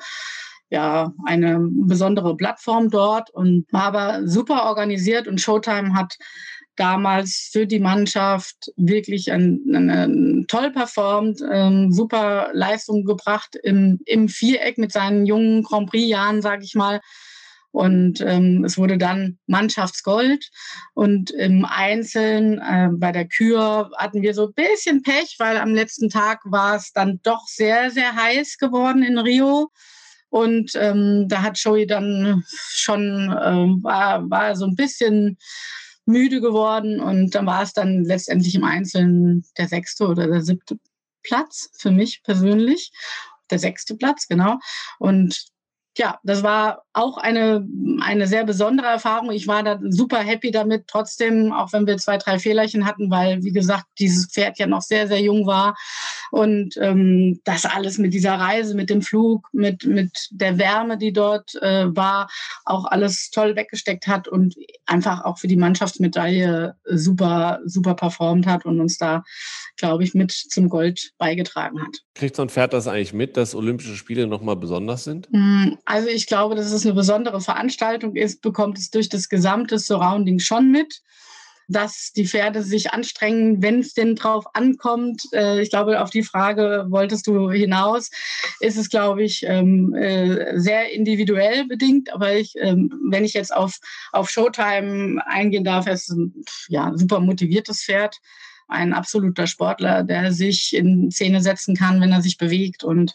ja 0.70 1.12
eine 1.26 1.59
besondere 1.61 2.37
Plattform 2.37 2.90
dort 2.90 3.31
und 3.31 3.66
war 3.72 3.85
aber 3.85 4.26
super 4.26 4.64
organisiert 4.64 5.26
und 5.28 5.40
Showtime 5.40 5.94
hat 5.94 6.16
damals 6.78 7.50
für 7.52 7.66
die 7.66 7.81
Mannschaft 7.81 8.72
wirklich 8.76 9.33
ein, 9.33 9.61
ein, 9.74 9.90
ein 9.90 10.44
toll 10.48 10.70
performt, 10.70 11.40
ähm, 11.50 11.92
super 11.92 12.50
Leistung 12.52 13.04
gebracht 13.04 13.57
im, 13.62 14.00
im 14.07 14.28
Viereck 14.28 14.78
mit 14.78 14.92
seinen 14.92 15.26
jungen 15.26 15.62
Grand 15.62 15.90
Prix-Jahren, 15.90 16.40
sage 16.40 16.64
ich 16.64 16.74
mal. 16.74 17.00
Und 17.79 18.21
ähm, 18.23 18.64
es 18.64 18.77
wurde 18.77 18.99
dann 18.99 19.38
Mannschaftsgold. 19.47 20.51
Und 20.95 21.31
im 21.31 21.64
Einzelnen 21.64 22.59
äh, 22.59 22.88
bei 22.91 23.12
der 23.12 23.29
Kür 23.29 23.93
hatten 23.97 24.21
wir 24.21 24.35
so 24.35 24.49
ein 24.49 24.53
bisschen 24.53 25.03
Pech, 25.03 25.37
weil 25.38 25.57
am 25.59 25.73
letzten 25.73 26.11
Tag 26.11 26.41
war 26.45 26.75
es 26.75 26.91
dann 26.93 27.21
doch 27.23 27.47
sehr, 27.47 27.93
sehr 27.93 28.17
heiß 28.17 28.59
geworden 28.59 29.05
in 29.05 29.17
Rio. 29.17 29.71
Und 30.29 30.73
ähm, 30.75 31.27
da 31.29 31.43
hat 31.43 31.57
Joey 31.57 31.87
dann 31.87 32.43
schon, 32.49 33.31
äh, 33.31 33.85
war, 33.85 34.29
war 34.29 34.57
so 34.57 34.67
ein 34.67 34.75
bisschen 34.75 35.38
müde 36.05 36.41
geworden 36.41 36.99
und 36.99 37.37
dann 37.37 37.47
war 37.47 37.62
es 37.62 37.75
dann 37.75 38.03
letztendlich 38.03 38.57
im 38.57 38.64
Einzelnen 38.64 39.45
der 39.57 39.69
sechste 39.69 40.09
oder 40.09 40.27
der 40.27 40.43
siebte 40.43 40.81
Platz 41.23 41.71
für 41.79 41.93
mich 41.93 42.25
persönlich. 42.25 42.91
Der 43.53 43.61
sechste 43.61 43.95
Platz, 43.95 44.27
genau. 44.27 44.59
Und 44.99 45.49
ja, 45.99 46.19
das 46.23 46.45
war 46.45 46.85
auch 46.93 47.19
eine, 47.19 47.67
eine 48.01 48.29
sehr 48.29 48.45
besondere 48.45 48.87
Erfahrung. 48.87 49.33
Ich 49.33 49.49
war 49.49 49.65
da 49.65 49.81
super 49.89 50.19
happy 50.19 50.53
damit, 50.53 50.87
trotzdem, 50.87 51.53
auch 51.53 51.73
wenn 51.73 51.87
wir 51.87 51.97
zwei, 51.97 52.19
drei 52.19 52.39
Fehlerchen 52.39 52.87
hatten, 52.87 53.11
weil, 53.11 53.43
wie 53.43 53.51
gesagt, 53.51 53.87
dieses 53.99 54.31
Pferd 54.31 54.59
ja 54.59 54.67
noch 54.67 54.83
sehr, 54.83 55.09
sehr 55.09 55.21
jung 55.21 55.47
war. 55.47 55.77
Und 56.31 56.77
ähm, 56.77 57.41
das 57.45 57.67
alles 57.67 57.99
mit 57.99 58.15
dieser 58.15 58.35
Reise, 58.35 58.77
mit 58.77 58.91
dem 58.91 59.03
Flug, 59.03 59.49
mit, 59.53 59.85
mit 59.87 60.29
der 60.31 60.59
Wärme, 60.59 60.99
die 60.99 61.13
dort 61.13 61.55
äh, 61.63 61.94
war, 61.94 62.29
auch 62.65 62.85
alles 62.85 63.31
toll 63.31 63.57
weggesteckt 63.57 64.07
hat 64.07 64.29
und 64.29 64.55
einfach 64.87 65.25
auch 65.25 65.38
für 65.38 65.49
die 65.49 65.57
Mannschaftsmedaille 65.57 66.77
super, 66.85 67.59
super 67.65 67.94
performt 67.94 68.46
hat 68.46 68.65
und 68.67 68.81
uns 68.81 68.99
da, 68.99 69.25
glaube 69.77 70.05
ich, 70.05 70.15
mit 70.15 70.31
zum 70.31 70.69
Gold 70.69 71.13
beigetragen 71.19 71.81
hat. 71.81 72.03
Kriegt 72.15 72.37
so 72.37 72.42
ein 72.42 72.49
Pferd 72.49 72.73
das 72.73 72.87
eigentlich 72.87 73.13
mit, 73.13 73.37
dass 73.37 73.55
Olympische 73.55 73.96
Spiele 73.96 74.27
nochmal 74.27 74.57
besonders 74.57 75.05
sind? 75.05 75.29
Mm, 75.31 75.75
also 75.89 76.09
ich 76.09 76.27
glaube, 76.27 76.55
dass 76.55 76.71
es 76.71 76.85
eine 76.85 76.95
besondere 76.95 77.41
Veranstaltung 77.41 78.15
ist, 78.15 78.43
bekommt 78.43 78.77
es 78.79 78.91
durch 78.91 79.09
das 79.09 79.31
gesamte 79.31 79.79
Surrounding 79.79 80.39
schon 80.39 80.71
mit. 80.71 81.01
dass 81.71 82.13
die 82.17 82.27
Pferde 82.27 82.63
sich 82.63 82.93
anstrengen, 82.93 83.63
wenn 83.63 83.81
es 83.81 83.93
denn 83.93 84.17
drauf 84.17 84.47
ankommt. 84.55 85.23
Äh, 85.35 85.61
ich 85.61 85.69
glaube, 85.69 86.01
auf 86.01 86.09
die 86.09 86.23
Frage 86.23 86.87
wolltest 86.89 87.27
du 87.27 87.51
hinaus. 87.51 88.11
Ist 88.61 88.79
es, 88.79 88.89
glaube 88.89 89.23
ich, 89.23 89.45
ähm, 89.47 89.95
äh, 89.95 90.59
sehr 90.59 90.91
individuell 90.93 91.67
bedingt. 91.67 92.11
Aber 92.13 92.35
ich, 92.35 92.55
ähm, 92.59 92.91
wenn 93.11 93.25
ich 93.25 93.35
jetzt 93.35 93.55
auf, 93.55 93.79
auf 94.13 94.31
Showtime 94.31 95.23
eingehen 95.27 95.65
darf, 95.65 95.87
ist 95.87 96.09
ein 96.09 96.43
ja, 96.69 96.91
super 96.95 97.21
motiviertes 97.21 97.83
Pferd 97.85 98.19
ein 98.69 98.92
absoluter 98.92 99.46
Sportler, 99.46 100.04
der 100.04 100.33
sich 100.33 100.75
in 100.75 101.10
Szene 101.10 101.40
setzen 101.40 101.75
kann, 101.75 102.00
wenn 102.00 102.12
er 102.12 102.23
sich 102.23 102.37
bewegt. 102.37 102.85
Und 102.85 103.14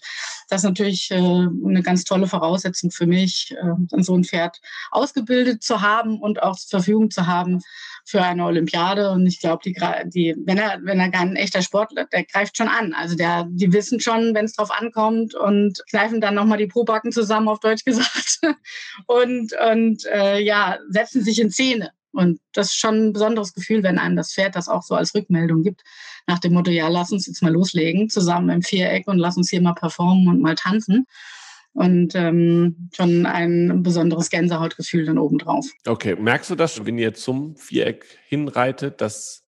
das 0.49 0.61
ist 0.61 0.65
natürlich 0.65 1.11
äh, 1.11 1.15
eine 1.15 1.83
ganz 1.83 2.03
tolle 2.03 2.27
Voraussetzung 2.27 2.91
für 2.91 3.05
mich, 3.05 3.55
äh, 3.57 4.01
so 4.01 4.15
ein 4.15 4.23
Pferd 4.23 4.59
ausgebildet 4.91 5.63
zu 5.63 5.81
haben 5.81 6.19
und 6.19 6.41
auch 6.41 6.57
zur 6.57 6.79
Verfügung 6.79 7.11
zu 7.11 7.27
haben 7.27 7.61
für 8.05 8.21
eine 8.21 8.45
Olympiade. 8.45 9.11
Und 9.11 9.27
ich 9.27 9.39
glaube, 9.39 9.61
die, 9.63 9.75
die, 10.05 10.35
wenn 10.45 10.57
er, 10.57 10.79
wenn 10.83 10.99
er 10.99 11.09
gar 11.09 11.21
ein 11.21 11.35
echter 11.35 11.61
Sportler, 11.61 12.05
der 12.05 12.23
greift 12.25 12.57
schon 12.57 12.67
an. 12.67 12.93
Also 12.93 13.15
der, 13.15 13.45
die 13.49 13.71
wissen 13.71 13.99
schon, 13.99 14.33
wenn 14.33 14.45
es 14.45 14.53
drauf 14.53 14.71
ankommt 14.71 15.35
und 15.35 15.81
kneifen 15.89 16.19
dann 16.19 16.35
nochmal 16.35 16.57
die 16.57 16.67
Probacken 16.67 17.11
zusammen, 17.11 17.47
auf 17.47 17.59
Deutsch 17.59 17.85
gesagt. 17.85 18.39
und, 19.05 19.53
und 19.71 20.05
äh, 20.05 20.39
ja, 20.39 20.79
setzen 20.89 21.23
sich 21.23 21.39
in 21.39 21.51
Szene. 21.51 21.91
Und 22.13 22.39
das 22.53 22.67
ist 22.67 22.79
schon 22.79 23.07
ein 23.07 23.13
besonderes 23.13 23.53
Gefühl, 23.53 23.83
wenn 23.83 23.97
einem 23.97 24.15
das 24.15 24.33
Pferd 24.33 24.55
das 24.55 24.69
auch 24.69 24.83
so 24.83 24.95
als 24.95 25.15
Rückmeldung 25.15 25.63
gibt, 25.63 25.81
nach 26.27 26.39
dem 26.39 26.53
Motto, 26.53 26.71
ja, 26.71 26.87
lass 26.87 27.11
uns 27.11 27.27
jetzt 27.27 27.41
mal 27.41 27.51
loslegen, 27.51 28.09
zusammen 28.09 28.49
im 28.49 28.61
Viereck 28.61 29.07
und 29.07 29.17
lass 29.17 29.35
uns 29.35 29.49
hier 29.49 29.61
mal 29.61 29.73
performen 29.73 30.27
und 30.27 30.41
mal 30.41 30.55
tanzen. 30.55 31.05
Und 31.73 32.13
ähm, 32.13 32.89
schon 32.95 33.25
ein 33.25 33.81
besonderes 33.81 34.29
Gänsehautgefühl 34.29 35.05
dann 35.05 35.17
obendrauf. 35.17 35.65
Okay, 35.87 36.15
merkst 36.15 36.51
du 36.51 36.55
das, 36.55 36.85
wenn 36.85 36.99
ihr 36.99 37.15
zum 37.15 37.55
Viereck 37.55 38.05
hinreitet, 38.27 39.01
dass 39.01 39.42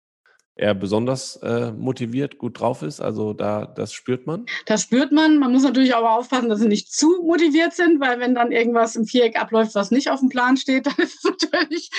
er 0.62 0.74
besonders 0.74 1.36
äh, 1.42 1.72
motiviert, 1.72 2.38
gut 2.38 2.60
drauf 2.60 2.82
ist. 2.82 3.00
Also 3.00 3.32
da, 3.32 3.66
das 3.66 3.92
spürt 3.92 4.26
man. 4.26 4.46
Das 4.66 4.82
spürt 4.82 5.10
man. 5.10 5.38
Man 5.38 5.52
muss 5.52 5.64
natürlich 5.64 5.94
aber 5.94 6.16
aufpassen, 6.16 6.48
dass 6.48 6.60
sie 6.60 6.68
nicht 6.68 6.92
zu 6.92 7.20
motiviert 7.24 7.74
sind, 7.74 8.00
weil 8.00 8.20
wenn 8.20 8.34
dann 8.34 8.52
irgendwas 8.52 8.94
im 8.94 9.04
Viereck 9.04 9.38
abläuft, 9.40 9.74
was 9.74 9.90
nicht 9.90 10.08
auf 10.08 10.20
dem 10.20 10.28
Plan 10.28 10.56
steht, 10.56 10.86
dann 10.86 10.94
ist 10.98 11.16
es 11.16 11.24
natürlich 11.24 11.90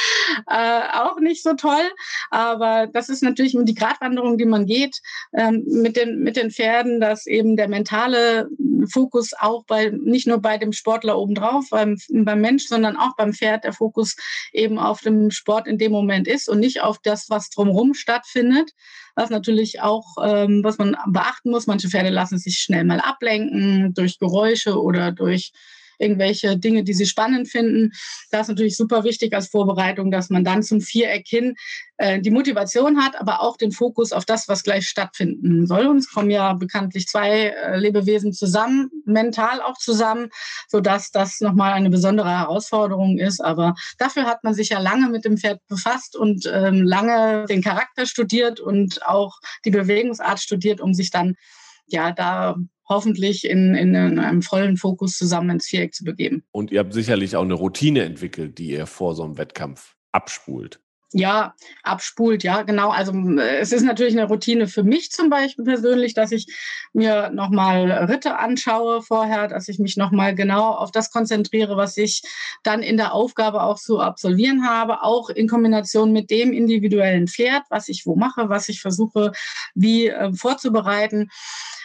äh, 0.47 0.79
auch 0.93 1.19
nicht 1.19 1.43
so 1.43 1.53
toll. 1.55 1.83
Aber 2.31 2.87
das 2.87 3.09
ist 3.09 3.21
natürlich 3.21 3.55
die 3.59 3.75
Gratwanderung, 3.75 4.37
die 4.37 4.45
man 4.45 4.65
geht 4.65 5.01
ähm, 5.33 5.63
mit, 5.67 5.97
den, 5.97 6.19
mit 6.19 6.37
den 6.37 6.49
Pferden, 6.49 7.01
dass 7.01 7.27
eben 7.27 7.57
der 7.57 7.67
mentale 7.67 8.47
Fokus 8.89 9.31
auch 9.37 9.65
bei, 9.65 9.89
nicht 9.89 10.25
nur 10.25 10.39
bei 10.39 10.57
dem 10.57 10.71
Sportler 10.71 11.17
obendrauf, 11.17 11.65
beim, 11.69 11.97
beim 12.09 12.39
Mensch, 12.39 12.67
sondern 12.67 12.95
auch 12.95 13.15
beim 13.17 13.33
Pferd 13.33 13.65
der 13.65 13.73
Fokus 13.73 14.15
eben 14.53 14.79
auf 14.79 15.01
dem 15.01 15.31
Sport 15.31 15.67
in 15.67 15.77
dem 15.77 15.91
Moment 15.91 16.29
ist 16.29 16.47
und 16.47 16.61
nicht 16.61 16.81
auf 16.81 16.99
das, 16.99 17.29
was 17.29 17.49
drumherum 17.49 17.93
stattfindet 17.93 18.52
stattfindet. 18.53 18.71
Was 19.15 19.29
natürlich 19.29 19.81
auch, 19.81 20.15
ähm, 20.23 20.63
was 20.63 20.77
man 20.77 20.95
beachten 21.07 21.51
muss, 21.51 21.67
manche 21.67 21.89
Pferde 21.89 22.09
lassen 22.09 22.37
sich 22.37 22.57
schnell 22.57 22.83
mal 22.83 22.99
ablenken 22.99 23.93
durch 23.93 24.17
Geräusche 24.19 24.81
oder 24.81 25.11
durch 25.11 25.51
irgendwelche 25.99 26.57
Dinge, 26.57 26.83
die 26.83 26.93
sie 26.93 27.05
spannend 27.05 27.49
finden. 27.49 27.91
Das 28.31 28.43
ist 28.43 28.49
natürlich 28.49 28.77
super 28.77 29.03
wichtig 29.03 29.33
als 29.33 29.47
Vorbereitung, 29.47 30.11
dass 30.11 30.29
man 30.29 30.43
dann 30.43 30.63
zum 30.63 30.81
Viereck 30.81 31.27
hin 31.27 31.55
äh, 31.97 32.19
die 32.19 32.31
Motivation 32.31 33.03
hat, 33.03 33.19
aber 33.19 33.41
auch 33.41 33.55
den 33.55 33.71
Fokus 33.71 34.11
auf 34.11 34.25
das, 34.25 34.47
was 34.47 34.63
gleich 34.63 34.87
stattfinden 34.87 35.67
soll. 35.67 35.87
Und 35.87 35.97
es 35.97 36.11
kommen 36.11 36.29
ja 36.29 36.53
bekanntlich 36.53 37.07
zwei 37.07 37.49
äh, 37.49 37.77
Lebewesen 37.77 38.33
zusammen, 38.33 38.89
mental 39.05 39.61
auch 39.61 39.77
zusammen, 39.77 40.29
sodass 40.67 41.11
das 41.11 41.39
nochmal 41.39 41.73
eine 41.73 41.89
besondere 41.89 42.29
Herausforderung 42.29 43.19
ist. 43.19 43.41
Aber 43.41 43.75
dafür 43.99 44.25
hat 44.25 44.43
man 44.43 44.53
sich 44.53 44.69
ja 44.69 44.79
lange 44.79 45.09
mit 45.09 45.23
dem 45.23 45.37
Pferd 45.37 45.61
befasst 45.67 46.15
und 46.15 46.49
ähm, 46.51 46.83
lange 46.83 47.45
den 47.45 47.61
Charakter 47.61 48.05
studiert 48.05 48.59
und 48.59 49.05
auch 49.05 49.39
die 49.63 49.71
Bewegungsart 49.71 50.39
studiert, 50.39 50.81
um 50.81 50.93
sich 50.93 51.11
dann 51.11 51.35
ja 51.87 52.11
da 52.11 52.55
hoffentlich 52.87 53.45
in, 53.45 53.75
in, 53.75 53.95
einem 53.95 54.41
vollen 54.41 54.77
Fokus 54.77 55.17
zusammen 55.17 55.49
ins 55.51 55.67
Viereck 55.67 55.93
zu 55.93 56.03
begeben. 56.03 56.43
Und 56.51 56.71
ihr 56.71 56.79
habt 56.79 56.93
sicherlich 56.93 57.35
auch 57.35 57.43
eine 57.43 57.53
Routine 57.53 58.03
entwickelt, 58.03 58.57
die 58.57 58.71
ihr 58.71 58.85
vor 58.85 59.15
so 59.15 59.23
einem 59.23 59.37
Wettkampf 59.37 59.95
abspult. 60.11 60.79
Ja, 61.15 61.53
abspult, 61.83 62.43
ja, 62.43 62.63
genau. 62.63 62.89
Also 62.89 63.13
es 63.37 63.71
ist 63.71 63.83
natürlich 63.83 64.17
eine 64.17 64.27
Routine 64.27 64.67
für 64.67 64.81
mich 64.81 65.11
zum 65.11 65.29
Beispiel 65.29 65.63
persönlich, 65.63 66.15
dass 66.15 66.31
ich 66.31 66.47
mir 66.91 67.29
nochmal 67.29 67.91
Ritte 67.91 68.39
anschaue 68.39 69.03
vorher, 69.03 69.47
dass 69.47 69.67
ich 69.67 69.77
mich 69.77 69.95
nochmal 69.95 70.33
genau 70.33 70.71
auf 70.71 70.89
das 70.89 71.11
konzentriere, 71.11 71.77
was 71.77 71.97
ich 71.97 72.23
dann 72.63 72.81
in 72.81 72.97
der 72.97 73.13
Aufgabe 73.13 73.61
auch 73.61 73.77
zu 73.77 73.99
absolvieren 73.99 74.67
habe, 74.67 75.03
auch 75.03 75.29
in 75.29 75.47
Kombination 75.47 76.11
mit 76.11 76.31
dem 76.31 76.51
individuellen 76.51 77.27
Pferd, 77.27 77.61
was 77.69 77.89
ich 77.89 78.07
wo 78.07 78.15
mache, 78.15 78.49
was 78.49 78.67
ich 78.67 78.81
versuche, 78.81 79.33
wie 79.75 80.07
äh, 80.07 80.33
vorzubereiten. 80.33 81.29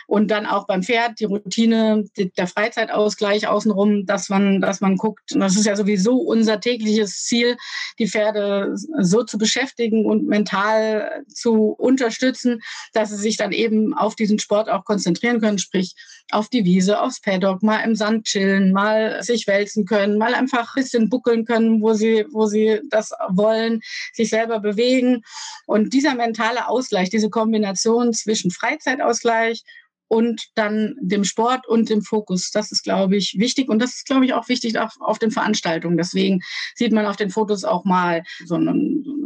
Und 0.08 0.30
dann 0.30 0.46
auch 0.46 0.66
beim 0.66 0.82
Pferd 0.82 1.20
die 1.20 1.26
Routine, 1.26 2.02
der 2.16 2.46
Freizeitausgleich 2.46 3.46
außenrum, 3.46 4.06
dass 4.06 4.30
man, 4.30 4.62
dass 4.62 4.80
man 4.80 4.96
guckt, 4.96 5.34
das 5.34 5.54
ist 5.54 5.66
ja 5.66 5.76
sowieso 5.76 6.16
unser 6.16 6.60
tägliches 6.60 7.24
Ziel, 7.24 7.58
die 7.98 8.08
Pferde 8.08 8.74
so 9.00 9.22
zu 9.22 9.36
beschäftigen 9.36 10.06
und 10.06 10.26
mental 10.26 11.24
zu 11.28 11.72
unterstützen, 11.72 12.62
dass 12.94 13.10
sie 13.10 13.16
sich 13.16 13.36
dann 13.36 13.52
eben 13.52 13.92
auf 13.92 14.16
diesen 14.16 14.38
Sport 14.38 14.70
auch 14.70 14.86
konzentrieren 14.86 15.40
können, 15.40 15.58
sprich 15.58 15.94
auf 16.30 16.48
die 16.48 16.64
Wiese, 16.64 17.00
aufs 17.00 17.20
Paddock, 17.20 17.62
mal 17.62 17.80
im 17.80 17.94
Sand 17.94 18.26
chillen, 18.26 18.72
mal 18.72 19.22
sich 19.22 19.46
wälzen 19.46 19.86
können, 19.86 20.18
mal 20.18 20.34
einfach 20.34 20.76
ein 20.76 20.82
bisschen 20.82 21.08
buckeln 21.08 21.44
können, 21.44 21.80
wo 21.80 21.94
sie, 21.94 22.26
wo 22.30 22.46
sie 22.46 22.80
das 22.90 23.12
wollen, 23.30 23.80
sich 24.12 24.28
selber 24.28 24.60
bewegen. 24.60 25.22
Und 25.66 25.92
dieser 25.94 26.14
mentale 26.14 26.68
Ausgleich, 26.68 27.10
diese 27.10 27.30
Kombination 27.30 28.12
zwischen 28.12 28.50
Freizeitausgleich 28.50 29.62
und 30.08 30.48
dann 30.54 30.96
dem 31.00 31.24
Sport 31.24 31.68
und 31.68 31.90
dem 31.90 32.02
Fokus. 32.02 32.50
Das 32.50 32.72
ist, 32.72 32.82
glaube 32.82 33.16
ich, 33.16 33.36
wichtig. 33.38 33.68
Und 33.68 33.80
das 33.80 33.90
ist, 33.96 34.06
glaube 34.06 34.24
ich, 34.24 34.32
auch 34.32 34.48
wichtig 34.48 34.78
auf, 34.78 34.94
auf 35.00 35.18
den 35.18 35.30
Veranstaltungen. 35.30 35.98
Deswegen 35.98 36.40
sieht 36.74 36.92
man 36.92 37.06
auf 37.06 37.16
den 37.16 37.30
Fotos 37.30 37.64
auch 37.64 37.84
mal 37.84 38.24
so 38.44 38.54
eine, 38.54 38.72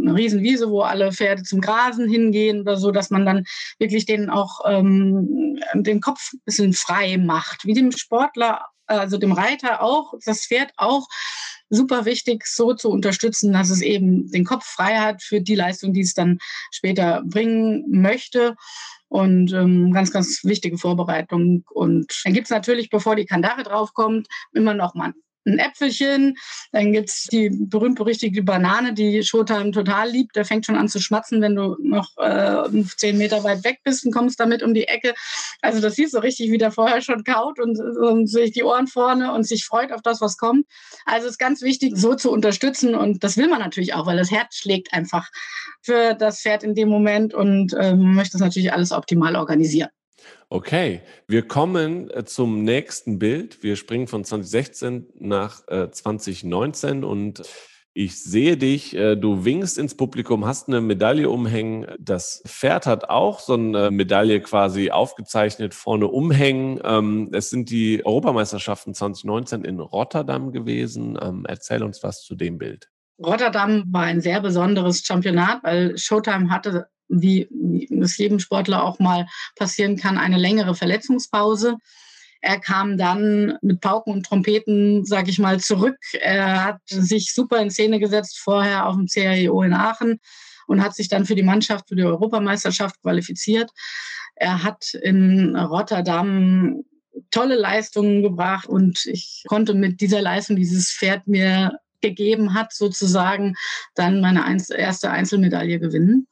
eine 0.03 0.15
Riesenwiese, 0.15 0.71
wo 0.71 0.83
alle 0.83 1.13
Pferde 1.13 1.43
zum 1.43 1.61
Grasen 1.61 2.09
hingehen 2.09 2.63
oder 2.63 2.77
so, 2.77 2.91
dass 2.91 3.11
man 3.11 3.25
dann 3.25 3.45
wirklich 3.79 4.07
denen 4.07 4.31
auch 4.31 4.61
ähm, 4.67 5.59
den 5.75 6.01
Kopf 6.01 6.33
ein 6.33 6.41
bisschen 6.45 6.73
frei 6.73 7.17
macht. 7.19 7.65
Wie 7.65 7.75
dem 7.75 7.93
Sportler, 7.93 8.67
also 8.87 9.17
dem 9.17 9.33
Reiter 9.33 9.83
auch, 9.83 10.15
das 10.25 10.47
Pferd 10.47 10.73
auch 10.77 11.09
super 11.71 12.05
wichtig, 12.05 12.47
so 12.47 12.75
zu 12.75 12.91
unterstützen, 12.91 13.53
dass 13.53 13.71
es 13.71 13.81
eben 13.81 14.31
den 14.31 14.45
Kopf 14.45 14.65
frei 14.65 14.99
hat 14.99 15.23
für 15.23 15.41
die 15.41 15.55
Leistung, 15.55 15.93
die 15.93 16.03
es 16.03 16.15
dann 16.15 16.39
später 16.71 17.23
bringen 17.25 17.85
möchte. 17.89 18.57
Und 19.09 19.53
ähm, 19.53 19.93
ganz, 19.93 20.11
ganz 20.11 20.43
wichtige 20.43 20.79
Vorbereitung. 20.79 21.65
Und 21.71 22.23
dann 22.25 22.33
gibt's 22.33 22.51
natürlich, 22.51 22.89
bevor 22.89 23.15
die 23.15 23.27
Kandare 23.27 23.63
draufkommt, 23.63 24.27
immer 24.55 24.73
noch 24.73 24.95
mal 24.95 25.13
ein 25.47 25.59
Äpfelchen. 25.59 26.37
Dann 26.73 26.93
gibt's 26.93 27.27
die 27.27 27.51
berühmt-berüchtigte 27.51 28.43
Banane, 28.43 28.95
die 28.95 29.23
Showtime 29.23 29.71
total 29.71 30.11
liebt. 30.11 30.37
Der 30.37 30.45
fängt 30.45 30.67
schon 30.67 30.77
an 30.77 30.89
zu 30.89 31.01
schmatzen, 31.01 31.41
wenn 31.41 31.55
du 31.55 31.77
noch 31.81 32.17
äh, 32.19 32.85
zehn 32.97 33.19
Meter 33.19 33.45
weit 33.45 33.65
weg 33.65 33.81
bist 33.85 34.05
und 34.05 34.13
kommst 34.13 34.41
damit 34.41 34.63
um 34.63 34.75
die 34.75 34.89
Ecke. 34.89 35.15
Also 35.61 35.81
das 35.81 35.97
siehst 35.97 36.15
du 36.15 36.19
richtig, 36.19 36.51
wie 36.51 36.59
der 36.59 36.73
vorher 36.73 37.01
schon 37.01 37.25
kaut 37.25 37.59
und, 37.59 37.79
und 37.79 38.27
sich 38.27 38.53
die 38.53 38.65
Ohren 38.65 38.87
vorne 38.87 39.33
und 39.33 39.45
sich 39.45 39.65
freut 39.65 39.93
auf 39.93 40.03
das, 40.03 40.21
was 40.21 40.37
kommt. 40.37 40.67
Also 41.05 41.27
es 41.27 41.33
ist 41.33 41.39
ganz 41.39 41.63
wichtig, 41.63 41.93
so 41.97 42.15
zu 42.15 42.31
unterstützen. 42.31 42.95
Und 42.95 43.25
das 43.25 43.37
will 43.37 43.49
man 43.49 43.61
natürlich 43.61 43.95
auch, 43.95 44.07
weil 44.07 44.17
das 44.17 44.31
Herz 44.31 44.57
schlägt 44.57 44.93
einfach 44.93 45.29
für 45.83 46.15
das 46.15 46.41
Pferd 46.41 46.63
in 46.63 46.75
dem 46.75 46.89
Moment 46.89 47.35
und 47.35 47.75
ähm, 47.79 48.15
möchte 48.15 48.33
das 48.33 48.41
natürlich 48.41 48.73
alles 48.73 48.93
optimal 48.93 49.37
organisieren. 49.37 49.91
Okay, 50.55 51.01
wir 51.27 51.49
kommen 51.49 52.11
äh, 52.11 52.27
zum 52.27 52.63
nächsten 52.63 53.19
Bild. 53.19 53.63
Wir 53.63 53.75
springen 53.75 54.07
von 54.07 54.23
2016 54.23 55.07
nach 55.19 55.67
äh, 55.69 55.91
2019 55.91 57.05
und 57.05 57.43
ich 57.95 58.23
sehe 58.23 58.59
dich, 58.59 58.95
äh, 58.95 59.17
du 59.17 59.47
winkst 59.47 59.79
ins 59.79 59.97
Publikum, 59.97 60.45
hast 60.45 60.69
eine 60.69 60.83
Medaille 60.83 61.31
umhängen. 61.31 61.87
Das 61.99 62.43
Pferd 62.47 62.85
hat 62.85 63.09
auch 63.09 63.41
so 63.41 63.55
eine 63.55 63.91
Medaille 63.91 64.43
quasi 64.43 64.91
aufgezeichnet, 64.91 65.73
vorne 65.73 66.09
umhängen. 66.09 66.79
Ähm, 66.85 67.31
es 67.33 67.49
sind 67.49 67.71
die 67.71 68.05
Europameisterschaften 68.05 68.93
2019 68.93 69.65
in 69.65 69.81
Rotterdam 69.81 70.53
gewesen. 70.53 71.19
Ähm, 71.19 71.47
erzähl 71.49 71.83
uns 71.83 72.03
was 72.03 72.25
zu 72.25 72.35
dem 72.35 72.59
Bild. 72.59 72.91
Rotterdam 73.25 73.85
war 73.91 74.03
ein 74.03 74.21
sehr 74.21 74.43
besonderes 74.43 75.03
Championat, 75.03 75.65
weil 75.65 75.97
Showtime 75.97 76.51
hatte 76.51 76.89
wie 77.13 77.89
es 78.01 78.17
jedem 78.17 78.39
Sportler 78.39 78.83
auch 78.83 78.99
mal 78.99 79.27
passieren 79.57 79.97
kann, 79.97 80.19
eine 80.19 80.39
längere 80.39 80.75
Verletzungspause. 80.75 81.77
Er 82.41 82.59
kam 82.59 82.99
dann 82.99 83.57
mit 83.63 83.81
Pauken 83.81 84.13
und 84.13 84.27
Trompeten, 84.27 85.05
sag 85.05 85.29
ich 85.29 85.39
mal, 85.39 85.61
zurück. 85.61 85.99
Er 86.13 86.65
hat 86.65 86.81
sich 86.87 87.33
super 87.33 87.61
in 87.61 87.71
Szene 87.71 88.01
gesetzt 88.01 88.41
vorher 88.41 88.87
auf 88.87 88.97
dem 88.97 89.07
CRIO 89.07 89.63
in 89.63 89.75
Aachen 89.75 90.19
und 90.67 90.83
hat 90.83 90.95
sich 90.95 91.09
dann 91.09 91.25
für 91.25 91.37
die 91.37 91.45
Mannschaft 91.45 91.89
für 91.89 91.97
die 91.97 92.03
Europameisterschaft 92.03 93.01
qualifiziert. 93.01 93.71
Er 94.35 94.65
hat 94.65 94.95
in 94.95 95.55
Rotterdam 95.57 96.83
tolle 97.31 97.57
Leistungen 97.57 98.23
gebracht 98.23 98.67
und 98.67 99.05
ich 99.07 99.45
konnte 99.47 99.75
mit 99.75 100.01
dieser 100.01 100.23
Leistung 100.23 100.57
dieses 100.57 100.91
Pferd 100.91 101.29
mir 101.29 101.79
gegeben 102.01 102.55
hat, 102.55 102.73
sozusagen, 102.73 103.55
dann 103.95 104.21
meine 104.21 104.45
erste 104.77 105.11
Einzelmedaille 105.11 105.79
gewinnen. 105.79 106.27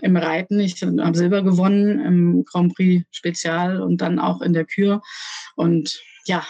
Im 0.00 0.16
Reiten, 0.16 0.60
ich 0.60 0.82
habe 0.82 1.16
Silber 1.16 1.42
gewonnen 1.42 2.00
im 2.04 2.44
Grand 2.44 2.74
Prix 2.74 3.04
Spezial 3.10 3.82
und 3.82 4.00
dann 4.00 4.18
auch 4.18 4.40
in 4.42 4.52
der 4.52 4.64
Kür. 4.64 5.02
Und 5.56 6.00
ja, 6.26 6.46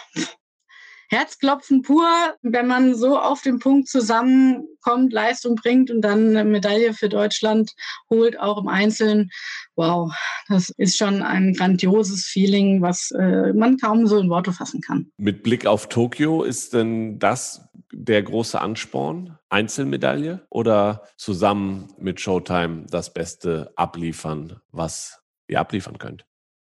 Herzklopfen 1.09 1.81
pur, 1.81 2.07
wenn 2.43 2.67
man 2.67 2.93
so 2.93 3.17
auf 3.17 3.41
den 3.41 3.57
Punkt 3.57 3.87
zusammenkommt, 3.87 5.11
Leistung 5.11 5.55
bringt 5.55 5.89
und 5.89 6.01
dann 6.01 6.29
eine 6.29 6.45
Medaille 6.45 6.93
für 6.93 7.09
Deutschland 7.09 7.71
holt, 8.11 8.39
auch 8.39 8.61
im 8.61 8.67
Einzelnen. 8.67 9.31
Wow, 9.75 10.13
das 10.47 10.69
ist 10.77 10.97
schon 10.97 11.23
ein 11.23 11.53
grandioses 11.53 12.25
Feeling, 12.25 12.83
was 12.83 13.09
äh, 13.11 13.53
man 13.53 13.77
kaum 13.77 14.05
so 14.05 14.19
in 14.19 14.29
Worte 14.29 14.53
fassen 14.53 14.81
kann. 14.81 15.11
Mit 15.17 15.41
Blick 15.41 15.65
auf 15.65 15.89
Tokio 15.89 16.43
ist 16.43 16.75
denn 16.75 17.17
das 17.17 17.67
der 17.91 18.21
große 18.21 18.61
Ansporn? 18.61 19.38
Einzelmedaille 19.49 20.45
oder 20.49 21.03
zusammen 21.17 21.93
mit 21.97 22.19
Showtime 22.21 22.85
das 22.89 23.13
Beste 23.13 23.71
abliefern, 23.75 24.61
was 24.71 25.23
ihr 25.47 25.59
abliefern 25.59 25.97
könnt? 25.97 26.28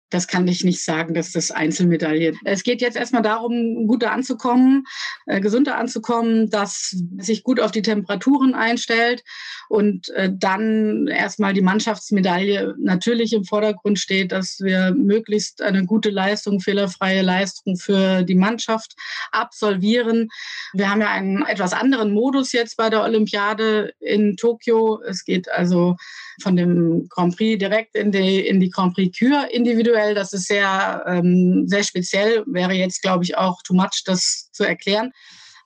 Das 0.10 0.28
kann 0.28 0.47
ich 0.47 0.64
nicht 0.64 0.84
sagen, 0.84 1.14
dass 1.14 1.32
das 1.32 1.51
Einzelmedaille. 1.51 2.34
Es 2.43 2.64
geht 2.64 2.82
jetzt 2.82 2.97
erstmal 2.97 3.22
darum, 3.22 3.88
guter 3.88 4.12
anzukommen, 4.12 4.86
äh, 5.28 5.39
gesunder 5.39 5.78
anzukommen, 5.78 6.49
dass 6.49 6.95
sich 7.18 7.43
gut 7.43 7.60
auf 7.60 7.72
die 7.72 7.82
Temperaturen 7.82 8.55
einstellt 8.55 9.24
und 9.70 10.10
äh, 10.10 10.32
dann 10.34 11.07
erstmal 11.07 11.53
die 11.53 11.62
Mannschaftsmedaille 11.62 12.76
natürlich 12.80 13.34
im 13.34 13.45
Vordergrund 13.45 13.99
steht, 13.99 14.32
dass 14.32 14.60
wir 14.62 14.93
möglichst 14.95 15.62
eine 15.62 15.86
gute 15.86 16.10
Leistung, 16.10 16.60
fehlerfreie 16.60 17.22
Leistung 17.22 17.78
für 17.78 18.24
die 18.24 18.36
Mannschaft 18.36 18.95
absolvieren. 19.32 20.30
Wir 20.74 20.89
haben 20.89 21.01
ja 21.01 21.12
einen 21.12 21.43
etwas 21.43 21.74
anderen 21.74 22.12
Modus 22.14 22.51
jetzt 22.51 22.78
bei 22.78 22.89
der 22.89 23.03
Olympiade 23.03 23.93
in 23.99 24.38
Tokio. 24.38 25.01
Es 25.07 25.24
geht 25.24 25.51
also 25.51 25.95
von 26.41 26.55
dem 26.55 27.07
Grand 27.10 27.36
Prix 27.36 27.60
direkt 27.60 27.95
in 27.95 28.12
die, 28.12 28.39
in 28.39 28.60
die 28.60 28.70
Grand 28.70 28.95
Prix 28.95 29.18
Kür 29.18 29.47
individuell. 29.51 29.99
Das 30.16 30.34
ist 30.34 30.47
sehr, 30.47 31.04
ähm, 31.08 31.64
sehr 31.68 31.84
speziell, 31.84 32.43
wäre 32.47 32.74
jetzt, 32.74 33.02
glaube 33.02 33.24
ich, 33.24 33.38
auch 33.38 33.62
too 33.64 33.74
much, 33.74 34.04
das 34.06 34.50
zu 34.52 34.64
erklären. 34.64 35.12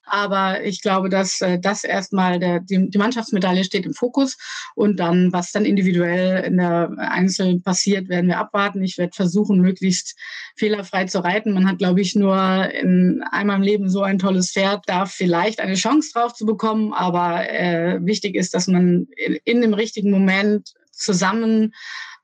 Aber 0.06 0.64
ich 0.64 0.82
glaube, 0.82 1.10
dass 1.10 1.40
äh, 1.42 1.60
das 1.60 1.84
erstmal 1.84 2.40
der, 2.40 2.60
die, 2.60 2.90
die 2.90 2.98
Mannschaftsmedaille 2.98 3.64
steht 3.64 3.86
im 3.86 3.94
Fokus 3.94 4.38
und 4.76 5.00
dann, 5.00 5.32
was 5.32 5.52
dann 5.52 5.66
individuell 5.66 6.44
in 6.44 6.58
der 6.58 6.92
Einzel 6.98 7.62
passiert, 7.62 8.10
werden 8.10 8.28
wir 8.28 8.38
abwarten. 8.38 8.84
Ich 8.84 8.98
werde 8.98 9.16
versuchen, 9.16 9.62
möglichst 9.62 10.18
fehlerfrei 10.56 11.06
zu 11.06 11.24
reiten. 11.24 11.54
Man 11.54 11.68
hat, 11.68 11.78
glaube 11.78 12.02
ich, 12.02 12.16
nur 12.16 12.38
in 12.72 13.24
einmal 13.32 13.58
im 13.58 13.64
Leben 13.64 13.90
so 13.90 14.02
ein 14.02 14.20
tolles 14.20 14.52
Pferd, 14.52 14.84
da 14.88 15.06
vielleicht 15.06 15.62
eine 15.62 15.76
Chance 15.76 16.12
drauf 16.14 16.34
zu 16.34 16.46
bekommen. 16.46 16.94
Aber 16.94 17.50
äh, 17.50 18.00
wichtig 18.04 18.36
ist, 18.36 18.54
dass 18.54 18.68
man 18.68 19.08
in, 19.16 19.40
in 19.46 19.62
dem 19.62 19.74
richtigen 19.74 20.12
Moment 20.12 20.74
zusammen 20.92 21.74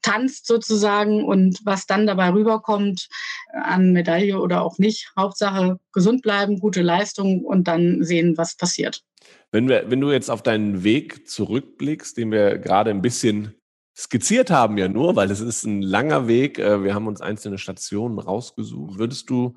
tanzt 0.02 0.48
sozusagen 0.48 1.24
und 1.24 1.60
was 1.64 1.86
dann 1.86 2.08
dabei 2.08 2.32
rüberkommt 2.32 3.10
an 3.54 3.92
Medaille 3.94 4.40
oder 4.40 4.62
auch 4.62 4.78
nicht. 4.78 5.12
Hauptsache 5.18 5.80
gesund 5.94 6.22
bleiben, 6.22 6.60
gute 6.60 6.82
Leistung 6.82 7.44
und 7.44 7.68
dann 7.68 8.04
sehen, 8.04 8.38
was 8.38 8.56
passiert. 8.56 9.04
Wenn, 9.52 9.68
wir, 9.68 9.90
wenn 9.90 10.02
du 10.02 10.12
jetzt 10.12 10.30
auf 10.30 10.44
deinen 10.44 10.84
Weg 10.84 11.28
zurückblickst, 11.28 12.18
den 12.18 12.32
wir 12.32 12.58
gerade 12.60 12.92
ein 12.92 13.02
bisschen 13.02 13.56
skizziert 13.98 14.50
haben 14.50 14.78
ja 14.78 14.88
nur, 14.88 15.16
weil 15.16 15.30
es 15.30 15.42
ist 15.42 15.66
ein 15.66 15.82
langer 15.82 16.28
Weg. 16.28 16.58
Äh, 16.58 16.84
wir 16.84 16.94
haben 16.94 17.08
uns 17.08 17.20
einzelne 17.20 17.58
Stationen 17.58 18.20
rausgesucht. 18.20 18.98
Würdest 18.98 19.30
du 19.30 19.56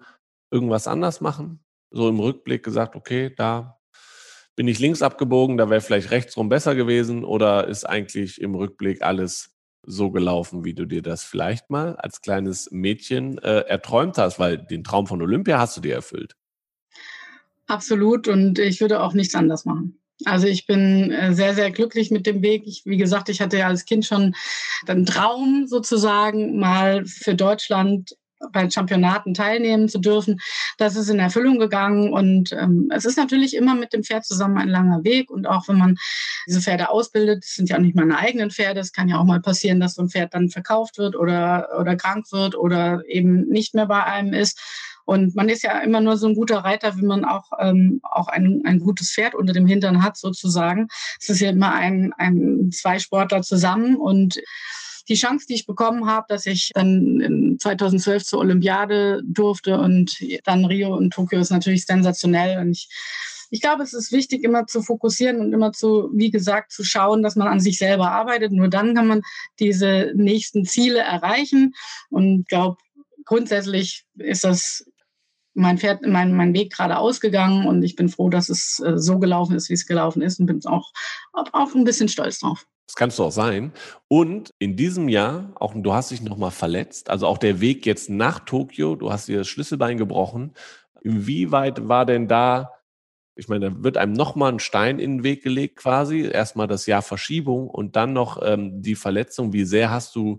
irgendwas 0.50 0.88
anders 0.88 1.20
machen? 1.20 1.60
So 1.90 2.08
im 2.08 2.18
Rückblick 2.18 2.64
gesagt, 2.64 2.96
okay, 2.96 3.32
da 3.36 3.78
bin 4.56 4.68
ich 4.68 4.80
links 4.80 5.00
abgebogen, 5.00 5.56
da 5.56 5.70
wäre 5.70 5.80
vielleicht 5.80 6.10
rechts 6.10 6.36
rum 6.36 6.48
besser 6.48 6.74
gewesen 6.74 7.24
oder 7.24 7.68
ist 7.68 7.84
eigentlich 7.84 8.40
im 8.40 8.54
Rückblick 8.54 9.02
alles 9.02 9.51
so 9.84 10.10
gelaufen, 10.10 10.64
wie 10.64 10.74
du 10.74 10.84
dir 10.84 11.02
das 11.02 11.24
vielleicht 11.24 11.70
mal 11.70 11.96
als 11.96 12.20
kleines 12.20 12.70
Mädchen 12.70 13.38
äh, 13.38 13.60
erträumt 13.60 14.18
hast, 14.18 14.38
weil 14.38 14.58
den 14.58 14.84
Traum 14.84 15.06
von 15.06 15.20
Olympia 15.22 15.58
hast 15.58 15.76
du 15.76 15.80
dir 15.80 15.94
erfüllt. 15.94 16.34
Absolut 17.66 18.28
und 18.28 18.58
ich 18.58 18.80
würde 18.80 19.02
auch 19.02 19.14
nichts 19.14 19.34
anders 19.34 19.64
machen. 19.64 19.98
Also 20.24 20.46
ich 20.46 20.66
bin 20.66 21.10
äh, 21.10 21.34
sehr, 21.34 21.54
sehr 21.54 21.70
glücklich 21.70 22.10
mit 22.10 22.26
dem 22.26 22.42
Weg. 22.42 22.62
Ich, 22.66 22.82
wie 22.84 22.96
gesagt, 22.96 23.28
ich 23.28 23.40
hatte 23.40 23.58
ja 23.58 23.66
als 23.66 23.84
Kind 23.84 24.04
schon 24.04 24.34
den 24.86 25.06
Traum 25.06 25.66
sozusagen, 25.66 26.58
mal 26.58 27.04
für 27.06 27.34
Deutschland 27.34 28.16
bei 28.50 28.68
Championaten 28.68 29.34
teilnehmen 29.34 29.88
zu 29.88 29.98
dürfen. 29.98 30.40
Das 30.78 30.96
ist 30.96 31.08
in 31.08 31.18
Erfüllung 31.18 31.58
gegangen 31.58 32.12
und 32.12 32.52
ähm, 32.52 32.90
es 32.94 33.04
ist 33.04 33.16
natürlich 33.16 33.54
immer 33.54 33.74
mit 33.74 33.92
dem 33.92 34.02
Pferd 34.02 34.24
zusammen 34.24 34.58
ein 34.58 34.68
langer 34.68 35.04
Weg 35.04 35.30
und 35.30 35.46
auch 35.46 35.68
wenn 35.68 35.78
man 35.78 35.96
diese 36.46 36.60
Pferde 36.60 36.90
ausbildet, 36.90 37.44
das 37.44 37.54
sind 37.54 37.68
ja 37.68 37.76
auch 37.76 37.80
nicht 37.80 37.94
meine 37.94 38.18
eigenen 38.18 38.50
Pferde, 38.50 38.80
es 38.80 38.92
kann 38.92 39.08
ja 39.08 39.18
auch 39.18 39.24
mal 39.24 39.40
passieren, 39.40 39.80
dass 39.80 39.94
so 39.94 40.02
ein 40.02 40.08
Pferd 40.08 40.34
dann 40.34 40.48
verkauft 40.48 40.98
wird 40.98 41.16
oder, 41.16 41.68
oder 41.78 41.96
krank 41.96 42.26
wird 42.32 42.56
oder 42.56 43.02
eben 43.06 43.48
nicht 43.48 43.74
mehr 43.74 43.86
bei 43.86 44.04
einem 44.04 44.32
ist. 44.32 44.60
Und 45.04 45.34
man 45.34 45.48
ist 45.48 45.62
ja 45.62 45.78
immer 45.80 46.00
nur 46.00 46.16
so 46.16 46.28
ein 46.28 46.34
guter 46.34 46.58
Reiter, 46.58 46.96
wenn 46.96 47.06
man 47.06 47.24
auch, 47.24 47.50
ähm, 47.58 48.00
auch 48.02 48.28
ein, 48.28 48.62
ein 48.64 48.78
gutes 48.78 49.12
Pferd 49.12 49.34
unter 49.34 49.52
dem 49.52 49.66
Hintern 49.66 50.02
hat, 50.02 50.16
sozusagen. 50.16 50.88
Es 51.20 51.28
ist 51.28 51.40
ja 51.40 51.50
immer 51.50 51.74
ein, 51.74 52.12
ein 52.16 52.70
zwei 52.72 52.98
Sportler 52.98 53.42
zusammen 53.42 53.96
und 53.96 54.40
die 55.08 55.14
Chance, 55.14 55.46
die 55.48 55.54
ich 55.54 55.66
bekommen 55.66 56.06
habe, 56.06 56.26
dass 56.28 56.46
ich 56.46 56.70
dann 56.74 57.56
2012 57.58 58.24
zur 58.24 58.40
Olympiade 58.40 59.22
durfte 59.24 59.78
und 59.78 60.16
dann 60.44 60.64
Rio 60.64 60.96
und 60.96 61.12
Tokio 61.12 61.40
ist 61.40 61.50
natürlich 61.50 61.84
sensationell. 61.84 62.58
Und 62.58 62.72
ich, 62.72 62.88
ich 63.50 63.60
glaube, 63.60 63.82
es 63.82 63.92
ist 63.92 64.12
wichtig, 64.12 64.44
immer 64.44 64.66
zu 64.66 64.82
fokussieren 64.82 65.40
und 65.40 65.52
immer 65.52 65.72
zu, 65.72 66.10
wie 66.14 66.30
gesagt, 66.30 66.72
zu 66.72 66.84
schauen, 66.84 67.22
dass 67.22 67.36
man 67.36 67.48
an 67.48 67.60
sich 67.60 67.78
selber 67.78 68.10
arbeitet. 68.10 68.52
Nur 68.52 68.68
dann 68.68 68.94
kann 68.94 69.06
man 69.06 69.22
diese 69.58 70.12
nächsten 70.14 70.64
Ziele 70.64 71.00
erreichen. 71.00 71.74
Und 72.10 72.40
ich 72.40 72.46
glaube, 72.46 72.76
grundsätzlich 73.24 74.04
ist 74.18 74.44
das 74.44 74.84
mein 75.54 75.78
Pferd, 75.78 76.06
mein, 76.06 76.34
mein 76.34 76.54
Weg 76.54 76.72
gerade 76.72 76.96
ausgegangen 76.96 77.66
und 77.66 77.82
ich 77.82 77.94
bin 77.94 78.08
froh, 78.08 78.30
dass 78.30 78.48
es 78.48 78.80
äh, 78.80 78.96
so 78.96 79.18
gelaufen 79.18 79.54
ist, 79.54 79.68
wie 79.68 79.74
es 79.74 79.86
gelaufen 79.86 80.22
ist 80.22 80.40
und 80.40 80.46
bin 80.46 80.64
auch, 80.64 80.92
auch 81.32 81.74
ein 81.74 81.84
bisschen 81.84 82.08
stolz 82.08 82.38
drauf. 82.38 82.66
Das 82.86 82.96
kannst 82.96 83.18
du 83.18 83.24
auch 83.24 83.32
sein. 83.32 83.72
Und 84.08 84.50
in 84.58 84.76
diesem 84.76 85.08
Jahr, 85.08 85.52
auch 85.54 85.72
du 85.74 85.92
hast 85.92 86.10
dich 86.10 86.20
nochmal 86.20 86.50
verletzt, 86.50 87.10
also 87.10 87.26
auch 87.26 87.38
der 87.38 87.60
Weg 87.60 87.86
jetzt 87.86 88.10
nach 88.10 88.40
Tokio, 88.40 88.96
du 88.96 89.12
hast 89.12 89.28
dir 89.28 89.38
das 89.38 89.48
Schlüsselbein 89.48 89.96
gebrochen. 89.96 90.54
Inwieweit 91.02 91.88
war 91.88 92.04
denn 92.06 92.28
da, 92.28 92.72
ich 93.34 93.48
meine, 93.48 93.70
da 93.70 93.82
wird 93.82 93.96
einem 93.96 94.12
nochmal 94.12 94.52
ein 94.52 94.58
Stein 94.58 94.98
in 94.98 95.18
den 95.18 95.24
Weg 95.24 95.42
gelegt 95.42 95.76
quasi, 95.76 96.30
erstmal 96.30 96.66
das 96.66 96.86
Jahr 96.86 97.02
Verschiebung 97.02 97.68
und 97.68 97.96
dann 97.96 98.12
noch 98.12 98.40
ähm, 98.42 98.82
die 98.82 98.96
Verletzung. 98.96 99.52
Wie 99.52 99.64
sehr 99.64 99.90
hast 99.90 100.14
du 100.14 100.38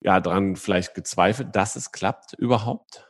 ja 0.00 0.20
dran 0.20 0.56
vielleicht 0.56 0.94
gezweifelt, 0.94 1.54
dass 1.54 1.76
es 1.76 1.92
klappt 1.92 2.34
überhaupt? 2.34 3.07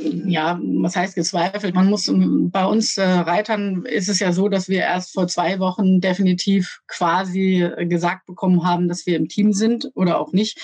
Ja, 0.00 0.58
was 0.62 0.96
heißt 0.96 1.14
gezweifelt? 1.14 1.74
Man 1.74 1.88
muss 1.88 2.10
bei 2.12 2.64
uns 2.64 2.96
äh, 2.96 3.02
Reitern 3.02 3.84
ist 3.84 4.08
es 4.08 4.18
ja 4.18 4.32
so, 4.32 4.48
dass 4.48 4.68
wir 4.68 4.80
erst 4.80 5.12
vor 5.12 5.28
zwei 5.28 5.58
Wochen 5.58 6.00
definitiv 6.00 6.80
quasi 6.88 7.68
gesagt 7.80 8.26
bekommen 8.26 8.64
haben, 8.64 8.88
dass 8.88 9.06
wir 9.06 9.16
im 9.16 9.28
Team 9.28 9.52
sind 9.52 9.90
oder 9.94 10.18
auch 10.18 10.32
nicht. 10.32 10.58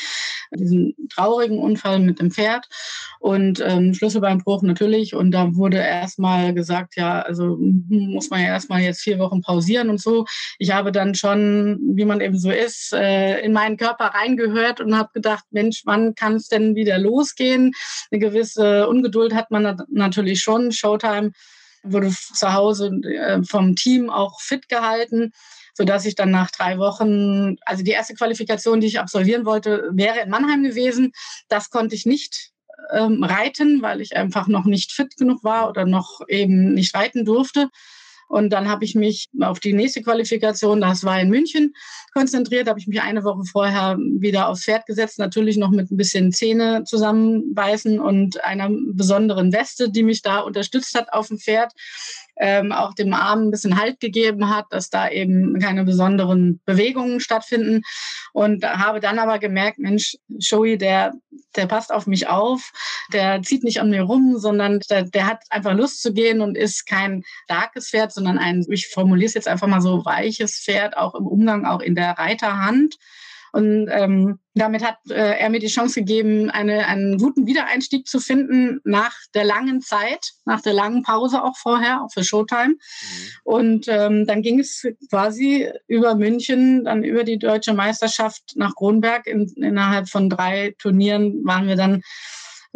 Diesen 0.54 0.94
traurigen 1.14 1.58
Unfall 1.58 2.00
mit 2.00 2.20
dem 2.20 2.30
Pferd 2.30 2.66
und 3.20 3.62
ähm, 3.64 3.92
Schlüsselbeinbruch 3.92 4.62
natürlich. 4.62 5.14
Und 5.14 5.32
da 5.32 5.54
wurde 5.54 5.76
erstmal 5.76 6.54
gesagt, 6.54 6.96
ja, 6.96 7.20
also 7.20 7.56
hm, 7.56 7.86
muss 7.88 8.30
man 8.30 8.40
ja 8.40 8.48
erstmal 8.48 8.80
jetzt 8.80 9.02
vier 9.02 9.18
Wochen 9.18 9.42
pausieren 9.42 9.90
und 9.90 10.00
so. 10.00 10.24
Ich 10.58 10.70
habe 10.70 10.90
dann 10.90 11.14
schon, 11.14 11.78
wie 11.94 12.06
man 12.06 12.20
eben 12.20 12.38
so 12.38 12.50
ist, 12.50 12.92
äh, 12.94 13.40
in 13.40 13.52
meinen 13.52 13.76
Körper 13.76 14.06
reingehört 14.06 14.80
und 14.80 14.96
habe 14.96 15.10
gedacht, 15.12 15.44
Mensch, 15.50 15.82
wann 15.84 16.14
kann 16.14 16.36
es 16.36 16.48
denn 16.48 16.74
wieder 16.74 16.98
losgehen? 16.98 17.72
Eine 18.10 18.20
gewisse 18.20 18.88
Ungeduld 18.88 19.17
Geduld 19.18 19.34
hat 19.34 19.50
man 19.50 19.82
natürlich 19.90 20.40
schon. 20.40 20.70
Showtime 20.70 21.32
wurde 21.82 22.10
zu 22.10 22.52
Hause 22.52 22.92
äh, 23.02 23.42
vom 23.42 23.74
Team 23.74 24.10
auch 24.10 24.40
fit 24.40 24.68
gehalten, 24.68 25.32
sodass 25.74 26.04
ich 26.04 26.14
dann 26.14 26.30
nach 26.30 26.52
drei 26.52 26.78
Wochen, 26.78 27.56
also 27.66 27.82
die 27.82 27.90
erste 27.90 28.14
Qualifikation, 28.14 28.80
die 28.80 28.86
ich 28.86 29.00
absolvieren 29.00 29.44
wollte, 29.44 29.88
wäre 29.90 30.20
in 30.20 30.30
Mannheim 30.30 30.62
gewesen. 30.62 31.10
Das 31.48 31.70
konnte 31.70 31.96
ich 31.96 32.06
nicht 32.06 32.52
ähm, 32.92 33.24
reiten, 33.24 33.82
weil 33.82 34.00
ich 34.00 34.16
einfach 34.16 34.46
noch 34.46 34.66
nicht 34.66 34.92
fit 34.92 35.16
genug 35.16 35.42
war 35.42 35.68
oder 35.68 35.84
noch 35.84 36.20
eben 36.28 36.74
nicht 36.74 36.94
reiten 36.94 37.24
durfte. 37.24 37.70
Und 38.28 38.50
dann 38.50 38.68
habe 38.68 38.84
ich 38.84 38.94
mich 38.94 39.28
auf 39.40 39.58
die 39.58 39.72
nächste 39.72 40.02
Qualifikation, 40.02 40.80
das 40.82 41.02
war 41.02 41.20
in 41.20 41.30
München, 41.30 41.74
konzentriert. 42.12 42.68
habe 42.68 42.78
ich 42.78 42.86
mich 42.86 43.00
eine 43.00 43.24
Woche 43.24 43.44
vorher 43.44 43.96
wieder 43.98 44.48
aufs 44.48 44.64
Pferd 44.64 44.86
gesetzt, 44.86 45.18
natürlich 45.18 45.56
noch 45.56 45.70
mit 45.70 45.90
ein 45.90 45.96
bisschen 45.96 46.32
Zähne 46.32 46.84
zusammenbeißen 46.84 47.98
und 47.98 48.44
einer 48.44 48.68
besonderen 48.70 49.52
Weste, 49.52 49.90
die 49.90 50.02
mich 50.02 50.22
da 50.22 50.40
unterstützt 50.40 50.94
hat 50.94 51.12
auf 51.12 51.28
dem 51.28 51.38
Pferd. 51.38 51.72
Ähm, 52.40 52.72
auch 52.72 52.94
dem 52.94 53.12
Arm 53.12 53.48
ein 53.48 53.50
bisschen 53.50 53.80
Halt 53.80 54.00
gegeben 54.00 54.48
hat, 54.48 54.66
dass 54.70 54.90
da 54.90 55.08
eben 55.08 55.58
keine 55.58 55.84
besonderen 55.84 56.60
Bewegungen 56.64 57.20
stattfinden. 57.20 57.82
Und 58.32 58.64
habe 58.64 59.00
dann 59.00 59.18
aber 59.18 59.38
gemerkt, 59.38 59.78
Mensch, 59.78 60.16
Shoei, 60.38 60.76
der, 60.76 61.12
der 61.56 61.66
passt 61.66 61.92
auf 61.92 62.06
mich 62.06 62.28
auf, 62.28 62.72
der 63.12 63.42
zieht 63.42 63.64
nicht 63.64 63.80
an 63.80 63.90
mir 63.90 64.02
rum, 64.02 64.38
sondern 64.38 64.80
der, 64.90 65.02
der 65.02 65.26
hat 65.26 65.42
einfach 65.50 65.74
Lust 65.74 66.02
zu 66.02 66.12
gehen 66.12 66.40
und 66.40 66.56
ist 66.56 66.86
kein 66.86 67.24
starkes 67.44 67.90
Pferd, 67.90 68.12
sondern 68.12 68.38
ein, 68.38 68.64
ich 68.68 68.88
formuliere 68.88 69.28
es 69.28 69.34
jetzt 69.34 69.48
einfach 69.48 69.66
mal 69.66 69.80
so, 69.80 70.04
weiches 70.04 70.58
Pferd, 70.58 70.96
auch 70.96 71.14
im 71.14 71.26
Umgang, 71.26 71.66
auch 71.66 71.80
in 71.80 71.94
der 71.94 72.12
Reiterhand. 72.12 72.96
Und 73.52 73.88
ähm, 73.90 74.38
damit 74.54 74.84
hat 74.84 74.98
äh, 75.08 75.38
er 75.38 75.50
mir 75.50 75.60
die 75.60 75.68
Chance 75.68 76.00
gegeben, 76.00 76.50
eine, 76.50 76.86
einen 76.86 77.18
guten 77.18 77.46
Wiedereinstieg 77.46 78.06
zu 78.06 78.20
finden 78.20 78.80
nach 78.84 79.14
der 79.34 79.44
langen 79.44 79.80
Zeit, 79.80 80.32
nach 80.44 80.60
der 80.60 80.72
langen 80.72 81.02
Pause 81.02 81.42
auch 81.42 81.56
vorher, 81.56 82.02
auch 82.02 82.12
für 82.12 82.24
Showtime. 82.24 82.74
Mhm. 82.74 82.76
Und 83.44 83.86
ähm, 83.88 84.26
dann 84.26 84.42
ging 84.42 84.58
es 84.58 84.86
quasi 85.10 85.70
über 85.86 86.14
München, 86.14 86.84
dann 86.84 87.04
über 87.04 87.24
die 87.24 87.38
deutsche 87.38 87.74
Meisterschaft 87.74 88.54
nach 88.56 88.74
Kronberg. 88.74 89.26
In, 89.26 89.46
innerhalb 89.56 90.08
von 90.08 90.28
drei 90.28 90.74
Turnieren 90.78 91.44
waren 91.44 91.68
wir 91.68 91.76
dann 91.76 92.02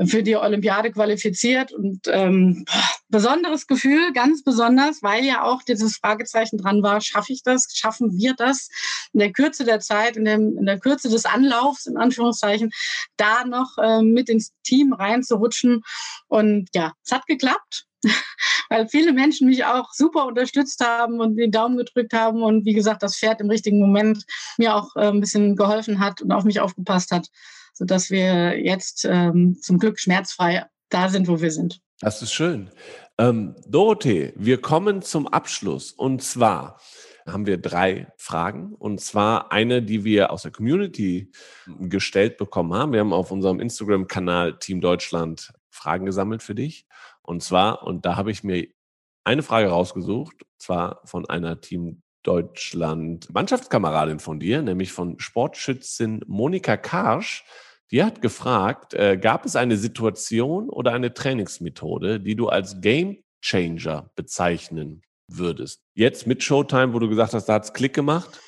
für 0.07 0.22
die 0.22 0.36
Olympiade 0.36 0.90
qualifiziert. 0.90 1.72
Und 1.72 2.01
ähm, 2.07 2.64
besonderes 3.09 3.66
Gefühl, 3.66 4.12
ganz 4.12 4.43
besonders, 4.43 5.03
weil 5.03 5.24
ja 5.24 5.43
auch 5.43 5.62
dieses 5.62 5.97
Fragezeichen 5.97 6.59
dran 6.59 6.82
war, 6.82 7.01
schaffe 7.01 7.32
ich 7.32 7.43
das, 7.43 7.68
schaffen 7.74 8.16
wir 8.18 8.34
das? 8.34 8.68
In 9.12 9.20
der 9.20 9.32
Kürze 9.32 9.64
der 9.64 9.80
Zeit, 9.80 10.16
in, 10.16 10.24
dem, 10.24 10.57
in 10.59 10.66
der 10.66 10.78
Kürze 10.80 11.09
des 11.09 11.24
Anlaufs, 11.24 11.86
in 11.86 11.97
Anführungszeichen, 11.97 12.70
da 13.16 13.45
noch 13.45 13.76
äh, 13.78 14.03
mit 14.03 14.28
ins 14.28 14.53
Team 14.62 14.93
reinzurutschen. 14.93 15.82
Und 16.28 16.68
ja, 16.74 16.93
es 17.05 17.12
hat 17.12 17.26
geklappt 17.26 17.86
weil 18.68 18.88
viele 18.88 19.12
Menschen 19.12 19.49
mich 19.49 19.64
auch 19.64 19.93
super 19.93 20.26
unterstützt 20.26 20.84
haben 20.84 21.20
und 21.20 21.36
den 21.36 21.53
Daumen 21.53 21.76
gedrückt 21.76 22.12
haben. 22.12 22.43
Und 22.43 22.64
wie 22.64 22.72
gesagt, 22.72 23.03
das 23.03 23.16
Pferd 23.16 23.40
im 23.40 23.49
richtigen 23.49 23.78
Moment 23.78 24.24
mir 24.59 24.74
auch 24.74 24.97
äh, 24.97 25.07
ein 25.09 25.20
bisschen 25.20 25.57
geholfen 25.57 26.01
hat 26.01 26.20
und 26.20 26.32
auf 26.32 26.45
mich 26.45 26.61
aufgepasst 26.61 27.12
hat 27.12 27.28
sodass 27.82 28.10
wir 28.10 28.64
jetzt 28.64 29.04
ähm, 29.10 29.56
zum 29.60 29.80
Glück 29.80 29.98
schmerzfrei 29.98 30.66
da 30.88 31.08
sind, 31.08 31.26
wo 31.26 31.40
wir 31.40 31.50
sind. 31.50 31.80
Das 32.00 32.22
ist 32.22 32.32
schön. 32.32 32.70
Ähm, 33.18 33.56
Dorothee, 33.66 34.32
wir 34.36 34.60
kommen 34.60 35.02
zum 35.02 35.26
Abschluss. 35.26 35.90
Und 35.90 36.22
zwar 36.22 36.78
haben 37.26 37.44
wir 37.44 37.58
drei 37.58 38.06
Fragen. 38.16 38.72
Und 38.74 39.00
zwar 39.00 39.50
eine, 39.50 39.82
die 39.82 40.04
wir 40.04 40.30
aus 40.30 40.42
der 40.42 40.52
Community 40.52 41.32
gestellt 41.80 42.36
bekommen 42.36 42.72
haben. 42.72 42.92
Wir 42.92 43.00
haben 43.00 43.12
auf 43.12 43.32
unserem 43.32 43.58
Instagram-Kanal 43.58 44.60
Team 44.60 44.80
Deutschland 44.80 45.52
Fragen 45.68 46.06
gesammelt 46.06 46.44
für 46.44 46.54
dich. 46.54 46.86
Und 47.20 47.42
zwar, 47.42 47.82
und 47.82 48.06
da 48.06 48.14
habe 48.14 48.30
ich 48.30 48.44
mir 48.44 48.68
eine 49.24 49.42
Frage 49.42 49.70
rausgesucht, 49.70 50.36
zwar 50.56 51.00
von 51.04 51.28
einer 51.28 51.60
Team 51.60 52.02
Deutschland 52.22 53.28
Mannschaftskameradin 53.34 54.20
von 54.20 54.38
dir, 54.38 54.62
nämlich 54.62 54.92
von 54.92 55.18
Sportschützin 55.18 56.20
Monika 56.28 56.76
Karsch. 56.76 57.44
Die 57.93 58.03
hat 58.03 58.22
gefragt, 58.22 58.95
äh, 58.95 59.18
gab 59.18 59.45
es 59.45 59.55
eine 59.55 59.76
Situation 59.76 60.70
oder 60.70 60.95
eine 60.95 61.12
Trainingsmethode, 61.12 62.20
die 62.20 62.34
du 62.34 62.49
als 62.49 62.80
Game 62.80 63.18
Changer 63.43 64.11
bezeichnen 64.16 65.03
würdest? 65.28 65.82
Jetzt 65.95 66.26
mit 66.26 66.43
Showtime, 66.43 66.95
wo 66.95 66.99
du 66.99 67.09
gesagt 67.11 67.34
hast, 67.34 67.47
da 67.47 67.55
hat 67.55 67.64
es 67.64 67.74
Klick 67.74 67.93
gemacht? 67.93 68.40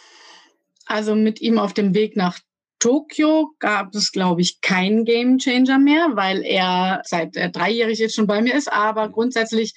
Also 0.86 1.14
mit 1.14 1.42
ihm 1.42 1.58
auf 1.58 1.74
dem 1.74 1.94
Weg 1.94 2.16
nach 2.16 2.38
Tokio 2.78 3.52
gab 3.58 3.94
es, 3.94 4.12
glaube 4.12 4.40
ich, 4.40 4.62
keinen 4.62 5.04
Game 5.04 5.38
Changer 5.38 5.78
mehr, 5.78 6.08
weil 6.14 6.42
er 6.42 7.02
seit 7.04 7.36
er 7.36 7.50
dreijährig 7.50 7.98
jetzt 7.98 8.14
schon 8.14 8.26
bei 8.26 8.40
mir 8.40 8.54
ist. 8.54 8.72
Aber 8.72 9.10
grundsätzlich 9.10 9.74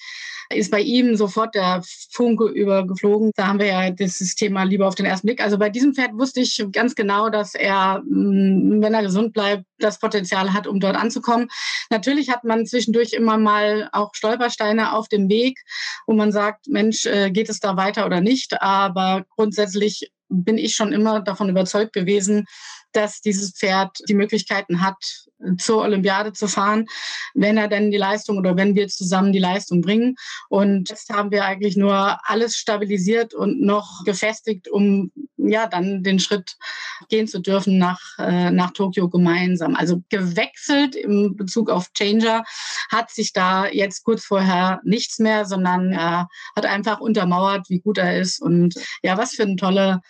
ist 0.50 0.72
bei 0.72 0.82
ihm 0.82 1.16
sofort 1.16 1.56
der 1.56 1.82
Funke 2.12 2.46
übergeflogen. 2.46 3.32
Da 3.36 3.48
haben 3.48 3.60
wir 3.60 3.68
ja 3.68 3.90
dieses 3.92 4.36
Thema 4.36 4.64
lieber 4.64 4.88
auf 4.88 4.96
den 4.96 5.06
ersten 5.06 5.28
Blick. 5.28 5.42
Also 5.42 5.58
bei 5.58 5.70
diesem 5.70 5.94
Pferd 5.94 6.12
wusste 6.14 6.42
ich 6.42 6.66
ganz 6.72 6.96
genau, 6.96 7.30
dass 7.30 7.56
er, 7.56 8.02
mm, 8.06 8.82
wenn 8.82 8.94
er 8.94 9.04
gesund 9.04 9.34
bleibt, 9.34 9.66
das 9.80 10.00
Potenzial 10.00 10.54
hat, 10.54 10.68
um 10.68 10.80
dort 10.80 10.96
anzukommen. 10.96 11.50
Natürlich 11.90 12.30
hat 12.30 12.44
man 12.44 12.66
zwischendurch 12.66 13.14
immer 13.14 13.38
mal 13.38 13.90
auch 13.92 14.14
Stolpersteine 14.14 14.94
auf 14.94 15.08
dem 15.08 15.30
Weg, 15.30 15.60
wo 16.06 16.14
man 16.14 16.32
sagt, 16.32 16.68
Mensch, 16.68 17.06
äh, 17.06 17.30
geht 17.32 17.50
es 17.50 17.60
da 17.60 17.78
weiter 17.78 18.06
oder 18.06 18.22
nicht? 18.22 18.62
Aber 18.62 19.26
grundsätzlich 19.36 20.12
bin 20.30 20.58
ich 20.58 20.76
schon 20.76 20.92
immer 20.92 21.22
davon 21.22 21.50
überzeugt 21.50 21.94
gewesen, 21.94 22.46
dass 22.98 23.22
dieses 23.22 23.52
Pferd 23.52 24.00
die 24.10 24.16
Möglichkeiten 24.16 24.82
hat, 24.82 25.28
zur 25.58 25.84
Olympiade 25.84 26.34
zu 26.34 26.48
fahren, 26.48 26.88
wenn 27.36 27.58
er 27.58 27.68
denn 27.68 27.92
die 27.92 27.98
Leistung 27.98 28.38
oder 28.38 28.58
wenn 28.58 28.74
wir 28.76 28.88
zusammen 28.88 29.32
die 29.32 29.40
Leistung 29.40 29.82
bringen. 29.82 30.16
Und 30.50 30.90
jetzt 30.90 31.10
haben 31.10 31.32
wir 31.32 31.46
eigentlich 31.46 31.78
nur 31.78 32.20
alles 32.24 32.58
stabilisiert 32.58 33.36
und 33.36 33.62
noch 33.62 34.04
gefestigt, 34.04 34.68
um 34.68 35.12
ja 35.38 35.68
dann 35.68 36.02
den 36.02 36.20
Schritt 36.20 36.58
gehen 37.10 37.28
zu 37.28 37.40
dürfen 37.40 37.78
nach, 37.78 38.00
äh, 38.18 38.50
nach 38.50 38.72
Tokio 38.72 39.10
gemeinsam. 39.10 39.76
Also 39.76 40.02
gewechselt 40.10 40.96
im 40.96 41.36
Bezug 41.36 41.70
auf 41.70 41.94
Changer 41.94 42.44
hat 42.92 43.12
sich 43.12 43.32
da 43.32 43.68
jetzt 43.68 44.04
kurz 44.04 44.26
vorher 44.26 44.82
nichts 44.84 45.20
mehr, 45.20 45.46
sondern 45.46 45.94
er 45.94 46.28
hat 46.56 46.66
einfach 46.66 47.00
untermauert, 47.00 47.70
wie 47.70 47.80
gut 47.80 48.00
er 48.00 48.20
ist 48.20 48.42
und 48.42 48.74
ja, 49.04 49.18
was 49.18 49.36
für 49.36 49.44
eine 49.44 49.56
tolle 49.56 50.02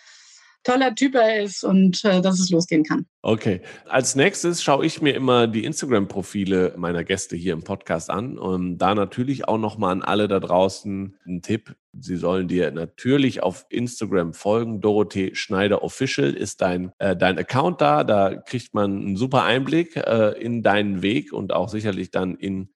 toller 0.64 0.94
Typ 0.94 1.14
er 1.14 1.42
ist 1.42 1.64
und 1.64 2.04
äh, 2.04 2.20
dass 2.20 2.38
es 2.38 2.50
losgehen 2.50 2.84
kann. 2.84 3.06
Okay. 3.22 3.60
Als 3.86 4.14
nächstes 4.16 4.62
schaue 4.62 4.86
ich 4.86 5.00
mir 5.02 5.14
immer 5.14 5.46
die 5.46 5.64
Instagram-Profile 5.64 6.74
meiner 6.76 7.04
Gäste 7.04 7.36
hier 7.36 7.52
im 7.52 7.62
Podcast 7.62 8.10
an. 8.10 8.38
Und 8.38 8.78
da 8.78 8.94
natürlich 8.94 9.48
auch 9.48 9.58
nochmal 9.58 9.92
an 9.92 10.02
alle 10.02 10.28
da 10.28 10.40
draußen 10.40 11.16
ein 11.26 11.42
Tipp. 11.42 11.74
Sie 11.92 12.16
sollen 12.16 12.48
dir 12.48 12.70
natürlich 12.70 13.42
auf 13.42 13.66
Instagram 13.70 14.34
folgen. 14.34 14.80
Dorothee 14.80 15.34
Schneider 15.34 15.82
Official 15.82 16.34
ist 16.34 16.60
dein, 16.60 16.92
äh, 16.98 17.16
dein 17.16 17.38
Account 17.38 17.80
da. 17.80 18.04
Da 18.04 18.36
kriegt 18.36 18.74
man 18.74 18.98
einen 18.98 19.16
super 19.16 19.44
Einblick 19.44 19.96
äh, 19.96 20.30
in 20.40 20.62
deinen 20.62 21.02
Weg 21.02 21.32
und 21.32 21.52
auch 21.52 21.68
sicherlich 21.68 22.10
dann 22.10 22.36
in, 22.36 22.70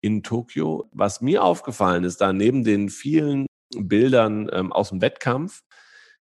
in 0.00 0.22
Tokio. 0.22 0.88
Was 0.92 1.20
mir 1.20 1.44
aufgefallen 1.44 2.04
ist, 2.04 2.20
da 2.20 2.32
neben 2.32 2.64
den 2.64 2.88
vielen 2.88 3.46
Bildern 3.76 4.48
ähm, 4.52 4.72
aus 4.72 4.90
dem 4.90 5.00
Wettkampf, 5.00 5.62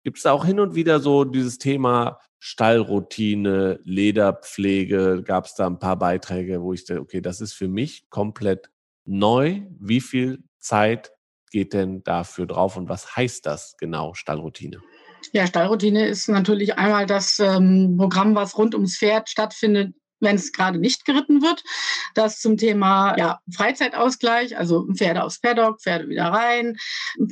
Gibt 0.06 0.18
es 0.18 0.26
auch 0.26 0.44
hin 0.44 0.60
und 0.60 0.76
wieder 0.76 1.00
so 1.00 1.24
dieses 1.24 1.58
Thema 1.58 2.20
Stallroutine, 2.38 3.80
Lederpflege? 3.82 5.24
Gab 5.24 5.46
es 5.46 5.54
da 5.54 5.66
ein 5.66 5.80
paar 5.80 5.98
Beiträge, 5.98 6.62
wo 6.62 6.72
ich 6.72 6.84
dachte, 6.84 7.00
okay, 7.00 7.20
das 7.20 7.40
ist 7.40 7.54
für 7.54 7.66
mich 7.66 8.08
komplett 8.08 8.70
neu. 9.04 9.62
Wie 9.80 10.00
viel 10.00 10.44
Zeit 10.60 11.10
geht 11.50 11.72
denn 11.72 12.04
dafür 12.04 12.46
drauf 12.46 12.76
und 12.76 12.88
was 12.88 13.16
heißt 13.16 13.46
das 13.46 13.74
genau, 13.78 14.14
Stallroutine? 14.14 14.80
Ja, 15.32 15.44
Stallroutine 15.44 16.06
ist 16.06 16.28
natürlich 16.28 16.78
einmal 16.78 17.06
das 17.06 17.40
ähm, 17.40 17.96
Programm, 17.98 18.36
was 18.36 18.56
rund 18.56 18.76
ums 18.76 18.98
Pferd 18.98 19.28
stattfindet, 19.28 19.92
wenn 20.20 20.36
es 20.36 20.52
gerade 20.52 20.78
nicht 20.78 21.04
geritten 21.04 21.42
wird. 21.42 21.62
Das 22.14 22.40
zum 22.40 22.56
Thema 22.56 23.16
ja, 23.18 23.40
Freizeitausgleich, 23.54 24.56
also 24.56 24.86
Pferde 24.94 25.22
aufs 25.22 25.40
Paddock, 25.40 25.80
Pferde 25.80 26.08
wieder 26.08 26.26
rein, 26.26 26.76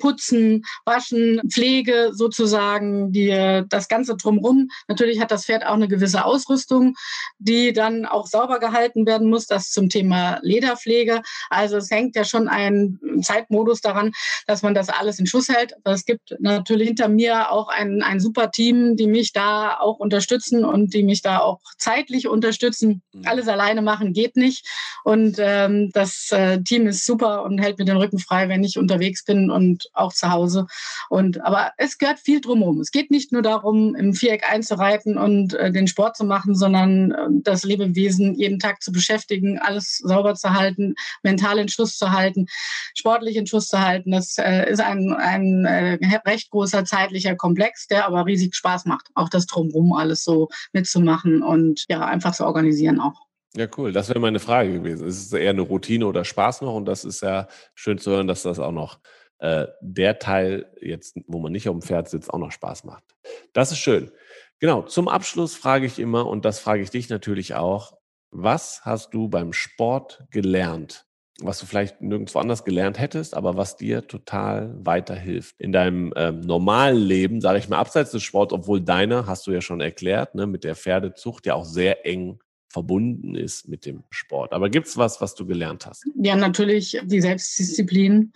putzen, 0.00 0.64
waschen, 0.84 1.40
Pflege 1.48 2.10
sozusagen, 2.12 3.12
die, 3.12 3.62
das 3.68 3.88
Ganze 3.88 4.16
drumherum. 4.16 4.68
Natürlich 4.88 5.20
hat 5.20 5.30
das 5.30 5.46
Pferd 5.46 5.64
auch 5.64 5.74
eine 5.74 5.88
gewisse 5.88 6.24
Ausrüstung, 6.24 6.94
die 7.38 7.72
dann 7.72 8.06
auch 8.06 8.26
sauber 8.26 8.58
gehalten 8.58 9.06
werden 9.06 9.30
muss. 9.30 9.46
Das 9.46 9.70
zum 9.70 9.88
Thema 9.88 10.38
Lederpflege. 10.42 11.22
Also 11.50 11.76
es 11.76 11.90
hängt 11.90 12.16
ja 12.16 12.24
schon 12.24 12.48
ein 12.48 12.98
Zeitmodus 13.22 13.80
daran, 13.80 14.12
dass 14.46 14.62
man 14.62 14.74
das 14.74 14.88
alles 14.88 15.18
in 15.18 15.26
Schuss 15.26 15.48
hält. 15.48 15.74
Aber 15.84 15.94
es 15.94 16.04
gibt 16.04 16.34
natürlich 16.38 16.88
hinter 16.88 17.08
mir 17.08 17.50
auch 17.50 17.68
ein, 17.68 18.02
ein 18.02 18.20
super 18.20 18.50
Team, 18.50 18.96
die 18.96 19.06
mich 19.06 19.32
da 19.32 19.78
auch 19.78 19.98
unterstützen 19.98 20.64
und 20.64 20.92
die 20.94 21.02
mich 21.02 21.22
da 21.22 21.38
auch 21.38 21.60
zeitlich 21.78 22.28
unterstützen 22.28 22.73
unterstützen. 22.74 23.02
Mhm. 23.12 23.22
Alles 23.26 23.48
alleine 23.48 23.82
machen 23.82 24.12
geht 24.12 24.36
nicht. 24.36 24.66
Und 25.04 25.36
ähm, 25.38 25.90
das 25.92 26.30
äh, 26.32 26.60
Team 26.62 26.86
ist 26.86 27.04
super 27.04 27.44
und 27.44 27.58
hält 27.58 27.78
mir 27.78 27.84
den 27.84 27.96
Rücken 27.96 28.18
frei, 28.18 28.48
wenn 28.48 28.64
ich 28.64 28.78
unterwegs 28.78 29.24
bin 29.24 29.50
und 29.50 29.88
auch 29.92 30.12
zu 30.12 30.30
Hause. 30.30 30.66
Und 31.08 31.42
aber 31.44 31.72
es 31.76 31.98
gehört 31.98 32.20
viel 32.20 32.40
drumherum. 32.40 32.80
Es 32.80 32.90
geht 32.90 33.10
nicht 33.10 33.32
nur 33.32 33.42
darum, 33.42 33.94
im 33.94 34.14
Viereck 34.14 34.50
einzureiten 34.50 35.18
und 35.18 35.54
äh, 35.54 35.70
den 35.70 35.86
Sport 35.86 36.16
zu 36.16 36.24
machen, 36.24 36.54
sondern 36.54 37.12
äh, 37.12 37.28
das 37.42 37.64
Lebewesen 37.64 38.34
jeden 38.34 38.58
Tag 38.58 38.82
zu 38.82 38.92
beschäftigen, 38.92 39.58
alles 39.58 39.98
sauber 39.98 40.34
zu 40.34 40.54
halten, 40.54 40.94
mental 41.22 41.58
in 41.58 41.68
Schuss 41.68 41.96
zu 41.96 42.12
halten, 42.12 42.46
sportlich 42.94 43.36
in 43.36 43.46
Schuss 43.46 43.68
zu 43.68 43.80
halten. 43.80 44.10
Das 44.10 44.38
äh, 44.38 44.70
ist 44.70 44.80
ein, 44.80 45.12
ein 45.12 45.64
äh, 45.64 45.98
recht 46.26 46.50
großer 46.50 46.84
zeitlicher 46.84 47.36
Komplex, 47.36 47.86
der 47.86 48.06
aber 48.06 48.26
riesig 48.26 48.54
Spaß 48.54 48.86
macht, 48.86 49.08
auch 49.14 49.28
das 49.28 49.46
drumherum 49.46 49.92
alles 49.92 50.24
so 50.24 50.48
mitzumachen 50.72 51.42
und 51.42 51.84
ja, 51.88 52.04
einfach 52.04 52.34
zu 52.34 52.44
organisieren 52.44 52.63
organisieren 52.64 53.00
auch. 53.00 53.26
Ja, 53.56 53.68
cool. 53.76 53.92
Das 53.92 54.08
wäre 54.08 54.18
meine 54.18 54.40
Frage 54.40 54.72
gewesen. 54.72 55.06
Ist 55.06 55.26
es 55.26 55.32
eher 55.32 55.50
eine 55.50 55.62
Routine 55.62 56.06
oder 56.06 56.24
Spaß 56.24 56.62
noch? 56.62 56.74
Und 56.74 56.86
das 56.86 57.04
ist 57.04 57.20
ja 57.20 57.46
schön 57.74 57.98
zu 57.98 58.10
hören, 58.10 58.26
dass 58.26 58.42
das 58.42 58.58
auch 58.58 58.72
noch 58.72 58.98
äh, 59.38 59.66
der 59.80 60.18
Teil 60.18 60.72
jetzt, 60.80 61.16
wo 61.26 61.38
man 61.38 61.52
nicht 61.52 61.68
auf 61.68 61.74
dem 61.76 61.82
Pferd 61.82 62.08
sitzt, 62.08 62.32
auch 62.32 62.38
noch 62.38 62.50
Spaß 62.50 62.84
macht. 62.84 63.04
Das 63.52 63.70
ist 63.70 63.78
schön. 63.78 64.10
Genau. 64.58 64.82
Zum 64.82 65.08
Abschluss 65.08 65.54
frage 65.54 65.86
ich 65.86 65.98
immer, 65.98 66.26
und 66.26 66.44
das 66.44 66.58
frage 66.58 66.82
ich 66.82 66.90
dich 66.90 67.08
natürlich 67.10 67.54
auch, 67.54 67.96
was 68.30 68.84
hast 68.84 69.14
du 69.14 69.28
beim 69.28 69.52
Sport 69.52 70.24
gelernt, 70.32 71.06
was 71.40 71.60
du 71.60 71.66
vielleicht 71.66 72.00
nirgendwo 72.00 72.40
anders 72.40 72.64
gelernt 72.64 72.98
hättest, 72.98 73.34
aber 73.36 73.56
was 73.56 73.76
dir 73.76 74.08
total 74.08 74.74
weiterhilft 74.84 75.60
in 75.60 75.70
deinem 75.70 76.12
ähm, 76.16 76.40
normalen 76.40 76.96
Leben, 76.96 77.40
sage 77.40 77.58
ich 77.58 77.68
mal, 77.68 77.78
abseits 77.78 78.10
des 78.10 78.24
Sports, 78.24 78.52
obwohl 78.52 78.80
deiner, 78.80 79.28
hast 79.28 79.46
du 79.46 79.52
ja 79.52 79.60
schon 79.60 79.80
erklärt, 79.80 80.34
ne, 80.34 80.48
mit 80.48 80.64
der 80.64 80.74
Pferdezucht 80.74 81.46
ja 81.46 81.54
auch 81.54 81.64
sehr 81.64 82.04
eng 82.04 82.40
verbunden 82.74 83.36
ist 83.36 83.68
mit 83.68 83.86
dem 83.86 84.02
Sport. 84.10 84.52
Aber 84.52 84.68
gibt 84.68 84.88
es 84.88 84.96
was, 84.98 85.20
was 85.20 85.36
du 85.36 85.46
gelernt 85.46 85.86
hast? 85.86 86.04
Ja, 86.16 86.34
natürlich 86.34 87.00
die 87.04 87.20
Selbstdisziplin 87.20 88.32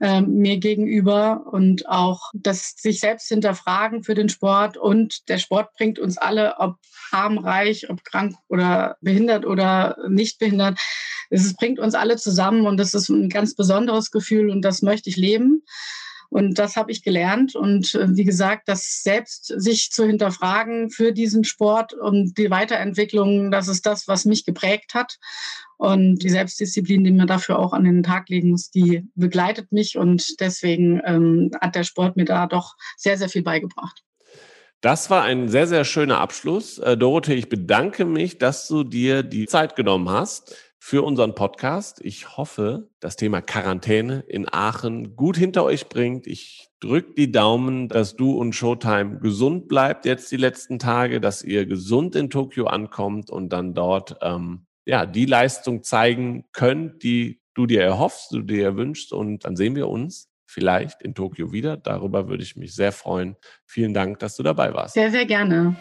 äh, 0.00 0.20
mir 0.20 0.58
gegenüber 0.58 1.44
und 1.50 1.88
auch 1.88 2.30
das 2.32 2.74
sich 2.76 3.00
selbst 3.00 3.28
hinterfragen 3.28 4.04
für 4.04 4.14
den 4.14 4.28
Sport. 4.28 4.76
Und 4.76 5.28
der 5.28 5.38
Sport 5.38 5.74
bringt 5.74 5.98
uns 5.98 6.16
alle, 6.16 6.54
ob 6.58 6.76
arm, 7.10 7.38
reich, 7.38 7.90
ob 7.90 8.04
krank 8.04 8.36
oder 8.48 8.96
behindert 9.00 9.44
oder 9.44 9.96
nicht 10.08 10.38
behindert. 10.38 10.78
Es 11.28 11.54
bringt 11.54 11.80
uns 11.80 11.94
alle 11.94 12.16
zusammen 12.16 12.66
und 12.66 12.76
das 12.76 12.94
ist 12.94 13.08
ein 13.08 13.28
ganz 13.28 13.56
besonderes 13.56 14.12
Gefühl 14.12 14.50
und 14.50 14.62
das 14.62 14.82
möchte 14.82 15.10
ich 15.10 15.16
leben. 15.16 15.64
Und 16.30 16.58
das 16.58 16.76
habe 16.76 16.92
ich 16.92 17.02
gelernt. 17.02 17.54
Und 17.54 17.94
äh, 17.94 18.16
wie 18.16 18.24
gesagt, 18.24 18.68
das 18.68 19.02
selbst 19.02 19.46
sich 19.46 19.90
zu 19.90 20.06
hinterfragen 20.06 20.90
für 20.90 21.12
diesen 21.12 21.44
Sport 21.44 21.92
und 21.92 22.38
die 22.38 22.50
Weiterentwicklung, 22.50 23.50
das 23.50 23.68
ist 23.68 23.84
das, 23.84 24.08
was 24.08 24.24
mich 24.24 24.44
geprägt 24.44 24.94
hat. 24.94 25.18
Und 25.76 26.18
die 26.22 26.30
Selbstdisziplin, 26.30 27.04
die 27.04 27.12
man 27.12 27.26
dafür 27.26 27.58
auch 27.58 27.72
an 27.72 27.84
den 27.84 28.02
Tag 28.02 28.28
legen 28.28 28.50
muss, 28.50 28.70
die 28.70 29.08
begleitet 29.14 29.72
mich. 29.72 29.98
Und 29.98 30.40
deswegen 30.40 31.00
ähm, 31.04 31.50
hat 31.60 31.74
der 31.74 31.84
Sport 31.84 32.16
mir 32.16 32.26
da 32.26 32.46
doch 32.46 32.76
sehr, 32.96 33.18
sehr 33.18 33.28
viel 33.28 33.42
beigebracht. 33.42 34.02
Das 34.82 35.10
war 35.10 35.24
ein 35.24 35.48
sehr, 35.48 35.66
sehr 35.66 35.84
schöner 35.84 36.20
Abschluss. 36.20 36.78
Äh, 36.78 36.96
Dorothee, 36.96 37.34
ich 37.34 37.48
bedanke 37.48 38.04
mich, 38.04 38.38
dass 38.38 38.68
du 38.68 38.84
dir 38.84 39.22
die 39.22 39.46
Zeit 39.46 39.76
genommen 39.76 40.08
hast 40.08 40.54
für 40.82 41.02
unseren 41.02 41.34
Podcast. 41.34 42.00
Ich 42.02 42.38
hoffe, 42.38 42.88
das 43.00 43.16
Thema 43.16 43.42
Quarantäne 43.42 44.24
in 44.26 44.48
Aachen 44.50 45.14
gut 45.14 45.36
hinter 45.36 45.62
euch 45.62 45.88
bringt. 45.88 46.26
Ich 46.26 46.70
drücke 46.80 47.12
die 47.14 47.30
Daumen, 47.30 47.88
dass 47.88 48.16
du 48.16 48.32
und 48.32 48.54
Showtime 48.54 49.20
gesund 49.20 49.68
bleibt 49.68 50.06
jetzt 50.06 50.32
die 50.32 50.38
letzten 50.38 50.78
Tage, 50.78 51.20
dass 51.20 51.42
ihr 51.42 51.66
gesund 51.66 52.16
in 52.16 52.30
Tokio 52.30 52.66
ankommt 52.66 53.30
und 53.30 53.50
dann 53.50 53.74
dort 53.74 54.16
ähm, 54.22 54.66
ja 54.86 55.04
die 55.04 55.26
Leistung 55.26 55.82
zeigen 55.82 56.46
könnt, 56.52 57.02
die 57.02 57.42
du 57.52 57.66
dir 57.66 57.82
erhoffst, 57.82 58.32
du 58.32 58.40
dir 58.40 58.76
wünschst. 58.76 59.12
Und 59.12 59.44
dann 59.44 59.56
sehen 59.56 59.76
wir 59.76 59.86
uns 59.86 60.30
vielleicht 60.46 61.02
in 61.02 61.14
Tokio 61.14 61.52
wieder. 61.52 61.76
Darüber 61.76 62.28
würde 62.28 62.42
ich 62.42 62.56
mich 62.56 62.74
sehr 62.74 62.92
freuen. 62.92 63.36
Vielen 63.66 63.92
Dank, 63.92 64.18
dass 64.20 64.34
du 64.36 64.42
dabei 64.42 64.72
warst. 64.72 64.94
Sehr, 64.94 65.10
sehr 65.10 65.26
gerne. 65.26 65.76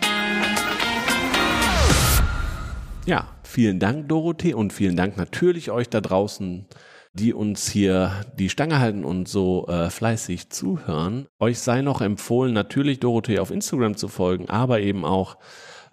Ja, 3.05 3.38
vielen 3.49 3.79
Dank, 3.79 4.07
Dorothee, 4.07 4.53
und 4.53 4.71
vielen 4.71 4.95
Dank 4.95 5.17
natürlich 5.17 5.71
euch 5.71 5.89
da 5.89 6.01
draußen, 6.01 6.67
die 7.13 7.33
uns 7.33 7.69
hier 7.69 8.25
die 8.37 8.49
Stange 8.49 8.79
halten 8.79 9.03
und 9.03 9.27
so 9.27 9.67
äh, 9.67 9.89
fleißig 9.89 10.49
zuhören. 10.49 11.27
Euch 11.39 11.59
sei 11.59 11.81
noch 11.81 12.01
empfohlen, 12.01 12.53
natürlich 12.53 12.99
Dorothee 12.99 13.39
auf 13.39 13.51
Instagram 13.51 13.97
zu 13.97 14.07
folgen, 14.07 14.47
aber 14.49 14.79
eben 14.79 15.03
auch 15.03 15.37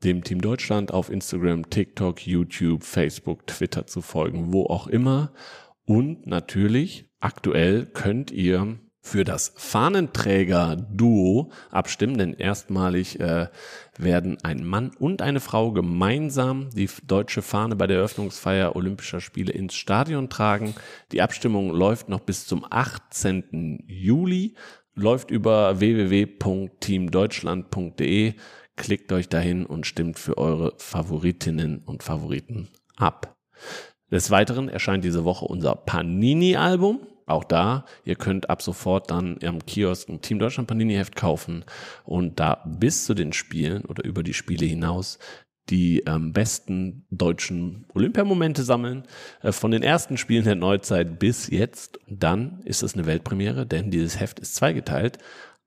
dem 0.05 0.23
Team 0.23 0.43
Deutschland 0.43 0.93
auf 0.93 1.11
Instagram, 1.11 1.71
TikTok, 1.71 2.27
YouTube, 2.27 2.85
Facebook, 2.85 3.47
Twitter 3.47 3.87
zu 3.87 4.03
folgen, 4.03 4.53
wo 4.53 4.67
auch 4.67 4.87
immer. 4.87 5.33
Und 5.87 6.27
natürlich, 6.27 7.11
aktuell 7.21 7.87
könnt 7.87 8.31
ihr 8.31 8.79
für 9.07 9.23
das 9.23 9.53
Fahnenträger-Duo 9.57 11.51
abstimmen, 11.71 12.19
denn 12.19 12.35
erstmalig 12.35 13.21
äh, 13.21 13.47
werden 13.99 14.39
ein 14.43 14.65
Mann 14.65 14.91
und 14.99 15.23
eine 15.23 15.41
Frau 15.41 15.73
gemeinsam 15.73 16.71
die 16.71 16.89
deutsche 17.07 17.43
Fahne 17.43 17.77
bei 17.77 17.87
der 17.87 17.99
Eröffnungsfeier 17.99 18.75
Olympischer 18.77 19.21
Spiele 19.21 19.53
ins 19.53 19.75
Stadion 19.75 20.29
tragen. 20.29 20.75
Die 21.13 21.23
Abstimmung 21.23 21.71
läuft 21.71 22.09
noch 22.09 22.21
bis 22.21 22.47
zum 22.47 22.67
18. 22.69 23.85
Juli, 23.87 24.55
läuft 24.95 25.31
über 25.31 25.79
www.teamdeutschland.de. 25.81 28.35
Klickt 28.77 29.13
euch 29.13 29.29
dahin 29.29 29.65
und 29.65 29.87
stimmt 29.87 30.19
für 30.19 30.37
eure 30.37 30.75
Favoritinnen 30.79 31.79
und 31.79 32.03
Favoriten 32.03 32.69
ab. 32.97 33.37
Des 34.11 34.31
Weiteren 34.31 34.69
erscheint 34.69 35.05
diese 35.05 35.25
Woche 35.25 35.47
unser 35.47 35.75
Panini-Album. 35.75 37.01
Auch 37.27 37.43
da, 37.43 37.85
ihr 38.05 38.15
könnt 38.15 38.49
ab 38.49 38.63
sofort 38.63 39.11
dann 39.11 39.39
am 39.45 39.67
Kiosk 39.67 40.09
ein 40.09 40.23
Team 40.23 40.39
Deutschland 40.39 40.69
Panini 40.69 40.95
Heft 40.95 41.17
kaufen 41.17 41.65
und 42.05 42.39
da 42.39 42.63
bis 42.65 43.05
zu 43.05 43.15
den 43.15 43.33
Spielen 43.33 43.85
oder 43.85 44.05
über 44.05 44.23
die 44.23 44.35
Spiele 44.35 44.65
hinaus 44.65 45.19
die 45.69 46.05
ähm, 46.07 46.33
besten 46.33 47.05
deutschen 47.11 47.87
Olympiamomente 47.93 48.63
sammeln, 48.63 49.03
äh, 49.43 49.53
von 49.53 49.71
den 49.73 49.83
ersten 49.83 50.17
Spielen 50.17 50.45
der 50.45 50.55
Neuzeit 50.55 51.19
bis 51.19 51.49
jetzt. 51.51 51.99
Dann 52.09 52.61
ist 52.65 52.83
es 52.83 52.95
eine 52.95 53.07
Weltpremiere, 53.07 53.67
denn 53.67 53.91
dieses 53.91 54.21
Heft 54.21 54.39
ist 54.39 54.55
zweigeteilt. 54.55 55.19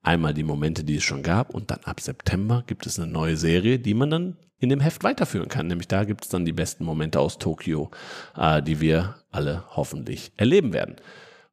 Einmal 0.02 0.32
die 0.32 0.42
Momente, 0.42 0.84
die 0.84 0.96
es 0.96 1.04
schon 1.04 1.22
gab 1.22 1.54
und 1.54 1.70
dann 1.70 1.80
ab 1.84 2.00
September 2.00 2.64
gibt 2.66 2.86
es 2.86 2.98
eine 2.98 3.12
neue 3.12 3.36
Serie, 3.36 3.78
die 3.78 3.92
man 3.92 4.10
dann 4.10 4.36
in 4.58 4.70
dem 4.70 4.80
Heft 4.80 5.04
weiterführen 5.04 5.48
kann. 5.48 5.66
Nämlich 5.66 5.88
da 5.88 6.04
gibt 6.04 6.24
es 6.24 6.30
dann 6.30 6.46
die 6.46 6.52
besten 6.52 6.84
Momente 6.84 7.20
aus 7.20 7.38
Tokio, 7.38 7.90
äh, 8.36 8.62
die 8.62 8.80
wir 8.80 9.16
alle 9.30 9.64
hoffentlich 9.76 10.32
erleben 10.38 10.72
werden. 10.72 10.96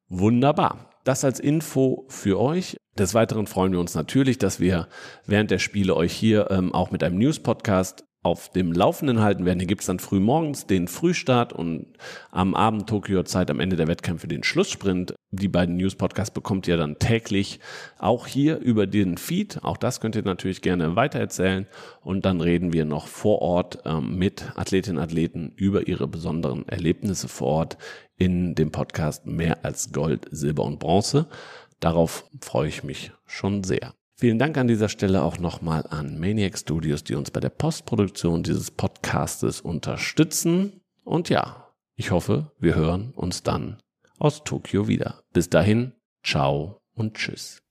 Wunderbar. 0.08 0.90
Das 1.04 1.24
als 1.24 1.40
Info 1.40 2.04
für 2.08 2.40
euch. 2.40 2.76
Des 2.98 3.14
Weiteren 3.14 3.46
freuen 3.46 3.72
wir 3.72 3.80
uns 3.80 3.94
natürlich, 3.94 4.38
dass 4.38 4.58
wir 4.58 4.88
während 5.26 5.50
der 5.50 5.58
Spiele 5.58 5.94
euch 5.94 6.12
hier 6.12 6.50
ähm, 6.50 6.74
auch 6.74 6.90
mit 6.90 7.02
einem 7.04 7.18
News-Podcast 7.18 8.04
auf 8.22 8.50
dem 8.50 8.72
Laufenden 8.72 9.20
halten 9.20 9.44
werden. 9.44 9.60
Hier 9.60 9.68
gibt's 9.68 9.86
dann 9.86 10.00
früh 10.00 10.18
morgens 10.18 10.66
den 10.66 10.88
Frühstart 10.88 11.52
und 11.52 11.86
am 12.30 12.54
Abend 12.54 12.88
Tokio-Zeit 12.88 13.50
am 13.50 13.60
Ende 13.60 13.76
der 13.76 13.86
Wettkämpfe 13.86 14.26
den 14.26 14.42
Schlusssprint. 14.42 15.14
Die 15.30 15.48
beiden 15.48 15.76
News-Podcasts 15.76 16.34
bekommt 16.34 16.66
ihr 16.66 16.76
dann 16.76 16.98
täglich 16.98 17.60
auch 17.98 18.26
hier 18.26 18.58
über 18.58 18.86
den 18.86 19.18
Feed. 19.18 19.62
Auch 19.62 19.76
das 19.76 20.00
könnt 20.00 20.16
ihr 20.16 20.22
natürlich 20.22 20.62
gerne 20.62 20.96
weitererzählen. 20.96 21.66
Und 22.02 22.24
dann 22.24 22.40
reden 22.40 22.72
wir 22.72 22.84
noch 22.84 23.06
vor 23.06 23.40
Ort 23.40 23.78
ähm, 23.84 24.16
mit 24.18 24.56
Athletinnen 24.56 24.98
und 24.98 25.04
Athleten 25.04 25.52
über 25.54 25.86
ihre 25.86 26.08
besonderen 26.08 26.66
Erlebnisse 26.68 27.28
vor 27.28 27.48
Ort 27.48 27.78
in 28.16 28.54
dem 28.56 28.72
Podcast 28.72 29.26
Mehr 29.26 29.64
als 29.64 29.92
Gold, 29.92 30.26
Silber 30.30 30.64
und 30.64 30.80
Bronze. 30.80 31.28
Darauf 31.78 32.24
freue 32.40 32.68
ich 32.68 32.82
mich 32.82 33.12
schon 33.26 33.62
sehr. 33.62 33.94
Vielen 34.20 34.40
Dank 34.40 34.58
an 34.58 34.66
dieser 34.66 34.88
Stelle 34.88 35.22
auch 35.22 35.38
nochmal 35.38 35.86
an 35.90 36.18
Maniac 36.18 36.58
Studios, 36.58 37.04
die 37.04 37.14
uns 37.14 37.30
bei 37.30 37.38
der 37.38 37.50
Postproduktion 37.50 38.42
dieses 38.42 38.72
Podcastes 38.72 39.60
unterstützen. 39.60 40.80
Und 41.04 41.28
ja, 41.28 41.72
ich 41.94 42.10
hoffe, 42.10 42.50
wir 42.58 42.74
hören 42.74 43.12
uns 43.14 43.44
dann 43.44 43.78
aus 44.18 44.42
Tokio 44.42 44.88
wieder. 44.88 45.20
Bis 45.32 45.48
dahin, 45.48 45.92
ciao 46.24 46.80
und 46.94 47.14
tschüss. 47.14 47.62